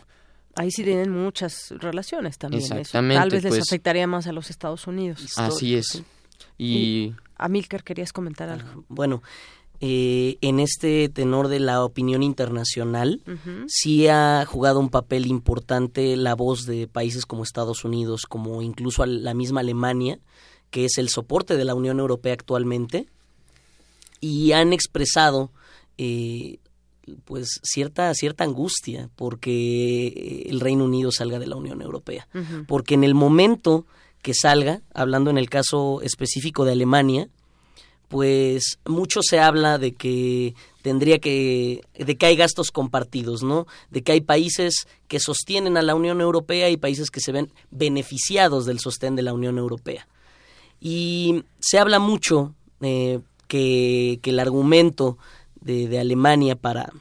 Ahí 0.55 0.71
sí 0.71 0.83
tienen 0.83 1.11
muchas 1.11 1.71
relaciones 1.71 2.37
también. 2.37 2.63
Exactamente. 2.63 3.19
Tal 3.19 3.29
vez 3.29 3.43
les 3.43 3.51
pues 3.51 3.63
afectaría 3.63 4.07
más 4.07 4.27
a 4.27 4.31
los 4.31 4.49
Estados 4.49 4.87
Unidos. 4.87 5.37
Así 5.37 5.75
es. 5.75 6.03
Y, 6.57 7.13
Amílcar, 7.37 7.83
querías 7.83 8.11
comentar 8.11 8.49
algo. 8.49 8.83
Bueno, 8.89 9.21
eh, 9.79 10.37
en 10.41 10.59
este 10.59 11.07
tenor 11.09 11.47
de 11.49 11.59
la 11.59 11.83
opinión 11.83 12.23
internacional, 12.23 13.21
sí 13.67 14.07
ha 14.07 14.43
jugado 14.47 14.79
un 14.79 14.89
papel 14.89 15.27
importante 15.27 16.15
la 16.17 16.33
voz 16.33 16.65
de 16.65 16.87
países 16.87 17.25
como 17.25 17.43
Estados 17.43 17.85
Unidos, 17.85 18.23
como 18.27 18.61
incluso 18.61 19.05
la 19.05 19.33
misma 19.33 19.59
Alemania, 19.59 20.19
que 20.71 20.85
es 20.85 20.97
el 20.97 21.09
soporte 21.09 21.57
de 21.57 21.65
la 21.65 21.75
Unión 21.75 21.99
Europea 21.99 22.33
actualmente, 22.33 23.07
y 24.19 24.53
han 24.53 24.73
expresado 24.73 25.51
eh, 25.99 26.57
pues 27.25 27.59
cierta 27.63 28.13
cierta 28.13 28.43
angustia 28.43 29.09
porque 29.15 30.47
el 30.49 30.59
Reino 30.59 30.85
Unido 30.85 31.11
salga 31.11 31.39
de 31.39 31.47
la 31.47 31.55
Unión 31.55 31.81
Europea, 31.81 32.27
porque 32.67 32.95
en 32.95 33.03
el 33.03 33.13
momento 33.13 33.85
que 34.21 34.33
salga, 34.33 34.81
hablando 34.93 35.29
en 35.29 35.37
el 35.37 35.49
caso 35.49 36.01
específico 36.01 36.65
de 36.65 36.73
Alemania, 36.73 37.29
pues 38.07 38.79
mucho 38.85 39.21
se 39.21 39.39
habla 39.39 39.77
de 39.77 39.93
que 39.93 40.55
tendría 40.81 41.19
que 41.19 41.81
de 41.97 42.17
que 42.17 42.25
hay 42.25 42.35
gastos 42.35 42.71
compartidos, 42.71 43.43
¿no? 43.43 43.67
De 43.91 44.01
que 44.01 44.13
hay 44.13 44.21
países 44.21 44.87
que 45.07 45.19
sostienen 45.19 45.77
a 45.77 45.81
la 45.81 45.95
Unión 45.95 46.21
Europea 46.21 46.69
y 46.69 46.77
países 46.77 47.11
que 47.11 47.19
se 47.19 47.31
ven 47.31 47.51
beneficiados 47.71 48.65
del 48.65 48.79
sostén 48.79 49.15
de 49.15 49.23
la 49.23 49.33
Unión 49.33 49.57
Europea. 49.57 50.07
Y 50.79 51.43
se 51.59 51.79
habla 51.79 51.99
mucho 51.99 52.53
eh, 52.81 53.19
que, 53.47 54.19
el 54.23 54.39
argumento 54.39 55.17
de, 55.59 55.99
Alemania 55.99 56.55
para, 56.55 56.93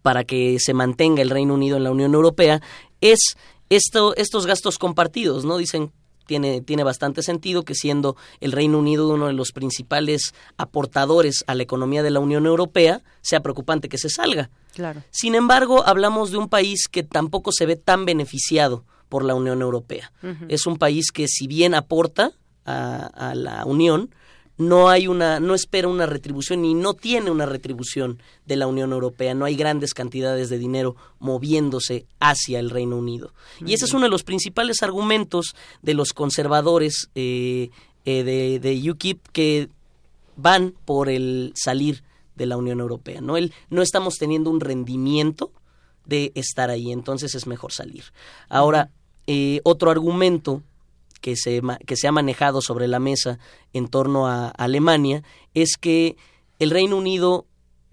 para 0.00 0.24
que 0.24 0.56
se 0.58 0.74
mantenga 0.74 1.22
el 1.22 1.30
Reino 1.30 1.54
Unido 1.54 1.76
en 1.76 1.84
la 1.84 1.92
Unión 1.92 2.14
Europea 2.14 2.60
es 3.00 3.36
esto, 3.70 4.16
estos 4.16 4.46
gastos 4.46 4.78
compartidos, 4.78 5.44
¿no? 5.44 5.58
Dicen 5.58 5.92
tiene, 6.26 6.60
tiene 6.60 6.84
bastante 6.84 7.22
sentido 7.22 7.64
que 7.64 7.74
siendo 7.74 8.16
el 8.40 8.52
Reino 8.52 8.78
Unido 8.78 9.08
uno 9.08 9.26
de 9.26 9.32
los 9.32 9.52
principales 9.52 10.34
aportadores 10.56 11.44
a 11.46 11.54
la 11.54 11.62
economía 11.62 12.02
de 12.02 12.10
la 12.10 12.20
Unión 12.20 12.46
Europea, 12.46 13.02
sea 13.20 13.40
preocupante 13.40 13.88
que 13.88 13.98
se 13.98 14.08
salga. 14.08 14.50
Claro. 14.74 15.02
Sin 15.10 15.34
embargo, 15.34 15.86
hablamos 15.86 16.30
de 16.30 16.38
un 16.38 16.48
país 16.48 16.88
que 16.90 17.02
tampoco 17.02 17.52
se 17.52 17.66
ve 17.66 17.76
tan 17.76 18.04
beneficiado 18.04 18.84
por 19.08 19.24
la 19.24 19.34
Unión 19.34 19.60
Europea. 19.60 20.10
Es 20.48 20.66
un 20.66 20.78
país 20.78 21.12
que 21.12 21.28
si 21.28 21.46
bien 21.46 21.74
aporta 21.74 22.32
a, 22.64 23.06
a 23.06 23.34
la 23.34 23.64
Unión, 23.66 24.14
no 24.58 24.88
hay 24.88 25.06
una, 25.06 25.40
no 25.40 25.54
espera 25.54 25.88
una 25.88 26.06
retribución 26.06 26.64
y 26.64 26.74
no 26.74 26.94
tiene 26.94 27.30
una 27.30 27.46
retribución 27.46 28.20
de 28.46 28.56
la 28.56 28.66
Unión 28.66 28.92
Europea. 28.92 29.34
No 29.34 29.44
hay 29.44 29.56
grandes 29.56 29.94
cantidades 29.94 30.50
de 30.50 30.58
dinero 30.58 30.96
moviéndose 31.18 32.06
hacia 32.20 32.58
el 32.58 32.70
Reino 32.70 32.96
Unido. 32.96 33.32
Y 33.64 33.74
ese 33.74 33.86
es 33.86 33.94
uno 33.94 34.04
de 34.04 34.10
los 34.10 34.24
principales 34.24 34.82
argumentos 34.82 35.54
de 35.82 35.94
los 35.94 36.12
conservadores 36.12 37.08
eh, 37.14 37.70
eh, 38.04 38.24
de, 38.24 38.58
de 38.58 38.90
UKIP 38.90 39.26
que 39.32 39.68
van 40.36 40.74
por 40.84 41.08
el 41.08 41.52
salir 41.54 42.02
de 42.36 42.46
la 42.46 42.56
Unión 42.56 42.80
Europea. 42.80 43.20
No, 43.20 43.36
el, 43.36 43.52
no 43.70 43.82
estamos 43.82 44.18
teniendo 44.18 44.50
un 44.50 44.60
rendimiento 44.60 45.52
de 46.06 46.32
estar 46.34 46.70
ahí, 46.70 46.90
entonces 46.90 47.34
es 47.34 47.46
mejor 47.46 47.72
salir. 47.72 48.04
Ahora, 48.48 48.90
eh, 49.26 49.60
otro 49.64 49.90
argumento 49.90 50.62
que 51.22 51.36
se, 51.36 51.62
que 51.86 51.96
se 51.96 52.06
ha 52.06 52.12
manejado 52.12 52.60
sobre 52.60 52.86
la 52.86 52.98
mesa 52.98 53.38
en 53.72 53.88
torno 53.88 54.26
a 54.26 54.48
Alemania 54.48 55.22
es 55.54 55.76
que 55.80 56.16
el 56.58 56.70
Reino 56.70 56.98
Unido 56.98 57.46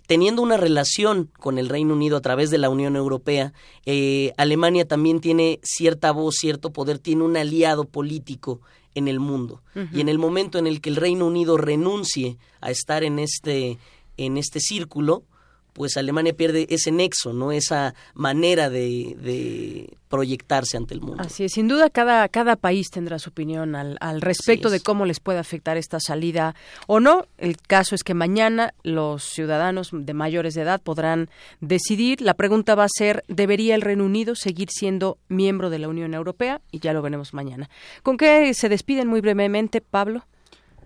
teniendo 0.08 0.42
una 0.42 0.58
relación 0.58 1.30
con 1.38 1.60
el 1.60 1.70
Reino 1.70 1.94
Unido 1.94 2.18
a 2.18 2.22
través 2.22 2.50
de 2.50 2.58
la 2.58 2.72
Unión 2.72 2.96
Europea, 2.96 3.54
eh, 3.86 4.34
Alemania 4.38 4.88
también 4.88 5.22
tiene 5.22 5.60
cierta 5.62 6.12
voz, 6.12 6.38
cierto 6.40 6.74
poder, 6.74 6.98
tiene 6.98 7.24
un 7.24 7.38
aliado 7.38 7.86
político 7.86 8.60
en 8.96 9.08
el 9.08 9.20
mundo. 9.20 9.62
Y 9.94 10.02
en 10.02 10.10
el 10.10 10.18
momento 10.18 10.58
en 10.58 10.66
el 10.66 10.82
que 10.82 10.90
el 10.90 10.96
Reino 10.96 11.28
Unido 11.28 11.58
renuncie 11.58 12.40
a 12.60 12.72
estar 12.72 13.04
en 13.04 13.20
este, 13.20 13.78
en 14.18 14.38
este 14.38 14.60
círculo, 14.60 15.26
pues 15.74 15.98
Alemania 15.98 16.34
pierde 16.34 16.68
ese 16.70 16.92
nexo, 16.92 17.34
no 17.34 17.52
esa 17.52 17.96
manera 18.14 18.70
de, 18.70 19.90
proyectarse 20.10 20.76
ante 20.76 20.96
el 20.96 21.02
mundo. 21.02 21.22
Así 21.24 21.44
es, 21.44 21.54
sin 21.54 21.68
duda 21.68 21.90
cada, 21.92 22.28
cada 22.30 22.56
país 22.56 22.90
tendrá 22.90 23.20
su 23.20 23.30
opinión 23.30 23.76
al, 23.76 23.96
al 24.02 24.22
respecto 24.22 24.72
de 24.72 24.80
cómo 24.80 25.06
les 25.06 25.20
puede 25.20 25.38
afectar 25.38 25.78
esta 25.78 26.00
salida 26.00 26.56
o 26.88 27.00
no. 27.00 27.28
El 27.38 27.58
caso 27.58 27.94
es 27.94 28.04
que 28.04 28.16
mañana 28.16 28.74
los 28.84 29.24
ciudadanos 29.24 29.90
de 29.94 30.14
mayores 30.14 30.56
de 30.56 30.64
edad 30.64 30.82
podrán 30.82 31.30
decidir. 31.62 32.22
La 32.22 32.34
pregunta 32.34 32.74
va 32.74 32.86
a 32.86 32.90
ser, 32.90 33.24
¿debería 33.28 33.76
el 33.76 33.84
Reino 33.84 34.04
Unido 34.04 34.36
seguir 34.36 34.70
siendo 34.72 35.20
miembro 35.28 35.70
de 35.70 35.78
la 35.78 35.88
Unión 35.88 36.16
Europea? 36.16 36.60
Y 36.72 36.80
ya 36.80 36.92
lo 36.94 37.04
veremos 37.04 37.34
mañana. 37.34 37.70
¿Con 38.02 38.18
qué 38.18 38.52
se 38.56 38.68
despiden 38.68 39.08
muy 39.08 39.22
brevemente, 39.22 39.80
Pablo? 39.80 40.26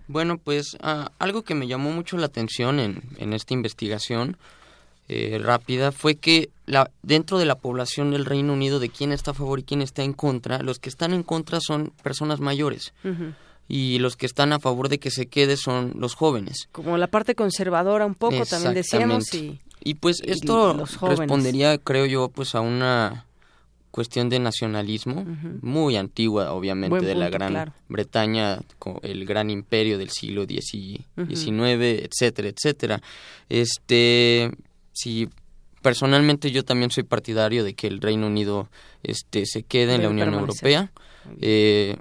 Bueno, 0.06 0.36
pues 0.36 0.76
ah, 0.82 1.12
algo 1.18 1.42
que 1.42 1.54
me 1.54 1.66
llamó 1.66 1.90
mucho 1.90 2.18
la 2.18 2.26
atención 2.26 2.78
en, 2.78 3.02
en 3.16 3.32
esta 3.32 3.54
investigación 3.54 4.36
eh, 5.08 5.38
rápida 5.42 5.92
fue 5.92 6.14
que 6.14 6.50
la, 6.66 6.90
dentro 7.02 7.38
de 7.38 7.44
la 7.44 7.56
población 7.56 8.10
del 8.10 8.24
Reino 8.24 8.52
Unido 8.52 8.80
de 8.80 8.88
quién 8.88 9.12
está 9.12 9.32
a 9.32 9.34
favor 9.34 9.58
y 9.58 9.62
quién 9.62 9.82
está 9.82 10.02
en 10.02 10.14
contra, 10.14 10.62
los 10.62 10.78
que 10.78 10.88
están 10.88 11.12
en 11.12 11.22
contra 11.22 11.60
son 11.60 11.92
personas 12.02 12.40
mayores. 12.40 12.94
Y 13.66 13.98
los 13.98 14.16
que 14.16 14.26
están 14.26 14.52
a 14.52 14.60
favor 14.60 14.88
de 14.88 14.98
que 14.98 15.10
se 15.10 15.26
quede 15.26 15.56
son 15.56 15.94
los 15.96 16.14
jóvenes. 16.14 16.68
Como 16.72 16.98
la 16.98 17.06
parte 17.06 17.34
conservadora 17.34 18.04
un 18.04 18.14
poco, 18.14 18.44
también 18.44 18.74
decíamos. 18.74 19.32
Y, 19.32 19.58
y 19.82 19.94
pues 19.94 20.20
esto 20.24 20.84
respondería, 21.02 21.78
creo 21.78 22.06
yo, 22.06 22.28
pues 22.28 22.54
a 22.54 22.60
una 22.60 23.26
cuestión 23.94 24.28
de 24.28 24.40
nacionalismo 24.40 25.24
muy 25.62 25.96
antigua, 25.96 26.52
obviamente, 26.52 27.06
de 27.06 27.14
la 27.14 27.30
Gran 27.30 27.72
Bretaña, 27.88 28.58
el 29.02 29.24
gran 29.24 29.50
imperio 29.50 29.98
del 29.98 30.10
siglo 30.10 30.46
XIX, 30.46 31.06
etcétera, 31.16 32.48
etcétera. 32.48 33.02
Este, 33.48 34.50
si 34.94 35.28
personalmente 35.82 36.50
yo 36.50 36.64
también 36.64 36.90
soy 36.90 37.02
partidario 37.02 37.62
de 37.62 37.74
que 37.74 37.86
el 37.86 38.00
Reino 38.00 38.26
Unido 38.26 38.70
este 39.02 39.44
se 39.44 39.62
quede 39.62 39.96
en 39.96 40.02
la 40.02 40.08
Unión 40.08 40.32
Europea 40.32 40.90
eh, 41.40 41.96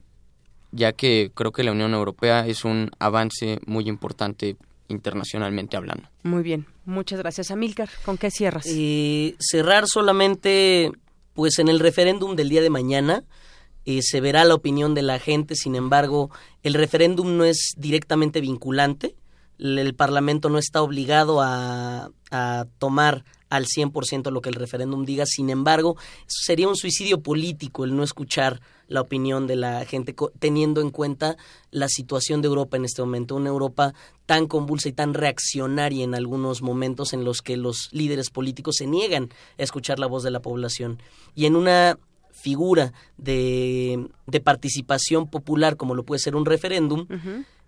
ya 0.73 0.93
que 0.93 1.31
creo 1.33 1.51
que 1.51 1.63
la 1.63 1.71
Unión 1.71 1.93
Europea 1.93 2.47
es 2.47 2.65
un 2.65 2.89
avance 2.99 3.59
muy 3.65 3.87
importante 3.87 4.57
internacionalmente 4.87 5.77
hablando. 5.77 6.09
Muy 6.23 6.43
bien, 6.43 6.65
muchas 6.85 7.19
gracias 7.19 7.51
Amílcar. 7.51 7.89
¿Con 8.03 8.17
qué 8.17 8.31
cierras? 8.31 8.65
Eh, 8.67 9.35
cerrar 9.39 9.87
solamente, 9.87 10.91
pues 11.33 11.59
en 11.59 11.69
el 11.69 11.79
referéndum 11.79 12.35
del 12.35 12.49
día 12.49 12.61
de 12.61 12.69
mañana 12.69 13.23
eh, 13.85 13.99
se 14.01 14.19
verá 14.19 14.43
la 14.45 14.55
opinión 14.55 14.93
de 14.95 15.03
la 15.03 15.19
gente, 15.19 15.55
sin 15.55 15.75
embargo, 15.75 16.31
el 16.63 16.73
referéndum 16.73 17.37
no 17.37 17.45
es 17.45 17.73
directamente 17.77 18.41
vinculante, 18.41 19.15
el 19.63 19.95
Parlamento 19.95 20.49
no 20.49 20.57
está 20.57 20.81
obligado 20.81 21.41
a, 21.41 22.11
tomar 22.79 23.23
al 23.49 23.65
100% 23.65 24.31
lo 24.31 24.41
que 24.41 24.49
el 24.49 24.55
referéndum 24.55 25.05
diga. 25.05 25.25
Sin 25.27 25.51
embargo, 25.51 25.95
sería 26.25 26.67
un 26.67 26.75
suicidio 26.75 27.21
político 27.21 27.83
el 27.83 27.95
no 27.95 28.03
escuchar 28.03 28.59
la 28.87 29.01
opinión 29.01 29.45
de 29.45 29.55
la 29.55 29.85
gente, 29.85 30.15
teniendo 30.39 30.81
en 30.81 30.89
cuenta 30.89 31.37
la 31.69 31.87
situación 31.87 32.41
de 32.41 32.47
Europa 32.47 32.75
en 32.75 32.85
este 32.85 33.03
momento. 33.03 33.35
Una 33.35 33.49
Europa 33.49 33.93
tan 34.25 34.47
convulsa 34.47 34.89
y 34.89 34.93
tan 34.93 35.13
reaccionaria 35.13 36.03
en 36.03 36.15
algunos 36.15 36.63
momentos 36.63 37.13
en 37.13 37.23
los 37.23 37.43
que 37.43 37.55
los 37.55 37.89
líderes 37.91 38.31
políticos 38.31 38.77
se 38.77 38.87
niegan 38.87 39.29
a 39.59 39.63
escuchar 39.63 39.99
la 39.99 40.07
voz 40.07 40.23
de 40.23 40.31
la 40.31 40.41
población. 40.41 40.99
Y 41.35 41.45
en 41.45 41.55
una 41.55 41.99
figura 42.31 42.93
de 43.17 44.09
participación 44.43 45.27
popular 45.27 45.77
como 45.77 45.93
lo 45.93 46.03
puede 46.03 46.19
ser 46.19 46.35
un 46.35 46.45
referéndum, 46.45 47.05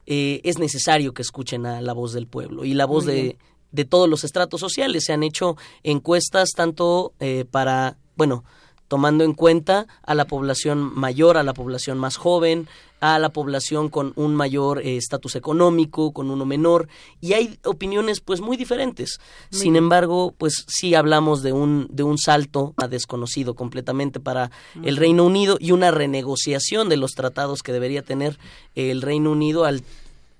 eh, 0.05 0.41
es 0.43 0.59
necesario 0.59 1.13
que 1.13 1.21
escuchen 1.21 1.65
a 1.65 1.81
la 1.81 1.93
voz 1.93 2.13
del 2.13 2.27
pueblo 2.27 2.65
y 2.65 2.73
la 2.73 2.85
voz 2.85 3.05
de, 3.05 3.37
de, 3.71 3.85
todos 3.85 4.07
los 4.07 4.23
estratos 4.23 4.59
sociales. 4.59 5.05
Se 5.05 5.13
han 5.13 5.23
hecho 5.23 5.57
encuestas 5.83 6.51
tanto 6.55 7.13
eh, 7.19 7.45
para, 7.49 7.97
bueno, 8.15 8.43
tomando 8.87 9.23
en 9.23 9.33
cuenta 9.33 9.87
a 10.03 10.15
la 10.15 10.25
población 10.25 10.91
mayor, 10.95 11.37
a 11.37 11.43
la 11.43 11.53
población 11.53 11.97
más 11.97 12.17
joven, 12.17 12.67
a 12.99 13.19
la 13.19 13.29
población 13.29 13.89
con 13.89 14.13
un 14.15 14.35
mayor 14.35 14.79
eh, 14.79 14.97
estatus 14.97 15.35
económico, 15.35 16.11
con 16.11 16.31
uno 16.31 16.45
menor, 16.45 16.87
y 17.21 17.33
hay 17.33 17.59
opiniones 17.63 18.21
pues 18.21 18.41
muy 18.41 18.57
diferentes. 18.57 19.19
Sin 19.51 19.75
embargo, 19.75 20.33
pues 20.37 20.65
sí 20.67 20.95
hablamos 20.95 21.43
de 21.43 21.53
un, 21.53 21.87
de 21.89 22.03
un 22.03 22.17
salto 22.17 22.73
a 22.77 22.87
desconocido 22.87 23.55
completamente 23.55 24.19
para 24.19 24.51
el 24.83 24.97
Reino 24.97 25.25
Unido 25.25 25.57
y 25.59 25.71
una 25.71 25.91
renegociación 25.91 26.89
de 26.89 26.97
los 26.97 27.11
tratados 27.11 27.61
que 27.61 27.73
debería 27.73 28.01
tener 28.01 28.39
el 28.75 29.01
Reino 29.01 29.31
Unido 29.31 29.65
al 29.65 29.83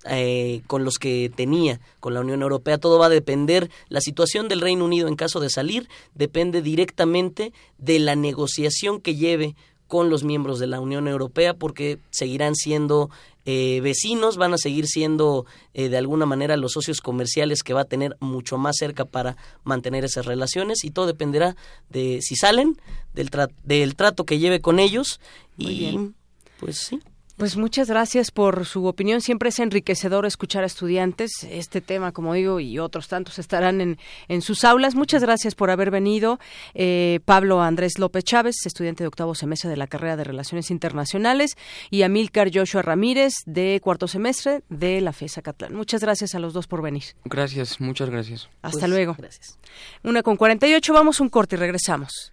eh, 0.08 0.62
con 0.66 0.84
los 0.84 0.98
que 0.98 1.30
tenía 1.34 1.80
con 2.00 2.14
la 2.14 2.20
Unión 2.20 2.42
Europea. 2.42 2.78
Todo 2.78 2.98
va 2.98 3.06
a 3.06 3.10
depender, 3.10 3.70
la 3.88 4.00
situación 4.00 4.48
del 4.48 4.60
Reino 4.60 4.84
Unido 4.84 5.08
en 5.08 5.16
caso 5.16 5.40
de 5.40 5.50
salir 5.50 5.88
depende 6.14 6.62
directamente 6.62 7.52
de 7.78 7.98
la 7.98 8.16
negociación 8.16 9.00
que 9.00 9.14
lleve 9.16 9.54
con 9.86 10.10
los 10.10 10.24
miembros 10.24 10.58
de 10.58 10.66
la 10.66 10.80
Unión 10.80 11.08
Europea 11.08 11.54
porque 11.54 11.98
seguirán 12.10 12.54
siendo 12.54 13.10
eh, 13.44 13.80
vecinos, 13.80 14.36
van 14.36 14.54
a 14.54 14.58
seguir 14.58 14.88
siendo 14.88 15.46
eh, 15.72 15.88
de 15.88 15.96
alguna 15.96 16.26
manera 16.26 16.56
los 16.56 16.72
socios 16.72 17.00
comerciales 17.00 17.62
que 17.62 17.74
va 17.74 17.82
a 17.82 17.84
tener 17.84 18.16
mucho 18.18 18.58
más 18.58 18.76
cerca 18.76 19.04
para 19.04 19.36
mantener 19.62 20.04
esas 20.04 20.26
relaciones 20.26 20.84
y 20.84 20.90
todo 20.90 21.06
dependerá 21.06 21.54
de 21.88 22.18
si 22.22 22.34
salen, 22.34 22.76
del, 23.14 23.30
del 23.62 23.94
trato 23.94 24.24
que 24.24 24.40
lleve 24.40 24.60
con 24.60 24.80
ellos 24.80 25.20
y 25.56 26.10
pues 26.58 26.78
sí. 26.78 27.00
Pues 27.36 27.58
muchas 27.58 27.88
gracias 27.88 28.30
por 28.30 28.64
su 28.64 28.86
opinión. 28.86 29.20
Siempre 29.20 29.50
es 29.50 29.58
enriquecedor 29.58 30.24
escuchar 30.24 30.62
a 30.62 30.66
estudiantes. 30.66 31.30
Este 31.50 31.82
tema, 31.82 32.12
como 32.12 32.32
digo, 32.32 32.60
y 32.60 32.78
otros 32.78 33.08
tantos 33.08 33.38
estarán 33.38 33.82
en, 33.82 33.98
en 34.28 34.40
sus 34.40 34.64
aulas. 34.64 34.94
Muchas 34.94 35.20
gracias 35.20 35.54
por 35.54 35.70
haber 35.70 35.90
venido. 35.90 36.40
Eh, 36.72 37.20
Pablo 37.26 37.60
Andrés 37.60 37.98
López 37.98 38.24
Chávez, 38.24 38.54
estudiante 38.64 39.04
de 39.04 39.08
octavo 39.08 39.34
semestre 39.34 39.68
de 39.68 39.76
la 39.76 39.86
carrera 39.86 40.16
de 40.16 40.24
Relaciones 40.24 40.70
Internacionales, 40.70 41.58
y 41.90 42.02
Amílcar 42.02 42.50
Joshua 42.52 42.80
Ramírez, 42.80 43.34
de 43.44 43.80
cuarto 43.82 44.08
semestre 44.08 44.62
de 44.70 45.02
la 45.02 45.12
FESA 45.12 45.42
Catlán. 45.42 45.74
Muchas 45.74 46.00
gracias 46.00 46.34
a 46.34 46.38
los 46.38 46.54
dos 46.54 46.66
por 46.66 46.80
venir. 46.80 47.04
Gracias, 47.26 47.82
muchas 47.82 48.08
gracias. 48.08 48.48
Hasta 48.62 48.80
pues, 48.80 48.90
luego. 48.90 49.14
Gracias. 49.18 49.58
Una 50.02 50.22
con 50.22 50.36
48, 50.36 50.90
vamos 50.94 51.20
un 51.20 51.28
corte 51.28 51.56
y 51.56 51.58
regresamos. 51.58 52.32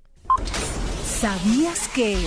¿Sabías 1.04 1.90
que... 1.90 2.18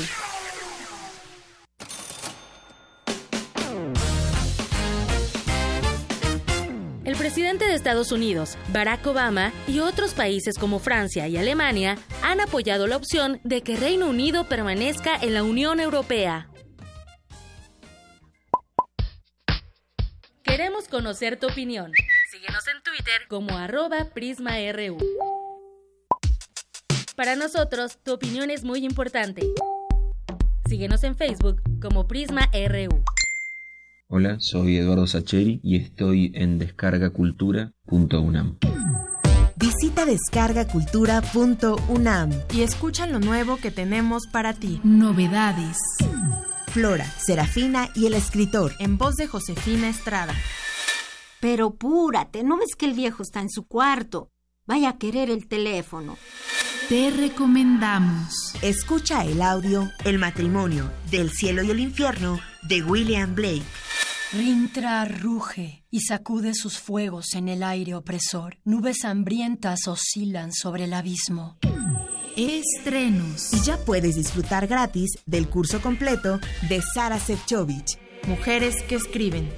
El 7.07 7.15
presidente 7.15 7.65
de 7.65 7.75
Estados 7.75 8.11
Unidos, 8.11 8.59
Barack 8.73 9.07
Obama, 9.07 9.53
y 9.69 9.79
otros 9.79 10.13
países 10.13 10.59
como 10.59 10.81
Francia 10.81 11.29
y 11.29 11.37
Alemania 11.37 11.97
han 12.21 12.41
apoyado 12.41 12.89
la 12.89 12.97
opción 12.97 13.41
de 13.45 13.63
que 13.63 13.77
Reino 13.77 14.09
Unido 14.09 14.49
permanezca 14.49 15.15
en 15.15 15.33
la 15.33 15.45
Unión 15.45 15.79
Europea. 15.79 16.51
Queremos 20.43 20.89
conocer 20.89 21.39
tu 21.39 21.47
opinión. 21.47 21.93
Síguenos 22.33 22.67
en 22.67 22.83
Twitter 22.83 23.29
como 23.29 23.57
arroba 23.57 24.07
PrismaRU. 24.13 24.99
Para 27.15 27.37
nosotros, 27.37 27.99
tu 28.03 28.15
opinión 28.15 28.51
es 28.51 28.65
muy 28.65 28.85
importante. 28.85 29.47
Síguenos 30.69 31.05
en 31.05 31.17
Facebook 31.17 31.63
como 31.81 32.09
PrismaRU. 32.09 33.05
Hola, 34.09 34.37
soy 34.39 34.77
Eduardo 34.77 35.09
Sacheri 35.09 35.59
y 35.65 35.75
estoy 35.75 36.31
en 36.37 36.59
descargacultura.unam. 36.59 38.57
Visita 39.57 40.07
descargacultura.unam 40.07 42.31
y 42.55 42.61
escucha 42.61 43.09
lo 43.09 43.19
nuevo 43.19 43.57
que 43.57 43.73
tenemos 43.73 44.29
para 44.33 44.55
ti. 44.55 44.81
Novedades. 44.85 45.77
Flora, 46.69 47.05
Serafina 47.05 47.89
y 47.97 48.07
el 48.07 48.15
escritor. 48.15 48.75
En 48.79 48.97
voz 48.97 49.17
de 49.17 49.27
Josefina 49.27 49.89
Estrada. 49.89 50.35
Pero 51.41 51.75
púrate, 51.75 52.45
¿no 52.45 52.59
ves 52.59 52.77
que 52.79 52.87
el 52.87 52.95
viejo 52.95 53.25
está 53.25 53.41
en 53.41 53.51
su 53.51 53.67
cuarto? 53.67 54.31
Vaya 54.67 54.91
a 54.91 54.99
querer 54.99 55.31
el 55.31 55.49
teléfono. 55.49 56.17
Te 56.89 57.11
recomendamos. 57.11 58.55
Escucha 58.63 59.25
el 59.25 59.43
audio 59.43 59.91
El 60.05 60.21
matrimonio 60.21 60.93
del 61.11 61.33
cielo 61.33 61.65
y 61.65 61.73
el 61.73 61.81
infierno 61.81 62.39
de 62.63 62.85
William 62.85 63.35
Blake. 63.35 63.65
Rintra 64.33 65.05
ruge 65.05 65.85
y 65.89 66.01
sacude 66.01 66.53
sus 66.55 66.79
fuegos 66.79 67.35
en 67.35 67.49
el 67.49 67.63
aire 67.63 67.95
opresor. 67.95 68.59
Nubes 68.65 69.05
hambrientas 69.05 69.87
oscilan 69.87 70.53
sobre 70.53 70.85
el 70.85 70.95
abismo. 70.95 71.59
Estrenos. 72.37 73.53
Y 73.53 73.61
ya 73.61 73.79
puedes 73.79 74.17
disfrutar 74.17 74.67
gratis 74.67 75.13
del 75.27 75.49
curso 75.49 75.81
completo 75.81 76.41
de 76.69 76.83
Sara 76.83 77.21
Sefcovic. 77.21 78.01
Mujeres 78.27 78.83
que 78.83 78.97
escriben. 78.97 79.49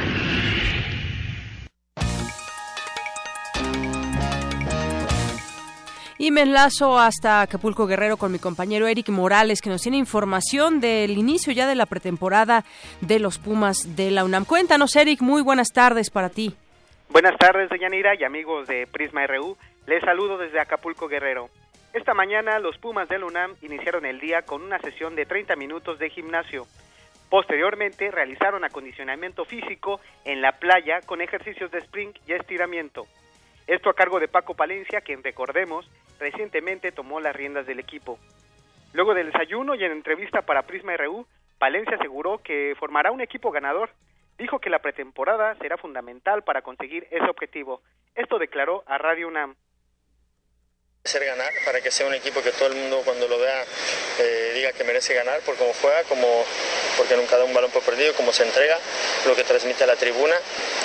Y 6.18 6.30
me 6.30 6.42
enlazo 6.42 7.00
hasta 7.00 7.40
Acapulco 7.40 7.88
Guerrero 7.88 8.16
con 8.16 8.30
mi 8.30 8.38
compañero 8.38 8.86
Eric 8.86 9.08
Morales, 9.08 9.60
que 9.60 9.70
nos 9.70 9.82
tiene 9.82 9.96
información 9.96 10.80
del 10.80 11.18
inicio 11.18 11.52
ya 11.52 11.66
de 11.66 11.74
la 11.74 11.86
pretemporada 11.86 12.64
de 13.00 13.18
los 13.18 13.38
Pumas 13.38 13.96
de 13.96 14.12
la 14.12 14.22
UNAM. 14.24 14.44
Cuéntanos, 14.44 14.94
Eric, 14.94 15.20
muy 15.20 15.42
buenas 15.42 15.72
tardes 15.72 16.10
para 16.10 16.28
ti. 16.28 16.54
Buenas 17.12 17.36
tardes, 17.36 17.68
Deyanira 17.68 18.14
y 18.14 18.24
amigos 18.24 18.66
de 18.66 18.86
Prisma 18.86 19.26
RU. 19.26 19.58
Les 19.86 20.02
saludo 20.02 20.38
desde 20.38 20.58
Acapulco 20.58 21.08
Guerrero. 21.08 21.50
Esta 21.92 22.14
mañana 22.14 22.58
los 22.58 22.78
Pumas 22.78 23.06
de 23.10 23.18
la 23.18 23.26
UNAM 23.26 23.54
iniciaron 23.60 24.06
el 24.06 24.18
día 24.18 24.40
con 24.46 24.62
una 24.62 24.78
sesión 24.78 25.14
de 25.14 25.26
30 25.26 25.54
minutos 25.56 25.98
de 25.98 26.08
gimnasio. 26.08 26.66
Posteriormente 27.28 28.10
realizaron 28.10 28.64
acondicionamiento 28.64 29.44
físico 29.44 30.00
en 30.24 30.40
la 30.40 30.52
playa 30.52 31.02
con 31.04 31.20
ejercicios 31.20 31.70
de 31.70 31.80
sprint 31.80 32.16
y 32.26 32.32
estiramiento. 32.32 33.06
Esto 33.66 33.90
a 33.90 33.94
cargo 33.94 34.18
de 34.18 34.28
Paco 34.28 34.54
Palencia, 34.54 35.02
quien 35.02 35.22
recordemos 35.22 35.90
recientemente 36.18 36.92
tomó 36.92 37.20
las 37.20 37.36
riendas 37.36 37.66
del 37.66 37.78
equipo. 37.78 38.18
Luego 38.94 39.12
del 39.12 39.26
desayuno 39.26 39.74
y 39.74 39.84
en 39.84 39.92
entrevista 39.92 40.40
para 40.40 40.62
Prisma 40.62 40.96
RU, 40.96 41.26
Palencia 41.58 41.96
aseguró 41.96 42.38
que 42.38 42.74
formará 42.78 43.12
un 43.12 43.20
equipo 43.20 43.50
ganador. 43.50 43.90
Dijo 44.38 44.58
que 44.58 44.70
la 44.70 44.80
pretemporada 44.80 45.54
será 45.56 45.76
fundamental 45.76 46.42
para 46.42 46.62
conseguir 46.62 47.06
ese 47.10 47.28
objetivo. 47.28 47.82
Esto 48.14 48.38
declaró 48.38 48.82
a 48.86 48.98
Radio 48.98 49.28
UNAM 49.28 49.56
ser 51.05 51.24
ganar 51.24 51.50
para 51.66 51.80
que 51.80 51.90
sea 51.90 52.07
un 52.07 52.14
equipo 52.14 52.40
que 52.44 52.53
todo 52.53 52.68
el 52.68 52.76
mundo 52.76 53.03
cuando 53.05 53.26
lo 53.26 53.36
vea 53.36 53.64
eh, 54.20 54.53
diga 54.55 54.72
que 54.72 54.84
merece 54.84 55.12
ganar 55.14 55.40
por 55.40 55.57
cómo 55.57 55.72
juega, 55.82 56.05
como 56.05 56.44
porque 56.96 57.16
nunca 57.16 57.36
da 57.36 57.42
un 57.42 57.53
balón 57.53 57.72
por 57.72 57.82
perdido, 57.82 58.14
cómo 58.14 58.32
se 58.32 58.44
entrega, 58.44 58.78
lo 59.26 59.34
que 59.34 59.42
transmite 59.42 59.82
a 59.82 59.88
la 59.88 59.96
tribuna, 59.96 60.36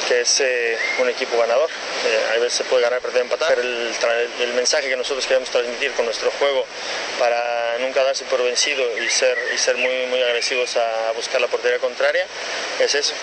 que 0.08 0.22
es 0.22 0.42
eh, 0.42 0.76
un 1.00 1.10
equipo 1.10 1.38
ganador. 1.38 1.70
Eh, 1.70 2.32
a 2.32 2.40
veces 2.40 2.54
se 2.54 2.64
puede 2.64 2.82
ganar, 2.82 3.00
perder, 3.00 3.22
empatar. 3.22 3.48
Pero 3.50 3.62
el, 3.62 3.94
el, 4.42 4.54
mensaje 4.54 4.90
que 4.90 4.98
nosotros 4.98 5.28
queremos 5.28 5.52
transmitir 5.52 5.92
con 5.92 6.06
nuestro 6.06 6.32
juego 6.32 6.66
para 7.20 7.78
nunca 7.78 8.04
darse 8.04 8.26
por 8.26 8.42
vencido 8.42 8.84
y 8.98 9.08
ser, 9.10 9.38
y 9.54 9.58
ser 9.60 9.78
muy, 9.78 10.08
muy 10.08 10.22
agresivos 10.24 10.78
a 10.78 11.12
buscar 11.12 11.40
la 11.42 11.48
portería 11.48 11.78
contraria 11.78 12.26
es 12.80 12.96
eso. 12.96 13.14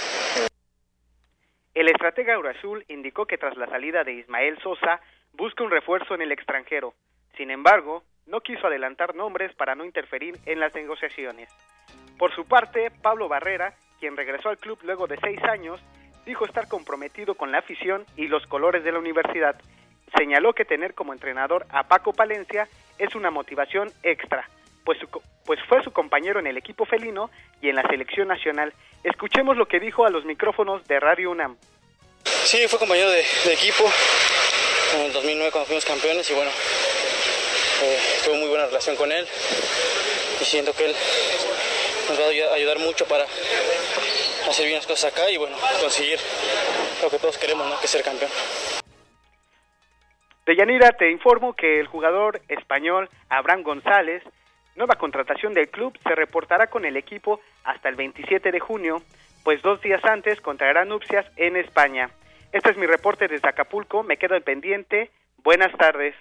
El 1.74 1.88
estratega 1.88 2.34
Eurazul 2.34 2.84
indicó 2.86 3.26
que 3.26 3.36
tras 3.36 3.56
la 3.56 3.66
salida 3.66 4.04
de 4.04 4.12
Ismael 4.12 4.56
Sosa, 4.62 5.00
busca 5.36 5.64
un 5.64 5.70
refuerzo 5.70 6.14
en 6.14 6.22
el 6.22 6.32
extranjero. 6.32 6.94
Sin 7.36 7.50
embargo, 7.50 8.02
no 8.26 8.40
quiso 8.40 8.66
adelantar 8.66 9.14
nombres 9.14 9.54
para 9.54 9.74
no 9.74 9.84
interferir 9.84 10.38
en 10.46 10.60
las 10.60 10.74
negociaciones. 10.74 11.48
Por 12.18 12.34
su 12.34 12.46
parte, 12.46 12.90
Pablo 13.02 13.28
Barrera, 13.28 13.74
quien 14.00 14.16
regresó 14.16 14.48
al 14.48 14.58
club 14.58 14.78
luego 14.82 15.06
de 15.06 15.18
seis 15.18 15.42
años, 15.44 15.80
dijo 16.24 16.44
estar 16.44 16.68
comprometido 16.68 17.34
con 17.34 17.52
la 17.52 17.58
afición 17.58 18.06
y 18.16 18.28
los 18.28 18.46
colores 18.46 18.84
de 18.84 18.92
la 18.92 18.98
universidad. 18.98 19.60
Señaló 20.16 20.52
que 20.52 20.64
tener 20.64 20.94
como 20.94 21.12
entrenador 21.12 21.66
a 21.70 21.84
Paco 21.88 22.12
Palencia 22.12 22.68
es 22.98 23.14
una 23.14 23.30
motivación 23.30 23.90
extra, 24.02 24.48
pues, 24.84 24.98
pues 25.44 25.60
fue 25.68 25.82
su 25.82 25.92
compañero 25.92 26.38
en 26.38 26.46
el 26.46 26.56
equipo 26.56 26.84
felino 26.84 27.30
y 27.60 27.68
en 27.68 27.76
la 27.76 27.82
selección 27.88 28.28
nacional. 28.28 28.72
Escuchemos 29.02 29.56
lo 29.56 29.66
que 29.66 29.80
dijo 29.80 30.06
a 30.06 30.10
los 30.10 30.24
micrófonos 30.24 30.86
de 30.86 31.00
Radio 31.00 31.30
UNAM. 31.30 31.56
Sí, 32.22 32.58
fue 32.68 32.78
compañero 32.78 33.10
de 33.10 33.20
equipo, 33.52 33.84
en 34.94 35.00
el 35.02 35.12
2009 35.12 35.50
cuando 35.50 35.66
fuimos 35.66 35.84
campeones 35.84 36.30
y 36.30 36.34
bueno, 36.34 36.50
eh, 37.82 37.98
tuve 38.24 38.38
muy 38.38 38.48
buena 38.48 38.66
relación 38.66 38.96
con 38.96 39.10
él 39.10 39.26
y 40.40 40.44
siento 40.44 40.74
que 40.74 40.86
él 40.86 40.94
nos 42.08 42.20
va 42.20 42.24
a 42.24 42.54
ayudar 42.54 42.78
mucho 42.78 43.06
para 43.06 43.24
hacer 43.24 44.66
bien 44.66 44.76
las 44.76 44.86
cosas 44.86 45.12
acá 45.12 45.30
y 45.30 45.36
bueno, 45.36 45.56
conseguir 45.80 46.18
lo 47.02 47.10
que 47.10 47.18
todos 47.18 47.38
queremos, 47.38 47.66
¿no? 47.66 47.78
que 47.78 47.86
es 47.86 47.90
ser 47.90 48.02
campeón. 48.02 48.30
Deyanira, 50.46 50.92
te 50.92 51.10
informo 51.10 51.54
que 51.54 51.80
el 51.80 51.86
jugador 51.86 52.42
español 52.48 53.08
Abraham 53.30 53.62
González, 53.62 54.22
nueva 54.76 54.96
contratación 54.96 55.54
del 55.54 55.70
club, 55.70 55.98
se 56.02 56.14
reportará 56.14 56.66
con 56.66 56.84
el 56.84 56.96
equipo 56.96 57.40
hasta 57.64 57.88
el 57.88 57.96
27 57.96 58.52
de 58.52 58.60
junio, 58.60 59.02
pues 59.42 59.62
dos 59.62 59.80
días 59.80 60.04
antes 60.04 60.40
contraerá 60.40 60.84
nupcias 60.84 61.26
en 61.36 61.56
España. 61.56 62.10
Este 62.54 62.70
es 62.70 62.76
mi 62.76 62.86
reporte 62.86 63.26
desde 63.26 63.48
Acapulco. 63.48 64.04
Me 64.04 64.16
quedo 64.16 64.36
al 64.36 64.42
pendiente. 64.42 65.10
Buenas 65.38 65.76
tardes. 65.76 66.14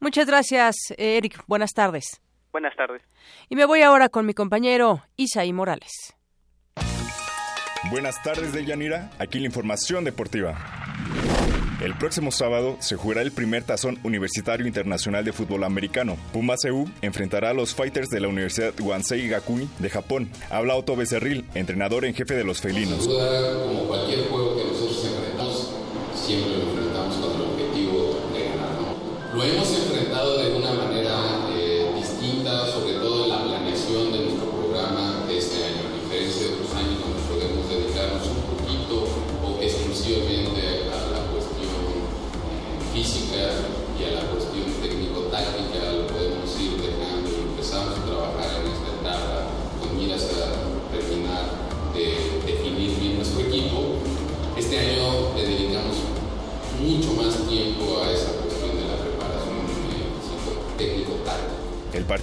Muchas 0.00 0.26
gracias, 0.26 0.76
Eric. 0.98 1.42
Buenas 1.46 1.72
tardes. 1.72 2.20
Buenas 2.52 2.76
tardes. 2.76 3.00
Y 3.48 3.56
me 3.56 3.64
voy 3.64 3.80
ahora 3.80 4.10
con 4.10 4.26
mi 4.26 4.34
compañero 4.34 5.02
Isaí 5.16 5.50
Morales. 5.54 6.14
Buenas 7.90 8.22
tardes, 8.22 8.52
Deyanira. 8.52 9.10
Aquí 9.18 9.40
la 9.40 9.46
información 9.46 10.04
deportiva. 10.04 10.58
El 11.80 11.94
próximo 11.94 12.32
sábado 12.32 12.76
se 12.80 12.96
jugará 12.96 13.22
el 13.22 13.32
primer 13.32 13.62
tazón 13.62 13.98
universitario 14.02 14.66
internacional 14.66 15.24
de 15.24 15.32
fútbol 15.32 15.64
americano. 15.64 16.18
Pumas 16.34 16.62
EU 16.66 16.84
enfrentará 17.00 17.50
a 17.50 17.54
los 17.54 17.74
Fighters 17.74 18.10
de 18.10 18.20
la 18.20 18.28
Universidad 18.28 18.78
Wansei 18.78 19.26
Gakui 19.26 19.70
de 19.78 19.88
Japón. 19.88 20.28
Habla 20.50 20.74
Otto 20.74 20.96
Becerril, 20.96 21.46
entrenador 21.54 22.04
en 22.04 22.14
jefe 22.14 22.34
de 22.34 22.44
los 22.44 22.60
felinos. 22.60 23.08
como 23.08 23.86
cualquier 23.86 24.28
juego 24.28 24.54
que 24.56 24.64
nosotros 24.64 25.27
siempre 26.28 26.58
lo 26.58 26.64
enfrentamos 26.64 27.16
con 27.16 27.36
el 27.36 27.40
objetivo 27.40 28.20
de 28.34 28.40
ganar. 28.50 28.68
Hemos 29.32 29.87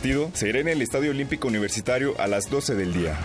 partido 0.06 0.30
se 0.36 0.50
irá 0.50 0.60
en 0.60 0.68
el 0.68 0.84
Estadio 0.84 1.10
Olímpico 1.10 1.48
Universitario 1.48 2.14
a 2.20 2.28
las 2.28 2.48
12 2.52 2.76
del 2.76 2.94
día. 2.94 3.18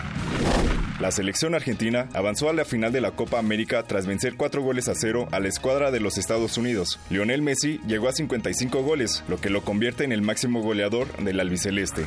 La 0.99 1.11
selección 1.11 1.55
argentina 1.55 2.09
avanzó 2.15 2.49
a 2.49 2.55
la 2.55 2.65
final 2.65 2.91
de 2.91 3.03
la 3.03 3.11
Copa 3.11 3.39
América 3.39 3.83
tras 3.83 4.07
vencer 4.07 4.37
4 4.39 4.63
goles 4.63 4.89
a 4.89 4.95
0 4.95 5.29
a 5.31 5.41
la 5.41 5.49
escuadra 5.49 5.91
de 5.91 6.01
los 6.01 6.17
Estados 6.17 6.57
Unidos. 6.57 6.99
Lionel 7.11 7.43
Messi 7.43 7.83
llegó 7.87 8.09
a 8.09 8.13
55 8.13 8.83
goles, 8.83 9.23
lo 9.29 9.39
que 9.39 9.51
lo 9.51 9.63
convierte 9.63 10.05
en 10.05 10.13
el 10.13 10.23
máximo 10.23 10.63
goleador 10.63 11.15
del 11.23 11.41
albiceleste. 11.41 12.07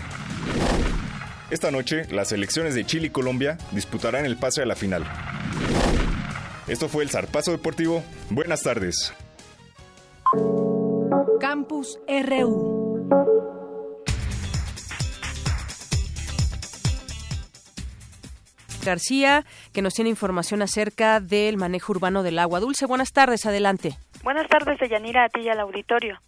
Esta 1.52 1.70
noche, 1.70 2.08
las 2.12 2.30
selecciones 2.30 2.74
de 2.74 2.84
Chile 2.84 3.08
y 3.08 3.12
Colombia 3.12 3.60
disputarán 3.74 4.26
el 4.26 4.38
pase 4.38 4.64
a 4.64 4.66
la 4.66 4.76
final. 4.76 5.06
Esto 6.68 6.90
fue 6.90 7.04
el 7.04 7.12
Zarpazo 7.12 7.52
Deportivo. 7.52 8.04
Buenas 8.32 8.64
tardes. 8.64 9.14
Campus 11.40 12.00
RU. 12.08 12.83
García, 18.84 19.44
que 19.74 19.82
nos 19.82 19.94
tiene 19.94 20.10
información 20.10 20.62
acerca 20.62 21.20
del 21.20 21.58
manejo 21.58 21.94
urbano 21.94 22.24
del 22.24 22.40
agua. 22.40 22.60
Dulce, 22.60 22.86
buenas 22.86 23.12
tardes, 23.12 23.46
adelante. 23.46 23.92
Buenas 24.24 24.48
tardes, 24.48 24.80
Deyanira, 24.80 25.26
a 25.26 25.30
ti 25.30 25.42
y 25.42 25.50
al 25.50 25.60
auditorio. 25.60 26.20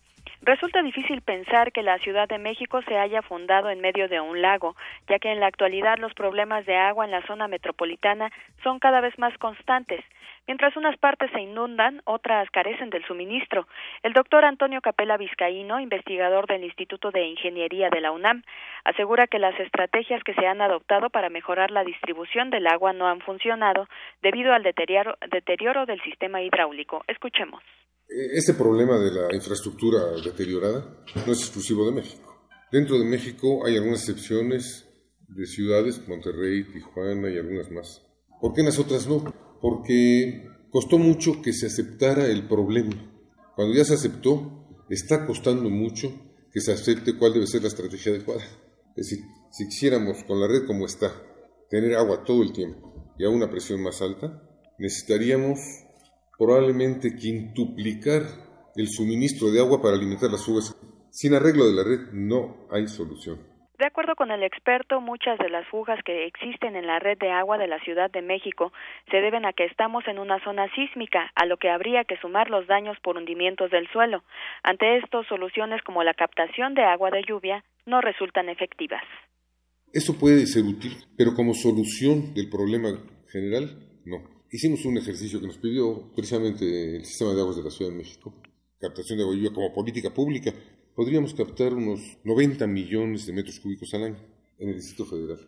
Resulta 0.42 0.84
difícil 0.84 1.22
pensar 1.22 1.72
que 1.72 1.82
la 1.82 1.98
Ciudad 1.98 2.28
de 2.28 2.38
México 2.38 2.80
se 2.88 2.98
haya 2.98 3.24
fundado 3.24 3.70
en 3.70 3.82
medio 3.82 4.08
de 4.08 4.20
un 4.20 4.42
lago, 4.42 4.76
ya 5.10 5.18
que 5.18 5.32
en 5.32 5.40
la 5.40 5.48
actualidad 5.48 5.98
los 5.98 6.14
problemas 6.14 6.66
de 6.68 6.76
agua 6.76 7.06
en 7.06 7.12
la 7.12 7.26
zona 7.26 7.48
metropolitana 7.48 8.32
son 8.64 8.78
cada 8.78 9.02
vez 9.02 9.18
más 9.18 9.36
constantes. 9.40 10.06
Mientras 10.48 10.78
unas 10.78 10.96
partes 11.00 11.32
se 11.32 11.42
inundan, 11.42 12.02
otras 12.06 12.48
carecen 12.52 12.92
del 12.92 13.04
suministro. 13.06 13.68
El 14.04 14.14
doctor 14.14 14.46
Antonio 14.46 14.80
Capela 14.82 15.18
Vizcaíno, 15.18 15.80
investigador 15.80 16.46
del 16.48 16.64
Instituto 16.64 17.10
de 17.10 17.26
Ingeniería 17.26 17.90
de 17.90 18.02
la 18.02 18.12
UNAM, 18.12 18.44
asegura 18.84 19.26
que 19.26 19.40
las 19.40 19.60
estrategias 19.60 20.22
que 20.24 20.36
se 20.36 20.46
han 20.46 20.62
adoptado 20.62 21.10
para 21.10 21.30
mejorar 21.30 21.72
la 21.72 21.84
distribución 21.84 22.52
del 22.52 22.68
agua 22.68 22.94
no 22.94 23.08
han 23.08 23.22
funcionado 23.22 23.88
debido 24.22 24.54
al 24.54 24.62
deterioro, 24.62 25.18
deterioro 25.32 25.88
del 25.88 26.02
sistema 26.04 26.44
hidráulico. 26.44 27.04
Escuchemos. 27.08 27.64
Este 28.08 28.54
problema 28.54 29.00
de 29.00 29.12
la 29.12 29.36
infraestructura 29.36 30.22
deteriorada 30.24 30.86
no 31.26 31.34
es 31.34 31.42
exclusivo 31.42 31.90
de 31.90 31.96
México. 31.96 32.36
Dentro 32.72 33.00
de 33.00 33.06
México 33.06 33.66
hay 33.66 33.78
algunas 33.78 34.08
excepciones 34.08 34.86
de 35.28 35.46
ciudades, 35.48 36.08
Monterrey, 36.08 36.64
Tijuana 36.72 37.32
y 37.32 37.38
algunas 37.38 37.72
más. 37.72 38.06
¿Por 38.42 38.54
qué 38.54 38.64
las 38.64 38.80
otras 38.80 39.08
no? 39.08 39.24
Porque 39.62 40.48
costó 40.70 40.98
mucho 40.98 41.42
que 41.42 41.54
se 41.54 41.68
aceptara 41.68 42.28
el 42.28 42.48
problema. 42.48 42.96
Cuando 43.56 43.74
ya 43.74 43.86
se 43.86 43.94
aceptó, 43.94 44.68
está 44.90 45.26
costando 45.26 45.70
mucho 45.70 46.14
que 46.52 46.62
se 46.62 46.72
acepte 46.72 47.18
cuál 47.18 47.34
debe 47.34 47.48
ser 47.48 47.62
la 47.62 47.70
estrategia 47.70 48.12
adecuada. 48.12 48.44
Es 48.96 49.10
decir, 49.10 49.26
si 49.52 49.68
quisiéramos 49.68 50.24
con 50.24 50.40
la 50.40 50.48
red 50.48 50.66
como 50.66 50.86
está, 50.86 51.12
tener 51.70 51.96
agua 51.96 52.24
todo 52.24 52.44
el 52.44 52.54
tiempo 52.54 53.14
y 53.18 53.26
a 53.26 53.30
una 53.30 53.50
presión 53.50 53.82
más 53.82 54.02
alta, 54.02 54.42
necesitaríamos 54.78 55.60
probablemente 56.38 57.16
quintuplicar 57.16 58.72
el 58.76 58.90
suministro 58.90 59.52
de 59.52 59.60
agua 59.60 59.82
para 59.82 59.96
alimentar 59.96 60.30
las 60.30 60.44
fugas. 60.44 60.76
Sin 61.10 61.34
arreglo 61.34 61.66
de 61.66 61.74
la 61.74 61.84
red 61.84 62.12
no 62.12 62.68
hay 62.70 62.88
solución. 62.88 63.55
De 63.78 63.86
acuerdo 63.86 64.16
con 64.16 64.32
el 64.32 64.42
experto, 64.44 65.02
muchas 65.02 65.38
de 65.38 65.50
las 65.50 65.68
fugas 65.68 66.00
que 66.06 66.26
existen 66.28 66.78
en 66.78 66.88
la 66.88 67.00
red 67.00 67.18
de 67.18 67.30
agua 67.30 67.58
de 67.58 67.68
la 67.68 67.78
Ciudad 67.80 68.10
de 68.10 68.22
México 68.22 68.72
se 69.12 69.18
deben 69.18 69.46
a 69.46 69.52
que 69.52 69.66
estamos 69.66 70.08
en 70.08 70.18
una 70.18 70.42
zona 70.46 70.74
sísmica, 70.76 71.30
a 71.36 71.46
lo 71.46 71.58
que 71.58 71.70
habría 71.70 72.06
que 72.06 72.16
sumar 72.18 72.50
los 72.50 72.68
daños 72.68 72.98
por 73.04 73.18
hundimientos 73.18 73.72
del 73.72 73.90
suelo. 73.90 74.24
Ante 74.64 74.98
esto, 74.98 75.26
soluciones 75.26 75.82
como 75.84 76.04
la 76.04 76.14
captación 76.14 76.74
de 76.74 76.84
agua 76.84 77.12
de 77.12 77.24
lluvia 77.28 77.66
no 77.86 78.00
resultan 78.00 78.48
efectivas. 78.48 79.04
Eso 79.92 80.18
puede 80.18 80.46
ser 80.46 80.64
útil, 80.64 80.94
pero 81.18 81.34
como 81.36 81.54
solución 81.54 82.34
del 82.34 82.50
problema 82.50 82.90
general, 83.30 83.76
no. 84.06 84.24
Hicimos 84.52 84.86
un 84.86 84.98
ejercicio 84.98 85.42
que 85.42 85.48
nos 85.48 85.58
pidió 85.58 86.14
precisamente 86.16 86.96
el 86.96 87.04
sistema 87.04 87.34
de 87.34 87.42
aguas 87.42 87.58
de 87.58 87.64
la 87.64 87.72
Ciudad 87.72 87.92
de 87.92 87.98
México, 87.98 88.34
captación 88.80 89.18
de 89.18 89.24
agua 89.24 89.36
de 89.36 89.42
lluvia 89.42 89.54
como 89.54 89.74
política 89.74 90.12
pública. 90.14 90.54
Podríamos 90.96 91.34
captar 91.34 91.74
unos 91.74 92.00
90 92.24 92.66
millones 92.68 93.26
de 93.26 93.34
metros 93.34 93.60
cúbicos 93.60 93.94
al 93.94 94.04
año 94.04 94.18
en 94.58 94.70
el 94.70 94.76
Distrito 94.76 95.06
Federal. 95.06 95.40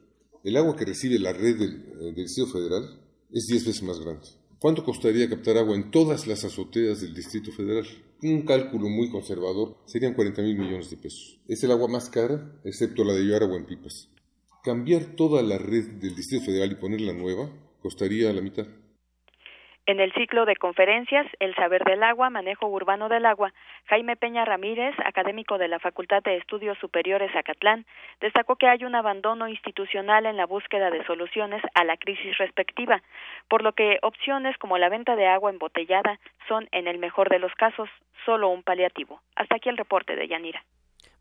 El 0.43 0.57
agua 0.57 0.75
que 0.75 0.83
recibe 0.83 1.17
la 1.19 1.31
red 1.31 1.57
del, 1.57 1.99
del 1.99 2.15
Distrito 2.15 2.51
Federal 2.51 2.99
es 3.31 3.47
10 3.47 3.65
veces 3.65 3.83
más 3.83 3.97
grande. 4.01 4.27
¿Cuánto 4.59 4.83
costaría 4.83 5.29
captar 5.29 5.57
agua 5.57 5.75
en 5.75 5.89
todas 5.89 6.27
las 6.27 6.43
azoteas 6.43 6.99
del 6.99 7.13
Distrito 7.13 7.53
Federal? 7.53 7.85
Un 8.23 8.41
cálculo 8.41 8.89
muy 8.89 9.09
conservador 9.09 9.77
serían 9.85 10.15
40 10.15 10.41
mil 10.41 10.57
millones 10.57 10.89
de 10.89 10.97
pesos. 10.97 11.39
Es 11.47 11.63
el 11.63 11.71
agua 11.71 11.87
más 11.87 12.09
cara, 12.09 12.59
excepto 12.65 13.05
la 13.05 13.13
de 13.13 13.33
agua 13.33 13.55
en 13.55 13.65
pipas. 13.65 14.09
Cambiar 14.65 15.15
toda 15.15 15.41
la 15.43 15.57
red 15.57 15.87
del 16.01 16.13
Distrito 16.13 16.43
Federal 16.43 16.73
y 16.73 16.75
ponerla 16.75 17.13
nueva 17.13 17.49
costaría 17.81 18.33
la 18.33 18.41
mitad. 18.41 18.67
En 19.87 20.01
el 20.01 20.11
ciclo 20.13 20.45
de 20.45 20.57
conferencias 20.57 21.25
El 21.39 21.55
saber 21.55 21.85
del 21.85 22.03
agua, 22.03 22.29
manejo 22.29 22.67
urbano 22.67 23.07
del 23.07 23.25
agua, 23.25 23.53
Jaime 23.85 24.17
Peña 24.17 24.43
Ramírez, 24.43 24.93
académico 25.05 25.57
de 25.57 25.69
la 25.69 25.79
Facultad 25.79 26.21
de 26.23 26.35
Estudios 26.35 26.77
Superiores 26.79 27.33
Acatlán, 27.33 27.85
destacó 28.19 28.57
que 28.57 28.67
hay 28.67 28.83
un 28.83 28.95
abandono 28.95 29.47
institucional 29.47 30.25
en 30.25 30.35
la 30.35 30.45
búsqueda 30.45 30.89
de 30.89 31.05
soluciones 31.05 31.61
a 31.73 31.85
la 31.85 31.95
crisis 31.95 32.37
respectiva, 32.37 33.01
por 33.47 33.63
lo 33.63 33.71
que 33.71 33.99
opciones 34.01 34.57
como 34.57 34.77
la 34.77 34.89
venta 34.89 35.15
de 35.15 35.25
agua 35.25 35.51
embotellada 35.51 36.19
son, 36.49 36.67
en 36.73 36.87
el 36.87 36.97
mejor 36.97 37.29
de 37.29 37.39
los 37.39 37.53
casos, 37.53 37.87
solo 38.25 38.49
un 38.49 38.63
paliativo. 38.63 39.21
Hasta 39.37 39.55
aquí 39.55 39.69
el 39.69 39.77
reporte 39.77 40.17
de 40.17 40.27
Yanira. 40.27 40.61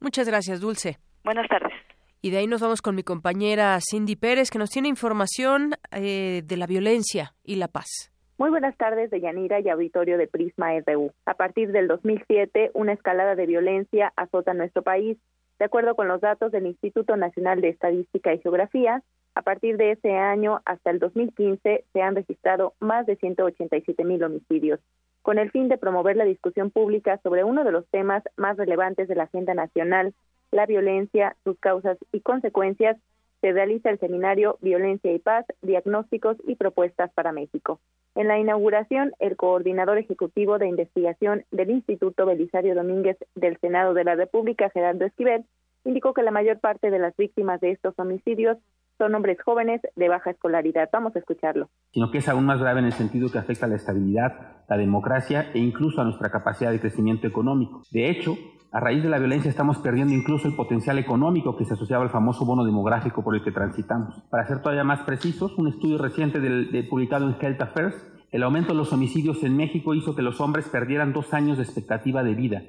Muchas 0.01 0.29
gracias, 0.29 0.61
Dulce. 0.61 0.97
Buenas 1.23 1.47
tardes. 1.47 1.73
Y 2.21 2.31
de 2.31 2.39
ahí 2.39 2.49
nos 2.49 2.62
vamos 2.62 2.83
con 2.83 2.97
mi 2.97 3.05
compañera 3.05 3.79
Cindy 3.81 4.17
Pérez, 4.17 4.51
que 4.51 4.59
nos 4.59 4.71
tiene 4.71 4.89
información 4.89 5.75
eh, 5.93 6.43
de 6.45 6.57
la 6.57 6.67
violencia 6.67 7.33
y 7.45 7.55
la 7.55 7.69
paz. 7.69 8.11
Muy 8.39 8.51
buenas 8.51 8.76
tardes, 8.76 9.11
Deyanira 9.11 9.61
y 9.61 9.70
auditorio 9.70 10.18
de 10.18 10.26
Prisma 10.26 10.78
RU. 10.80 11.11
A 11.24 11.32
partir 11.32 11.72
del 11.72 11.89
2007, 11.89 12.70
una 12.74 12.93
escalada 12.93 13.34
de 13.34 13.47
violencia 13.47 14.12
azota 14.14 14.53
nuestro 14.53 14.82
país. 14.82 15.16
De 15.59 15.64
acuerdo 15.64 15.95
con 15.95 16.07
los 16.07 16.20
datos 16.20 16.53
del 16.53 16.66
Instituto 16.66 17.16
Nacional 17.16 17.62
de 17.62 17.70
Estadística 17.70 18.34
y 18.34 18.39
Geografía, 18.41 19.03
a 19.34 19.41
partir 19.41 19.78
de 19.78 19.93
ese 19.93 20.14
año 20.14 20.61
hasta 20.66 20.91
el 20.91 20.99
2015 20.99 21.84
se 21.91 22.03
han 22.03 22.14
registrado 22.14 22.74
más 22.78 23.07
de 23.07 23.16
187 23.16 24.05
mil 24.05 24.22
homicidios. 24.22 24.80
Con 25.22 25.39
el 25.39 25.51
fin 25.51 25.68
de 25.68 25.78
promover 25.78 26.18
la 26.18 26.26
discusión 26.26 26.70
pública 26.70 27.18
sobre 27.22 27.43
uno 27.43 27.64
de 27.64 27.72
los 27.72 27.87
temas 27.89 28.22
más 28.37 28.59
relevantes 28.59 29.09
de 29.09 29.14
la 29.14 29.24
agenda 29.24 29.55
nacional, 29.55 30.12
la 30.51 30.66
violencia, 30.66 31.37
sus 31.43 31.59
causas 31.59 31.97
y 32.12 32.20
consecuencias, 32.20 32.99
se 33.41 33.53
realiza 33.53 33.89
el 33.89 33.99
seminario 33.99 34.59
Violencia 34.61 35.11
y 35.11 35.18
Paz, 35.20 35.47
Diagnósticos 35.62 36.37
y 36.47 36.57
Propuestas 36.57 37.11
para 37.14 37.32
México. 37.32 37.80
En 38.17 38.29
la 38.29 38.39
inauguración, 38.39 39.12
el 39.19 39.37
coordinador 39.37 39.99
ejecutivo 39.99 40.59
de 40.59 40.67
investigación 40.67 41.45
del 41.51 41.71
Instituto 41.71 42.25
Belisario 42.25 42.75
Domínguez 42.75 43.19
del 43.35 43.59
Senado 43.61 43.93
de 43.93 44.05
la 44.05 44.14
República, 44.14 44.71
Gerardo 44.71 45.05
Esquivel, 45.05 45.45
indicó 45.85 46.14
que 46.14 46.23
la 46.23 46.31
mayor 46.31 46.59
parte 46.59 46.91
de 46.91 46.99
las 46.99 47.14
víctimas 47.14 47.61
de 47.61 47.73
estos 47.73 47.93
homicidios 47.99 48.57
son 48.99 49.14
hombres 49.14 49.38
jóvenes 49.44 49.80
de 49.94 50.09
baja 50.09 50.30
escolaridad. 50.30 50.88
Vamos 50.92 51.14
a 51.16 51.18
escucharlo. 51.18 51.68
Sino 51.92 52.11
que 52.11 52.18
es 52.18 52.28
aún 52.28 52.47
más 52.47 52.61
grave 52.61 52.80
en 52.80 52.86
el 52.86 52.92
sentido 52.92 53.30
que 53.30 53.38
afecta 53.38 53.66
a 53.66 53.68
la 53.68 53.76
estabilidad, 53.76 54.64
la 54.68 54.76
democracia 54.76 55.51
e 55.55 55.59
incluso 55.59 56.01
a 56.01 56.05
nuestra 56.05 56.30
capacidad 56.30 56.70
de 56.70 56.80
crecimiento 56.80 57.26
económico. 57.26 57.82
De 57.90 58.11
hecho, 58.11 58.36
a 58.72 58.80
raíz 58.80 59.03
de 59.03 59.09
la 59.09 59.18
violencia 59.18 59.49
estamos 59.49 59.78
perdiendo 59.78 60.14
incluso 60.14 60.49
el 60.49 60.57
potencial 60.57 60.99
económico 60.99 61.57
que 61.57 61.64
se 61.64 61.74
asociaba 61.74 62.05
al 62.05 62.11
famoso 62.11 62.44
bono 62.44 62.64
demográfico 62.64 63.22
por 63.22 63.34
el 63.34 63.42
que 63.42 63.53
transitamos. 63.53 64.22
Para 64.30 64.47
ser 64.47 64.61
todavía 64.61 64.84
más 64.84 65.03
precisos, 65.03 65.57
un 65.57 65.68
estudio 65.68 65.99
reciente 65.99 66.40
del, 66.40 66.70
de, 66.72 66.82
publicado 66.84 67.28
en 67.28 67.36
Health 67.40 67.62
Affairs 67.62 67.94
El 68.30 68.42
aumento 68.42 68.72
de 68.72 68.78
los 68.78 68.92
homicidios 68.92 69.42
en 69.44 69.57
México 69.57 69.94
hizo 69.94 70.14
que 70.14 70.22
los 70.22 70.40
hombres 70.40 70.68
perdieran 70.68 71.12
dos 71.12 71.32
años 71.32 71.59
de 71.59 71.64
expectativa 71.64 72.22
de 72.22 72.34
vida 72.34 72.62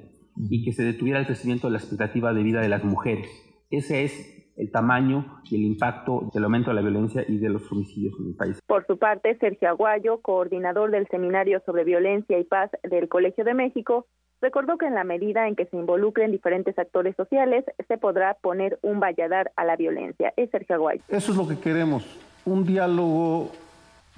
y 0.48 0.64
que 0.64 0.72
se 0.72 0.84
detuviera 0.84 1.18
el 1.18 1.26
crecimiento 1.26 1.66
de 1.66 1.72
la 1.72 1.78
expectativa 1.78 2.32
de 2.32 2.42
vida 2.42 2.60
de 2.60 2.68
las 2.68 2.84
mujeres. 2.84 3.28
Ese 3.70 4.04
es 4.04 4.47
el 4.58 4.70
tamaño 4.70 5.40
y 5.44 5.54
el 5.54 5.62
impacto 5.62 6.30
del 6.34 6.44
aumento 6.44 6.70
de 6.70 6.74
la 6.74 6.82
violencia 6.82 7.24
y 7.26 7.38
de 7.38 7.48
los 7.48 7.70
homicidios 7.70 8.14
en 8.18 8.26
el 8.26 8.34
país. 8.34 8.60
Por 8.66 8.86
su 8.86 8.98
parte, 8.98 9.36
Sergio 9.38 9.68
Aguayo, 9.68 10.20
coordinador 10.20 10.90
del 10.90 11.06
Seminario 11.08 11.62
sobre 11.64 11.84
Violencia 11.84 12.38
y 12.38 12.44
Paz 12.44 12.70
del 12.82 13.08
Colegio 13.08 13.44
de 13.44 13.54
México, 13.54 14.06
recordó 14.40 14.76
que 14.76 14.86
en 14.86 14.94
la 14.94 15.04
medida 15.04 15.48
en 15.48 15.56
que 15.56 15.66
se 15.66 15.76
involucren 15.76 16.32
diferentes 16.32 16.78
actores 16.78 17.14
sociales, 17.16 17.64
se 17.86 17.98
podrá 17.98 18.34
poner 18.34 18.78
un 18.82 19.00
valladar 19.00 19.52
a 19.56 19.64
la 19.64 19.76
violencia. 19.76 20.32
Es 20.36 20.50
Sergio 20.50 20.76
Aguayo. 20.76 21.02
Eso 21.08 21.32
es 21.32 21.38
lo 21.38 21.46
que 21.46 21.58
queremos, 21.58 22.04
un 22.44 22.64
diálogo 22.64 23.52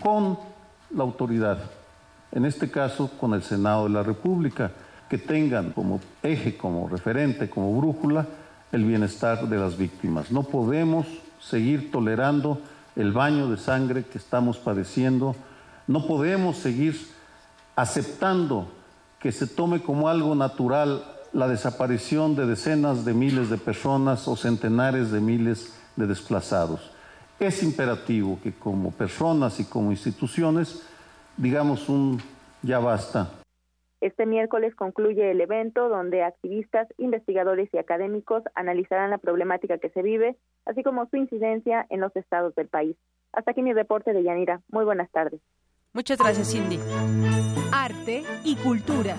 con 0.03 0.39
la 0.91 1.05
autoridad, 1.05 1.59
en 2.33 2.47
este 2.47 2.71
caso 2.71 3.11
con 3.19 3.35
el 3.35 3.43
Senado 3.43 3.85
de 3.85 3.91
la 3.91 4.03
República, 4.03 4.73
que 5.09 5.19
tengan 5.19 5.73
como 5.73 6.01
eje, 6.23 6.57
como 6.57 6.89
referente, 6.89 7.51
como 7.51 7.77
brújula, 7.79 8.27
el 8.73 8.85
bienestar 8.85 9.49
de 9.49 9.57
las 9.59 9.77
víctimas. 9.77 10.31
No 10.31 10.43
podemos 10.43 11.07
seguir 11.41 11.91
tolerando 11.91 12.61
el 12.97 13.13
baño 13.13 13.49
de 13.51 13.57
sangre 13.57 14.05
que 14.05 14.19
estamos 14.19 14.59
padeciendo. 14.59 15.35
No 15.87 16.07
podemos 16.07 16.57
seguir 16.57 16.97
aceptando 17.77 18.69
que 19.19 19.33
se 19.33 19.47
tome 19.47 19.83
como 19.83 20.09
algo 20.09 20.35
natural 20.35 21.05
la 21.33 21.49
desaparición 21.49 22.35
de 22.35 22.47
decenas 22.47 23.05
de 23.05 23.15
miles 23.15 23.51
de 23.51 23.59
personas 23.59 24.27
o 24.27 24.37
centenares 24.37 25.11
de 25.11 25.21
miles 25.21 25.75
de 25.97 26.07
desplazados. 26.07 26.91
Es 27.39 27.63
imperativo 27.63 28.39
que 28.43 28.53
como 28.53 28.91
personas 28.91 29.61
y 29.61 29.65
como 29.65 29.91
instituciones 29.93 30.83
digamos 31.37 31.89
un 31.89 32.21
ya 32.63 32.79
basta 32.79 33.40
este 34.01 34.25
miércoles 34.25 34.75
concluye 34.75 35.31
el 35.31 35.41
evento 35.41 35.89
donde 35.89 36.23
activistas, 36.23 36.89
investigadores 36.97 37.69
y 37.73 37.79
académicos 37.79 38.43
analizarán 38.55 39.11
la 39.11 39.19
problemática 39.19 39.79
que 39.79 39.91
se 39.91 40.03
vive, 40.03 40.37
así 40.65 40.83
como 40.83 41.07
su 41.07 41.17
incidencia 41.17 41.87
en 41.91 42.01
los 42.01 42.15
estados 42.17 42.55
del 42.55 42.69
país. 42.69 42.97
Hasta 43.33 43.51
aquí 43.53 43.63
mi 43.63 43.73
reporte 43.73 44.13
de 44.13 44.23
Yanira. 44.23 44.63
Muy 44.71 44.85
buenas 44.85 45.11
tardes. 45.11 45.41
Muchas 45.93 46.19
gracias, 46.19 46.53
Cindy. 46.53 46.79
Arte 47.73 48.23
y 48.45 48.57
cultura. 48.57 49.17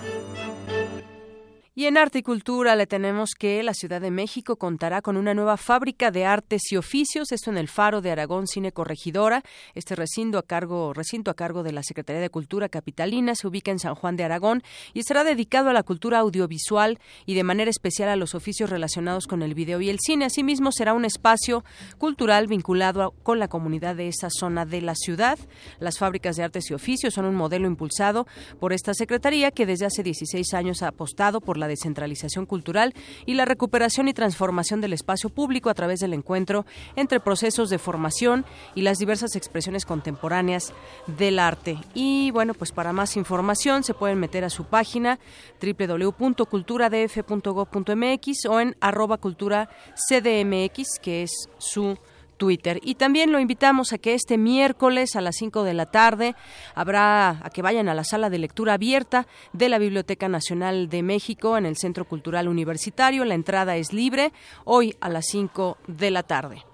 Y 1.74 1.86
en 1.86 1.96
Arte 1.96 2.18
y 2.18 2.22
Cultura 2.22 2.76
le 2.76 2.86
tenemos 2.86 3.30
que 3.30 3.62
la 3.62 3.72
Ciudad 3.72 4.02
de 4.02 4.10
México 4.10 4.56
contará 4.56 5.00
con 5.00 5.16
una 5.16 5.32
nueva 5.32 5.56
fábrica 5.56 6.10
de 6.10 6.26
artes 6.26 6.70
y 6.70 6.76
oficios, 6.76 7.32
esto 7.32 7.48
en 7.48 7.56
el 7.56 7.66
Faro 7.66 8.02
de 8.02 8.10
Aragón 8.10 8.46
Cine 8.46 8.72
Corregidora. 8.72 9.42
Este 9.74 9.96
recinto 9.96 10.36
a 10.36 10.42
cargo, 10.42 10.92
recinto 10.92 11.30
a 11.30 11.34
cargo 11.34 11.62
de 11.62 11.72
la 11.72 11.82
Secretaría 11.82 12.20
de 12.20 12.28
Cultura 12.28 12.68
Capitalina 12.68 13.34
se 13.34 13.46
ubica 13.46 13.70
en 13.70 13.78
San 13.78 13.94
Juan 13.94 14.16
de 14.16 14.24
Aragón 14.24 14.62
y 14.92 15.00
estará 15.00 15.24
dedicado 15.24 15.70
a 15.70 15.72
la 15.72 15.82
cultura 15.82 16.18
audiovisual 16.18 16.98
y 17.24 17.32
de 17.36 17.42
manera 17.42 17.70
especial 17.70 18.10
a 18.10 18.16
los 18.16 18.34
oficios 18.34 18.68
relacionados 18.68 19.26
con 19.26 19.40
el 19.40 19.54
video 19.54 19.80
y 19.80 19.88
el 19.88 19.98
cine. 19.98 20.26
Asimismo, 20.26 20.72
será 20.72 20.92
un 20.92 21.06
espacio 21.06 21.64
cultural 21.96 22.48
vinculado 22.48 23.14
con 23.22 23.38
la 23.38 23.48
comunidad 23.48 23.96
de 23.96 24.08
esa 24.08 24.28
zona 24.28 24.66
de 24.66 24.82
la 24.82 24.94
ciudad. 24.94 25.38
Las 25.80 25.96
fábricas 25.96 26.36
de 26.36 26.42
artes 26.42 26.70
y 26.70 26.74
oficios 26.74 27.14
son 27.14 27.24
un 27.24 27.34
modelo 27.34 27.66
impulsado 27.66 28.26
por 28.60 28.74
esta 28.74 28.92
Secretaría 28.92 29.50
que 29.52 29.64
desde 29.64 29.86
hace 29.86 30.02
16 30.02 30.52
años 30.52 30.82
ha 30.82 30.88
apostado 30.88 31.40
por 31.40 31.61
la 31.62 31.68
descentralización 31.68 32.44
cultural 32.44 32.92
y 33.24 33.34
la 33.34 33.44
recuperación 33.44 34.08
y 34.08 34.14
transformación 34.14 34.80
del 34.80 34.92
espacio 34.92 35.30
público 35.30 35.70
a 35.70 35.74
través 35.74 36.00
del 36.00 36.12
encuentro 36.12 36.66
entre 36.96 37.20
procesos 37.20 37.70
de 37.70 37.78
formación 37.78 38.44
y 38.74 38.82
las 38.82 38.98
diversas 38.98 39.36
expresiones 39.36 39.86
contemporáneas 39.86 40.72
del 41.06 41.38
arte. 41.38 41.78
Y 41.94 42.32
bueno, 42.32 42.54
pues 42.54 42.72
para 42.72 42.92
más 42.92 43.16
información 43.16 43.84
se 43.84 43.94
pueden 43.94 44.18
meter 44.18 44.42
a 44.44 44.50
su 44.50 44.64
página 44.64 45.20
www.culturadf.gov.mx 45.60 48.46
o 48.46 48.60
en 48.60 48.76
arroba 48.80 49.18
cultura 49.18 49.70
cdmx, 49.94 50.98
que 51.00 51.22
es 51.22 51.48
su 51.58 51.96
Twitter. 52.42 52.80
Y 52.82 52.96
también 52.96 53.30
lo 53.30 53.38
invitamos 53.38 53.92
a 53.92 53.98
que 53.98 54.14
este 54.14 54.36
miércoles 54.36 55.14
a 55.14 55.20
las 55.20 55.36
5 55.36 55.62
de 55.62 55.74
la 55.74 55.86
tarde 55.86 56.34
habrá 56.74 57.28
a 57.40 57.50
que 57.54 57.62
vayan 57.62 57.88
a 57.88 57.94
la 57.94 58.02
sala 58.02 58.30
de 58.30 58.40
lectura 58.40 58.72
abierta 58.72 59.26
de 59.52 59.68
la 59.68 59.78
Biblioteca 59.78 60.28
Nacional 60.28 60.88
de 60.88 61.04
México 61.04 61.56
en 61.56 61.66
el 61.66 61.76
Centro 61.76 62.04
Cultural 62.04 62.48
Universitario. 62.48 63.24
La 63.24 63.34
entrada 63.34 63.76
es 63.76 63.92
libre 63.92 64.32
hoy 64.64 64.92
a 65.00 65.08
las 65.08 65.26
5 65.26 65.78
de 65.86 66.10
la 66.10 66.24
tarde. 66.24 66.64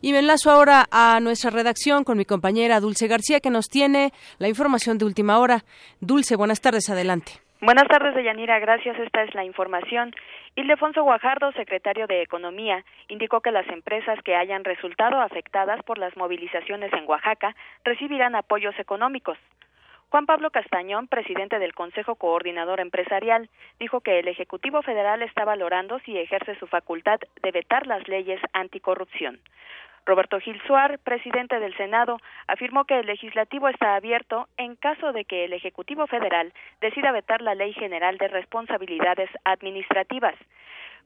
Y 0.00 0.12
me 0.12 0.20
enlazo 0.20 0.50
ahora 0.50 0.86
a 0.90 1.20
nuestra 1.20 1.50
redacción 1.50 2.04
con 2.04 2.16
mi 2.16 2.24
compañera 2.24 2.80
Dulce 2.80 3.06
García, 3.06 3.40
que 3.40 3.50
nos 3.50 3.66
tiene 3.66 4.12
la 4.38 4.48
información 4.48 4.96
de 4.96 5.04
última 5.04 5.40
hora. 5.40 5.62
Dulce, 6.00 6.36
buenas 6.36 6.62
tardes, 6.62 6.88
adelante. 6.88 7.32
Buenas 7.60 7.86
tardes, 7.86 8.14
Deyanira. 8.14 8.58
Gracias. 8.60 8.98
Esta 8.98 9.24
es 9.24 9.34
la 9.34 9.44
información. 9.44 10.12
Ildefonso 10.54 11.02
Guajardo, 11.02 11.50
secretario 11.52 12.06
de 12.06 12.20
Economía, 12.20 12.84
indicó 13.08 13.40
que 13.40 13.50
las 13.50 13.66
empresas 13.68 14.18
que 14.22 14.36
hayan 14.36 14.64
resultado 14.64 15.18
afectadas 15.18 15.82
por 15.82 15.96
las 15.96 16.14
movilizaciones 16.14 16.92
en 16.92 17.08
Oaxaca 17.08 17.56
recibirán 17.84 18.34
apoyos 18.34 18.78
económicos. 18.78 19.38
Juan 20.12 20.26
Pablo 20.26 20.50
Castañón, 20.50 21.08
presidente 21.08 21.58
del 21.58 21.72
Consejo 21.72 22.16
Coordinador 22.16 22.80
Empresarial, 22.80 23.48
dijo 23.80 24.02
que 24.02 24.18
el 24.18 24.28
Ejecutivo 24.28 24.82
Federal 24.82 25.22
está 25.22 25.46
valorando 25.46 26.00
si 26.00 26.18
ejerce 26.18 26.54
su 26.56 26.66
facultad 26.66 27.18
de 27.42 27.50
vetar 27.50 27.86
las 27.86 28.06
leyes 28.08 28.38
anticorrupción. 28.52 29.40
Roberto 30.04 30.38
Gil 30.38 30.60
Suar, 30.66 30.98
presidente 30.98 31.58
del 31.60 31.74
Senado, 31.78 32.18
afirmó 32.46 32.84
que 32.84 33.00
el 33.00 33.06
legislativo 33.06 33.70
está 33.70 33.96
abierto 33.96 34.48
en 34.58 34.76
caso 34.76 35.14
de 35.14 35.24
que 35.24 35.46
el 35.46 35.54
Ejecutivo 35.54 36.06
Federal 36.06 36.52
decida 36.82 37.10
vetar 37.10 37.40
la 37.40 37.54
Ley 37.54 37.72
General 37.72 38.18
de 38.18 38.28
Responsabilidades 38.28 39.30
Administrativas. 39.44 40.34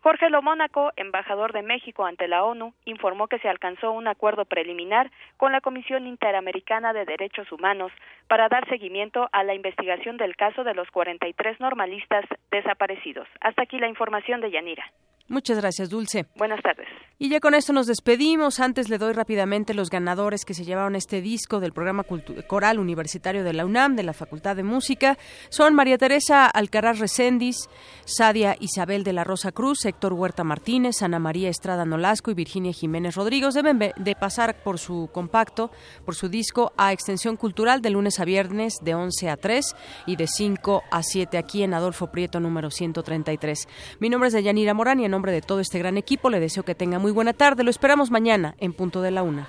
Jorge 0.07 0.31
Lomónaco, 0.31 0.93
embajador 0.95 1.53
de 1.53 1.63
México 1.63 2.07
ante 2.07 2.29
la 2.29 2.45
ONU, 2.45 2.73
informó 2.85 3.27
que 3.27 3.41
se 3.41 3.49
alcanzó 3.49 3.91
un 3.91 4.07
acuerdo 4.07 4.45
preliminar 4.45 5.11
con 5.37 5.51
la 5.51 5.61
Comisión 5.61 6.07
Interamericana 6.07 6.93
de 6.93 7.05
Derechos 7.05 7.51
Humanos 7.51 7.91
para 8.29 8.49
dar 8.49 8.69
seguimiento 8.69 9.29
a 9.33 9.43
la 9.43 9.55
investigación 9.55 10.17
del 10.17 10.37
caso 10.37 10.63
de 10.63 10.75
los 10.75 10.89
43 10.93 11.59
normalistas 11.59 12.25
desaparecidos. 12.53 13.27
Hasta 13.41 13.63
aquí 13.65 13.81
la 13.81 13.89
información 13.89 14.41
de 14.41 14.53
Yanira. 14.53 14.93
Muchas 15.29 15.59
gracias, 15.59 15.91
Dulce. 15.91 16.27
Buenas 16.37 16.63
tardes. 16.63 16.87
Y 17.19 17.31
ya 17.31 17.41
con 17.41 17.55
esto 17.55 17.73
nos 17.73 17.87
despedimos. 17.87 18.61
Antes 18.61 18.91
le 18.91 18.99
doy 18.99 19.15
rápidamente 19.15 19.73
los 19.73 19.89
ganadores 19.89 20.45
que 20.45 20.53
se 20.53 20.67
llevaron 20.67 20.95
este 20.97 21.23
disco 21.23 21.61
del 21.61 21.73
programa 21.73 22.05
coral 22.47 22.79
universitario 22.79 23.43
de 23.43 23.55
la 23.55 23.65
UNAM, 23.65 23.97
de 23.97 24.03
la 24.03 24.13
Facultad 24.13 24.55
de 24.55 24.63
Música. 24.63 25.17
Son 25.49 25.75
María 25.75 25.97
Teresa 25.97 26.45
Alcaraz 26.45 26.99
Recendis, 26.99 27.71
Sadia 28.05 28.55
Isabel 28.61 29.03
de 29.03 29.15
la 29.15 29.25
Rosa 29.25 29.51
Cruz, 29.51 29.87
Héctor 29.87 30.13
Huerta 30.13 30.45
Martínez, 30.45 31.01
Ana 31.01 31.19
María 31.19 31.49
Estrada 31.49 31.87
Nolasco 31.87 32.31
y 32.31 32.35
Virginia 32.35 32.75
Jiménez 32.75 33.15
Rodríguez. 33.15 33.55
Deben 33.55 33.79
de 33.79 34.15
pasar 34.15 34.63
por 34.63 34.79
su 34.79 35.09
compacto, 35.11 35.71
por 36.05 36.17
su 36.17 36.29
disco 36.29 36.75
a 36.77 36.93
Extensión 36.93 37.37
Cultural 37.37 37.81
de 37.81 37.89
lunes 37.89 38.21
a 38.21 38.27
viernes 38.27 38.75
de 38.83 38.95
11 38.95 39.31
a 39.31 39.39
3 39.39 39.75
y 40.05 40.17
de 40.17 40.27
5 40.27 40.83
a 40.91 41.03
7 41.03 41.39
aquí 41.39 41.63
en 41.63 41.73
Adolfo 41.73 42.09
Prieto 42.09 42.41
número 42.41 42.71
133. 42.71 43.69
Mi 44.01 44.11
nombre 44.11 44.29
es 44.29 44.35
Deyanira 44.35 44.75
Morán 44.75 45.01
y 45.01 45.07
en 45.07 45.15
nombre 45.17 45.33
de 45.33 45.41
todo 45.41 45.61
este 45.61 45.79
gran 45.79 45.97
equipo 45.97 46.29
le 46.29 46.41
deseo 46.41 46.63
que 46.63 46.75
tenga 46.75 46.99
muy 46.99 47.11
buena 47.11 47.33
tarde. 47.33 47.65
Lo 47.65 47.71
esperamos 47.71 48.11
mañana 48.11 48.55
en 48.59 48.75
punto 48.75 49.01
de 49.01 49.11
la 49.11 49.23
una. 49.23 49.49